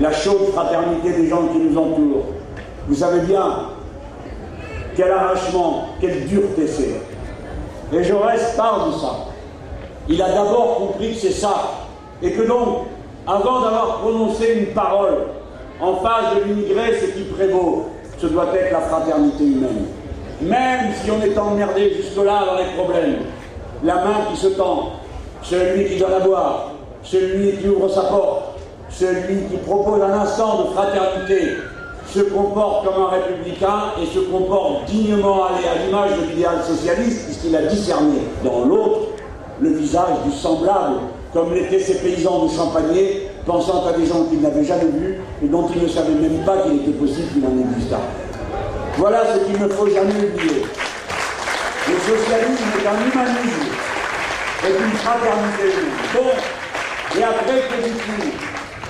la 0.00 0.12
chaude 0.12 0.48
fraternité 0.52 1.12
des 1.12 1.28
gens 1.28 1.48
qui 1.48 1.58
nous 1.58 1.78
entourent. 1.78 2.26
Vous 2.88 2.94
savez 2.94 3.20
bien 3.20 3.68
quel 4.94 5.10
arrachement, 5.10 5.86
quelle 6.00 6.26
dureté 6.26 6.66
c'est. 6.66 7.96
Et 7.96 8.04
Jaurès 8.04 8.54
parle 8.54 8.92
de 8.92 8.98
ça. 8.98 9.14
Il 10.08 10.20
a 10.20 10.28
d'abord 10.28 10.76
compris 10.76 11.14
que 11.14 11.20
c'est 11.20 11.30
ça. 11.30 11.70
Et 12.22 12.32
que 12.32 12.42
donc, 12.42 12.86
avant 13.26 13.62
d'avoir 13.62 14.00
prononcé 14.00 14.52
une 14.58 14.74
parole 14.74 15.22
en 15.80 15.96
face 15.96 16.34
de 16.36 16.44
l'immigré, 16.44 16.98
ce 17.00 17.06
qui 17.06 17.22
prévaut, 17.24 17.86
ce 18.24 18.32
doit 18.32 18.46
être 18.54 18.72
la 18.72 18.80
fraternité 18.80 19.44
humaine. 19.44 19.86
Même 20.40 20.92
si 21.02 21.10
on 21.10 21.20
est 21.22 21.36
emmerdé 21.38 21.94
jusque-là 21.94 22.44
dans 22.46 22.56
les 22.56 22.72
problèmes, 22.76 23.16
la 23.82 23.96
main 23.96 24.26
qui 24.30 24.36
se 24.40 24.48
tend, 24.48 24.92
celui 25.42 25.86
qui 25.86 25.98
donne 25.98 26.14
à 26.14 26.20
boire, 26.20 26.72
celui 27.02 27.58
qui 27.58 27.68
ouvre 27.68 27.88
sa 27.88 28.02
porte, 28.02 28.58
celui 28.90 29.46
qui 29.50 29.56
propose 29.58 30.02
un 30.02 30.20
instant 30.20 30.62
de 30.62 30.70
fraternité, 30.70 31.52
se 32.06 32.20
comporte 32.20 32.86
comme 32.86 33.02
un 33.04 33.08
républicain 33.08 33.92
et 34.00 34.06
se 34.06 34.20
comporte 34.20 34.84
dignement 34.86 35.44
à 35.44 35.84
l'image 35.84 36.18
de 36.18 36.30
l'idéal 36.30 36.62
socialiste, 36.62 37.26
puisqu'il 37.26 37.56
a 37.56 37.62
discerné 37.62 38.18
dans 38.44 38.64
l'autre 38.64 39.00
le 39.60 39.70
visage 39.70 40.22
du 40.24 40.32
semblable, 40.32 40.96
comme 41.32 41.52
l'étaient 41.52 41.80
ces 41.80 41.98
paysans 41.98 42.44
de 42.44 42.50
Champagné, 42.50 43.23
pensant 43.46 43.86
à 43.86 43.92
des 43.92 44.06
gens 44.06 44.24
qu'il 44.24 44.40
n'avait 44.40 44.64
jamais 44.64 44.90
vus 44.90 45.18
et 45.42 45.46
dont 45.46 45.68
il 45.74 45.82
ne 45.82 45.88
savait 45.88 46.14
même 46.14 46.44
pas 46.44 46.58
qu'il 46.58 46.76
était 46.76 46.92
possible 46.92 47.28
qu'il 47.32 47.44
en 47.44 47.72
existât. 47.72 48.00
Voilà 48.96 49.22
ce 49.34 49.38
qu'il 49.44 49.60
ne 49.60 49.68
faut 49.68 49.88
jamais 49.88 50.14
oublier. 50.14 50.62
Le 51.86 51.94
socialisme 51.98 52.64
est 52.80 52.86
un 52.86 53.12
humanisme, 53.12 53.72
est 54.64 54.84
une 54.84 54.96
fraternité. 54.96 55.76
Bon, 56.14 57.18
et 57.18 57.22
après, 57.22 57.60
que 57.68 57.84
dit 57.84 58.32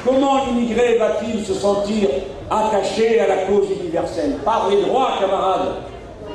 Comment 0.05 0.45
l'immigré 0.45 0.99
va-t-il 0.99 1.45
se 1.45 1.55
sentir 1.55 2.11
attaché 2.51 3.21
à 3.21 3.27
la 3.27 3.37
cause 3.47 3.69
universelle? 3.81 4.37
Par 4.45 4.69
les 4.71 4.83
droits, 4.83 5.13
camarades. 5.19 5.77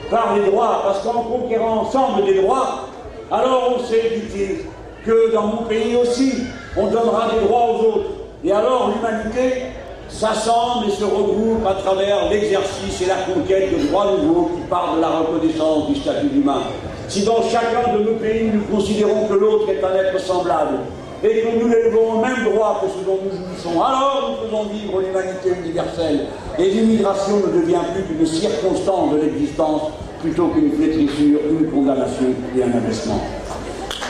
Par 0.09 0.35
les 0.35 0.49
droits, 0.49 0.81
parce 0.83 1.03
qu'en 1.03 1.21
conquérant 1.21 1.81
ensemble 1.81 2.25
des 2.25 2.41
droits, 2.41 2.87
alors 3.31 3.75
on 3.77 3.83
sait, 3.85 4.11
dit-il, 4.15 4.65
que 5.05 5.31
dans 5.31 5.45
mon 5.45 5.63
pays 5.63 5.95
aussi, 5.95 6.45
on 6.79 6.87
donnera 6.87 7.29
des 7.33 7.45
droits 7.45 7.67
aux 7.71 7.85
autres. 7.85 8.09
Et 8.43 8.51
alors 8.51 8.91
l'humanité 8.95 9.63
s'assemble 10.07 10.87
et 10.87 10.91
se 10.91 11.03
regroupe 11.03 11.65
à 11.67 11.73
travers 11.73 12.29
l'exercice 12.29 13.01
et 13.01 13.05
la 13.05 13.15
conquête 13.33 13.77
de 13.77 13.87
droits 13.87 14.11
nouveaux 14.21 14.51
qui 14.55 14.61
parlent 14.69 14.97
de 14.97 15.01
la 15.01 15.09
reconnaissance 15.09 15.87
du 15.87 15.95
statut 15.95 16.29
humain. 16.33 16.61
Si 17.07 17.23
dans 17.23 17.41
chacun 17.43 17.93
de 17.97 18.03
nos 18.03 18.15
pays 18.15 18.51
nous 18.53 18.75
considérons 18.75 19.27
que 19.27 19.33
l'autre 19.33 19.69
est 19.69 19.83
un 19.83 19.93
être 19.95 20.19
semblable, 20.19 20.79
et 21.23 21.41
que 21.41 21.63
nous 21.63 21.71
élevons 21.71 22.13
au 22.13 22.21
même 22.21 22.45
droit 22.45 22.81
que 22.81 22.87
ce 22.87 23.05
dont 23.05 23.19
nous 23.21 23.31
jouissons. 23.31 23.81
Alors 23.81 24.31
nous 24.31 24.47
faisons 24.47 24.63
vivre 24.69 25.01
l'humanité 25.01 25.49
universelle. 25.63 26.27
Et 26.57 26.69
l'immigration 26.69 27.37
ne 27.37 27.61
devient 27.61 27.81
plus 27.93 28.03
qu'une 28.03 28.25
circonstance 28.25 29.13
de 29.13 29.17
l'existence 29.17 29.81
plutôt 30.21 30.47
qu'une 30.47 30.71
flétrissure, 30.71 31.39
une 31.49 31.69
condamnation 31.69 32.25
et 32.57 32.63
un 32.63 32.67
investissement. 32.67 33.21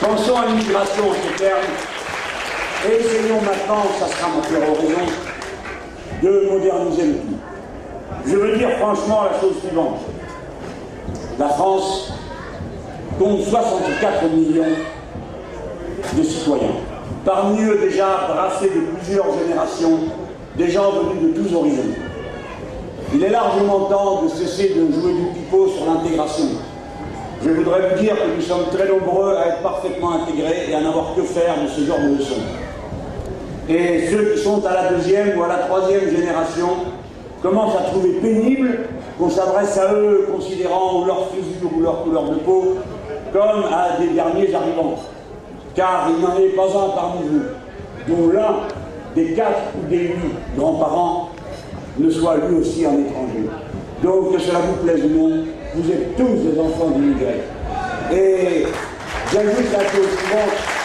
Pensons 0.00 0.36
à 0.36 0.46
l'immigration 0.46 1.02
en 1.10 1.14
ces 1.14 1.42
termes 1.42 1.58
essayons 2.88 3.40
maintenant, 3.42 3.84
ça 3.98 4.06
sera 4.06 4.28
ma 4.36 4.42
péroraison, 4.42 5.06
de 6.22 6.48
moderniser 6.50 7.02
le 7.06 7.14
tout. 7.14 7.38
Je 8.26 8.36
veux 8.36 8.56
dire 8.56 8.70
franchement 8.78 9.24
la 9.30 9.40
chose 9.40 9.58
suivante. 9.60 10.00
La 11.38 11.48
France 11.48 12.12
compte 13.18 13.42
64 13.42 14.24
millions 14.30 14.64
de 16.16 16.22
citoyens. 16.22 16.76
Parmi 17.24 17.62
eux 17.62 17.78
déjà 17.80 18.28
brassés 18.28 18.70
de 18.70 18.96
plusieurs 18.96 19.26
générations, 19.38 19.98
des 20.56 20.70
gens 20.70 20.90
venus 20.92 21.34
de 21.34 21.42
tous 21.42 21.54
horizons. 21.54 21.94
Il 23.14 23.24
est 23.24 23.30
largement 23.30 23.86
temps 23.86 24.22
de 24.22 24.28
cesser 24.28 24.74
de 24.74 24.92
jouer 24.92 25.14
du 25.14 25.24
pipeau 25.34 25.68
sur 25.68 25.86
l'intégration. 25.86 26.44
Je 27.42 27.50
voudrais 27.50 27.88
vous 27.88 28.00
dire 28.02 28.14
que 28.14 28.36
nous 28.36 28.42
sommes 28.42 28.66
très 28.70 28.88
nombreux 28.88 29.34
à 29.36 29.48
être 29.48 29.62
parfaitement 29.62 30.22
intégrés 30.22 30.66
et 30.68 30.74
à 30.74 30.80
n'avoir 30.80 31.14
que 31.14 31.22
faire 31.22 31.54
de 31.62 31.68
ce 31.68 31.86
genre 31.86 31.98
de 31.98 32.18
leçons. 32.18 32.42
Et 33.68 34.06
ceux 34.08 34.32
qui 34.34 34.42
sont 34.42 34.64
à 34.66 34.72
la 34.74 34.88
deuxième 34.90 35.38
ou 35.38 35.44
à 35.44 35.48
la 35.48 35.58
troisième 35.58 36.08
génération 36.10 36.68
commencent 37.42 37.76
à 37.76 37.90
trouver 37.90 38.12
pénible 38.14 38.80
qu'on 39.18 39.30
s'adresse 39.30 39.78
à 39.78 39.92
eux 39.94 40.28
considérant 40.32 41.04
leur 41.06 41.28
frisure 41.28 41.70
ou 41.76 41.80
leur 41.80 42.02
couleur 42.02 42.30
de 42.30 42.36
peau 42.36 42.76
comme 43.32 43.64
à 43.72 44.00
des 44.00 44.08
derniers 44.08 44.54
arrivants 44.54 44.96
car 45.74 46.08
il 46.10 46.22
n'en 46.22 46.36
est 46.36 46.54
pas 46.56 46.66
un 46.66 46.90
parmi 46.90 47.20
vous 47.28 47.42
dont 48.08 48.28
l'un 48.32 48.54
des 49.14 49.34
quatre 49.34 49.60
ou 49.78 49.88
des 49.88 49.98
huit 49.98 50.34
grands-parents 50.56 51.30
ne 51.98 52.10
soit 52.10 52.36
lui 52.48 52.56
aussi 52.56 52.86
un 52.86 52.98
étranger. 52.98 53.48
Donc, 54.02 54.32
que 54.32 54.38
cela 54.38 54.60
vous 54.60 54.84
plaise 54.84 55.04
ou 55.04 55.08
non, 55.08 55.44
vous 55.74 55.90
êtes 55.90 56.16
tous 56.16 56.24
des 56.24 56.58
enfants 56.58 56.90
d'immigrés. 56.90 57.42
Et 58.12 58.66
j'ajoute 59.32 59.72
la 59.72 59.80
chose 59.80 60.08
suivante. 60.18 60.79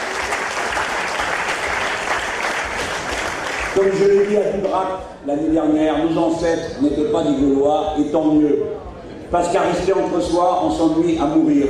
Comme 3.76 3.92
je 3.94 4.06
l'ai 4.06 4.28
dit 4.28 4.38
à 4.38 4.52
Dubrac 4.52 4.88
l'année 5.28 5.50
dernière, 5.50 5.96
nos 6.06 6.18
ancêtres 6.18 6.82
n'étaient 6.82 7.12
pas 7.12 7.24
des 7.24 7.34
Gaulois, 7.36 7.96
et 8.00 8.06
tant 8.06 8.24
mieux. 8.24 8.64
Parce 9.30 9.52
qu'à 9.52 9.64
rester 9.64 9.92
entre 9.92 10.22
soi, 10.22 10.62
on 10.64 10.72
s'ennuie 10.72 11.20
à 11.20 11.26
mourir. 11.26 11.66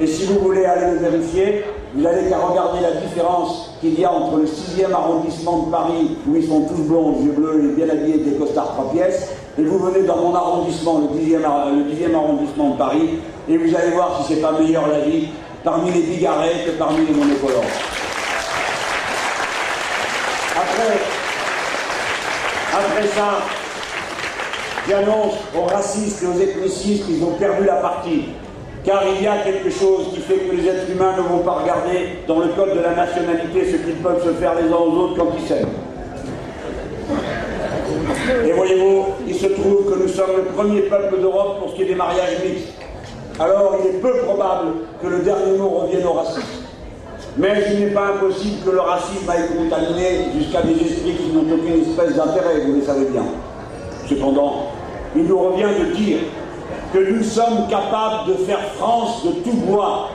Et 0.00 0.06
si 0.06 0.26
vous 0.26 0.38
voulez 0.38 0.64
aller 0.64 0.92
le 0.92 0.98
vérifier, 0.98 1.64
vous 1.94 2.02
n'avez 2.02 2.28
qu'à 2.30 2.38
regarder 2.38 2.80
la 2.80 2.92
différence 3.00 3.74
qu'il 3.80 3.98
y 3.98 4.04
a 4.04 4.12
entre 4.12 4.36
le 4.36 4.44
6e 4.44 4.92
arrondissement 4.92 5.64
de 5.64 5.70
Paris, 5.72 6.16
où 6.28 6.36
ils 6.36 6.46
sont 6.46 6.60
tous 6.60 6.82
blonds, 6.82 7.16
yeux 7.24 7.32
bleus 7.32 7.72
et 7.72 7.74
bien 7.74 7.88
habillés 7.88 8.18
des 8.18 8.36
costards 8.36 8.74
trois 8.74 8.92
pièces, 8.92 9.32
et 9.58 9.64
vous 9.64 9.78
venez 9.80 10.06
dans 10.06 10.18
mon 10.18 10.34
arrondissement, 10.36 11.00
le 11.00 11.18
10e, 11.18 11.40
le 11.40 12.14
arrondissement 12.14 12.70
de 12.70 12.76
Paris, 12.78 13.18
et 13.48 13.56
vous 13.56 13.74
allez 13.74 13.90
voir 13.90 14.16
si 14.20 14.32
c'est 14.32 14.40
pas 14.40 14.52
meilleur 14.52 14.86
la 14.86 15.00
vie 15.00 15.28
parmi 15.64 15.90
les 15.90 16.02
bigarrets 16.02 16.64
que 16.66 16.70
parmi 16.78 17.04
les 17.04 17.14
monocolores. 17.14 17.64
Après, 20.54 20.98
après 22.78 23.06
ça, 23.08 23.38
j'annonce 24.88 25.34
aux 25.56 25.64
racistes 25.64 26.22
et 26.22 26.26
aux 26.26 26.40
ethnicistes 26.40 27.06
qu'ils 27.06 27.22
ont 27.24 27.32
perdu 27.32 27.64
la 27.64 27.76
partie 27.76 28.24
car 28.84 29.02
il 29.06 29.22
y 29.22 29.26
a 29.26 29.38
quelque 29.38 29.70
chose 29.70 30.06
qui 30.14 30.20
fait 30.20 30.36
que 30.36 30.56
les 30.56 30.66
êtres 30.66 30.90
humains 30.90 31.14
ne 31.16 31.22
vont 31.22 31.40
pas 31.40 31.58
regarder 31.62 32.20
dans 32.26 32.38
le 32.38 32.48
code 32.48 32.74
de 32.74 32.80
la 32.80 32.94
nationalité 32.94 33.72
ce 33.72 33.76
qu'ils 33.76 33.96
peuvent 33.96 34.24
se 34.24 34.32
faire 34.34 34.54
les 34.54 34.68
uns 34.72 34.76
aux 34.76 34.92
autres 34.92 35.16
quand 35.18 35.28
ils 35.38 35.46
s'aiment. 35.46 35.68
Et 38.46 38.52
voyez-vous, 38.52 39.06
il 39.26 39.34
se 39.34 39.46
trouve 39.46 39.92
que 39.92 40.02
nous 40.02 40.08
sommes 40.08 40.36
le 40.36 40.44
premier 40.44 40.82
peuple 40.82 41.20
d'Europe 41.20 41.58
pour 41.58 41.70
ce 41.70 41.74
qui 41.76 41.82
est 41.82 41.86
des 41.86 41.94
mariages 41.94 42.38
mixtes. 42.42 42.72
Alors 43.38 43.76
il 43.80 43.90
est 43.90 44.00
peu 44.00 44.12
probable 44.24 44.68
que 45.02 45.06
le 45.06 45.18
dernier 45.18 45.56
mot 45.58 45.68
revienne 45.68 46.06
au 46.06 46.12
racisme. 46.12 46.57
Mais 47.38 47.52
il 47.70 47.78
n'est 47.78 47.90
pas 47.92 48.14
impossible 48.16 48.64
que 48.64 48.70
le 48.70 48.80
racisme 48.80 49.30
aille 49.30 49.46
contaminer 49.46 50.24
jusqu'à 50.36 50.60
des 50.62 50.72
esprits 50.72 51.14
qui 51.14 51.32
n'ont 51.32 51.46
aucune 51.54 51.82
espèce 51.82 52.16
d'intérêt, 52.16 52.62
vous 52.66 52.74
le 52.74 52.82
savez 52.82 53.04
bien. 53.04 53.22
Cependant, 54.08 54.72
il 55.14 55.22
nous 55.22 55.38
revient 55.38 55.68
de 55.78 55.94
dire 55.94 56.18
que 56.92 56.98
nous 56.98 57.22
sommes 57.22 57.68
capables 57.70 58.30
de 58.30 58.34
faire 58.44 58.60
France 58.76 59.24
de 59.24 59.30
tout 59.48 59.56
bois. 59.56 60.08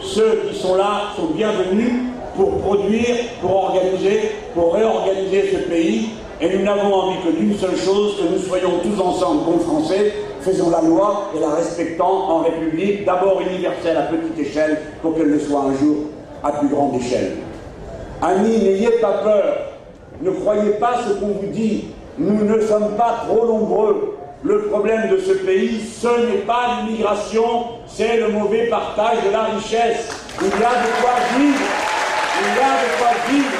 Ceux 0.00 0.42
qui 0.48 0.56
sont 0.56 0.76
là 0.76 1.10
sont 1.16 1.34
bienvenus 1.34 1.92
pour 2.36 2.58
produire, 2.58 3.16
pour 3.40 3.64
organiser, 3.64 4.20
pour 4.54 4.74
réorganiser 4.74 5.50
ce 5.54 5.68
pays. 5.68 6.10
Et 6.40 6.56
nous 6.56 6.64
n'avons 6.64 6.94
envie 6.94 7.18
que 7.24 7.36
d'une 7.36 7.56
seule 7.56 7.76
chose, 7.76 8.16
que 8.16 8.32
nous 8.32 8.38
soyons 8.38 8.78
tous 8.80 9.02
ensemble 9.02 9.44
bons 9.44 9.58
Français, 9.58 10.12
faisons 10.40 10.70
la 10.70 10.82
loi 10.82 11.30
et 11.36 11.40
la 11.40 11.50
respectons 11.50 12.04
en 12.04 12.42
République, 12.42 13.04
d'abord 13.04 13.40
universelle 13.40 13.96
à 13.96 14.02
petite 14.02 14.38
échelle, 14.38 14.78
pour 15.02 15.16
qu'elle 15.16 15.30
le 15.30 15.40
soit 15.40 15.62
un 15.62 15.74
jour 15.74 15.96
à 16.44 16.52
plus 16.52 16.68
grande 16.68 16.96
échelle. 16.96 17.38
Amis, 18.20 18.58
n'ayez 18.58 18.90
pas 19.00 19.22
peur, 19.24 19.56
ne 20.20 20.30
croyez 20.30 20.72
pas 20.72 20.96
ce 21.06 21.14
qu'on 21.14 21.28
vous 21.28 21.46
dit, 21.46 21.86
nous 22.18 22.44
ne 22.44 22.60
sommes 22.60 22.94
pas 22.96 23.24
trop 23.26 23.46
nombreux. 23.46 24.18
Le 24.42 24.64
problème 24.64 25.08
de 25.08 25.16
ce 25.16 25.32
pays, 25.32 25.80
ce 25.80 26.06
n'est 26.06 26.42
pas 26.42 26.82
l'immigration, 26.82 27.64
c'est 27.86 28.18
le 28.18 28.28
mauvais 28.28 28.66
partage 28.66 29.24
de 29.26 29.30
la 29.30 29.44
richesse. 29.44 30.10
Il 30.42 30.48
y 30.48 30.50
a 30.50 30.54
de 30.54 30.90
quoi 31.00 31.14
vivre, 31.34 31.60
il 32.40 32.46
y 32.46 32.60
a 32.60 32.74
de 32.82 32.98
quoi 32.98 33.12
vivre. 33.30 33.50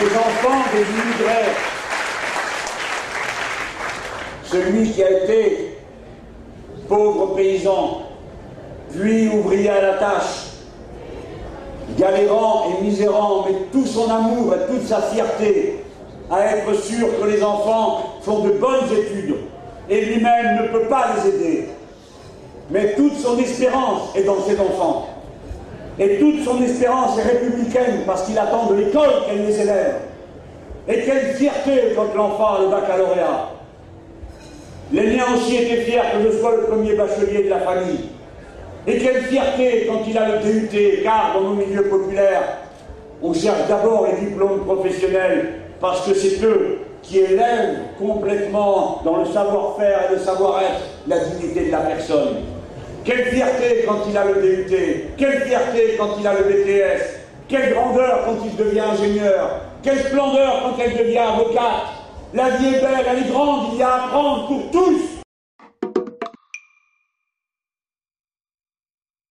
Les 0.00 0.16
enfants 0.16 0.64
des 0.72 0.80
immigrés, 0.80 1.52
celui 4.44 4.90
qui 4.90 5.04
a 5.04 5.10
été 5.10 5.71
pauvre 6.92 7.34
paysan, 7.34 8.02
puis 8.92 9.30
ouvrier 9.30 9.70
à 9.70 9.80
la 9.80 9.94
tâche, 9.94 10.50
galérant 11.98 12.64
et 12.66 12.84
misérant, 12.84 13.46
mais 13.48 13.56
tout 13.72 13.86
son 13.86 14.10
amour 14.10 14.54
et 14.54 14.70
toute 14.70 14.86
sa 14.86 15.00
fierté 15.00 15.82
à 16.30 16.54
être 16.54 16.74
sûr 16.74 17.08
que 17.18 17.26
les 17.28 17.42
enfants 17.42 18.18
font 18.20 18.40
de 18.40 18.50
bonnes 18.50 18.92
études, 18.92 19.36
et 19.88 20.04
lui-même 20.04 20.62
ne 20.62 20.68
peut 20.68 20.86
pas 20.88 21.14
les 21.16 21.30
aider. 21.30 21.68
Mais 22.70 22.92
toute 22.92 23.16
son 23.16 23.38
espérance 23.38 24.14
est 24.14 24.24
dans 24.24 24.42
ses 24.42 24.60
enfants. 24.60 25.08
Et 25.98 26.18
toute 26.18 26.44
son 26.44 26.62
espérance 26.62 27.18
est 27.18 27.22
républicaine 27.22 28.02
parce 28.06 28.24
qu'il 28.24 28.38
attend 28.38 28.66
de 28.66 28.74
l'école 28.74 29.10
qu'elle 29.26 29.46
les 29.46 29.60
élève. 29.60 29.96
Et 30.88 31.02
quelle 31.02 31.34
fierté 31.36 31.94
quand 31.96 32.14
l'enfant 32.14 32.54
a 32.54 32.60
le 32.60 32.68
baccalauréat. 32.68 33.50
Les 34.92 35.06
miens 35.06 35.24
aussi 35.34 35.56
étaient 35.56 35.82
fiers 35.82 36.02
que 36.12 36.30
je 36.30 36.38
sois 36.38 36.56
le 36.56 36.62
premier 36.64 36.94
bachelier 36.94 37.44
de 37.44 37.48
la 37.48 37.60
famille. 37.60 38.10
Et 38.86 38.98
quelle 38.98 39.22
fierté 39.22 39.86
quand 39.86 40.02
il 40.06 40.18
a 40.18 40.36
le 40.36 40.42
DUT, 40.42 41.02
car 41.02 41.32
dans 41.34 41.40
nos 41.40 41.54
milieux 41.54 41.84
populaires, 41.84 42.58
on 43.22 43.32
cherche 43.32 43.66
d'abord 43.68 44.06
les 44.06 44.26
diplômes 44.26 44.64
professionnels 44.66 45.54
parce 45.80 46.06
que 46.06 46.12
c'est 46.12 46.44
eux 46.44 46.80
qui 47.02 47.20
élèvent 47.20 47.78
complètement 47.98 49.00
dans 49.04 49.18
le 49.18 49.24
savoir-faire 49.24 50.10
et 50.10 50.14
le 50.14 50.20
savoir-être 50.20 50.82
la 51.06 51.20
dignité 51.20 51.66
de 51.66 51.70
la 51.70 51.78
personne. 51.78 52.36
Quelle 53.04 53.24
fierté 53.26 53.84
quand 53.86 53.98
il 54.10 54.16
a 54.16 54.24
le 54.26 54.42
DUT, 54.42 54.76
quelle 55.16 55.40
fierté 55.42 55.96
quand 55.98 56.10
il 56.20 56.26
a 56.26 56.34
le 56.34 56.44
BTS, 56.44 57.02
quelle 57.48 57.72
grandeur 57.72 58.24
quand 58.26 58.36
il 58.44 58.56
devient 58.56 58.80
ingénieur, 58.80 59.60
quelle 59.82 60.00
splendeur 60.00 60.62
quand 60.62 60.82
elle 60.84 60.98
devient 60.98 61.18
avocate. 61.18 62.01
La 62.34 62.48
vie 62.48 62.68
est 62.68 62.80
belle, 62.80 63.04
elle 63.06 63.18
est 63.18 63.30
grande, 63.30 63.74
il 63.74 63.78
y 63.78 63.82
a 63.82 63.90
à 63.90 64.04
apprendre 64.04 64.46
pour 64.46 64.70
tous. 64.70 65.21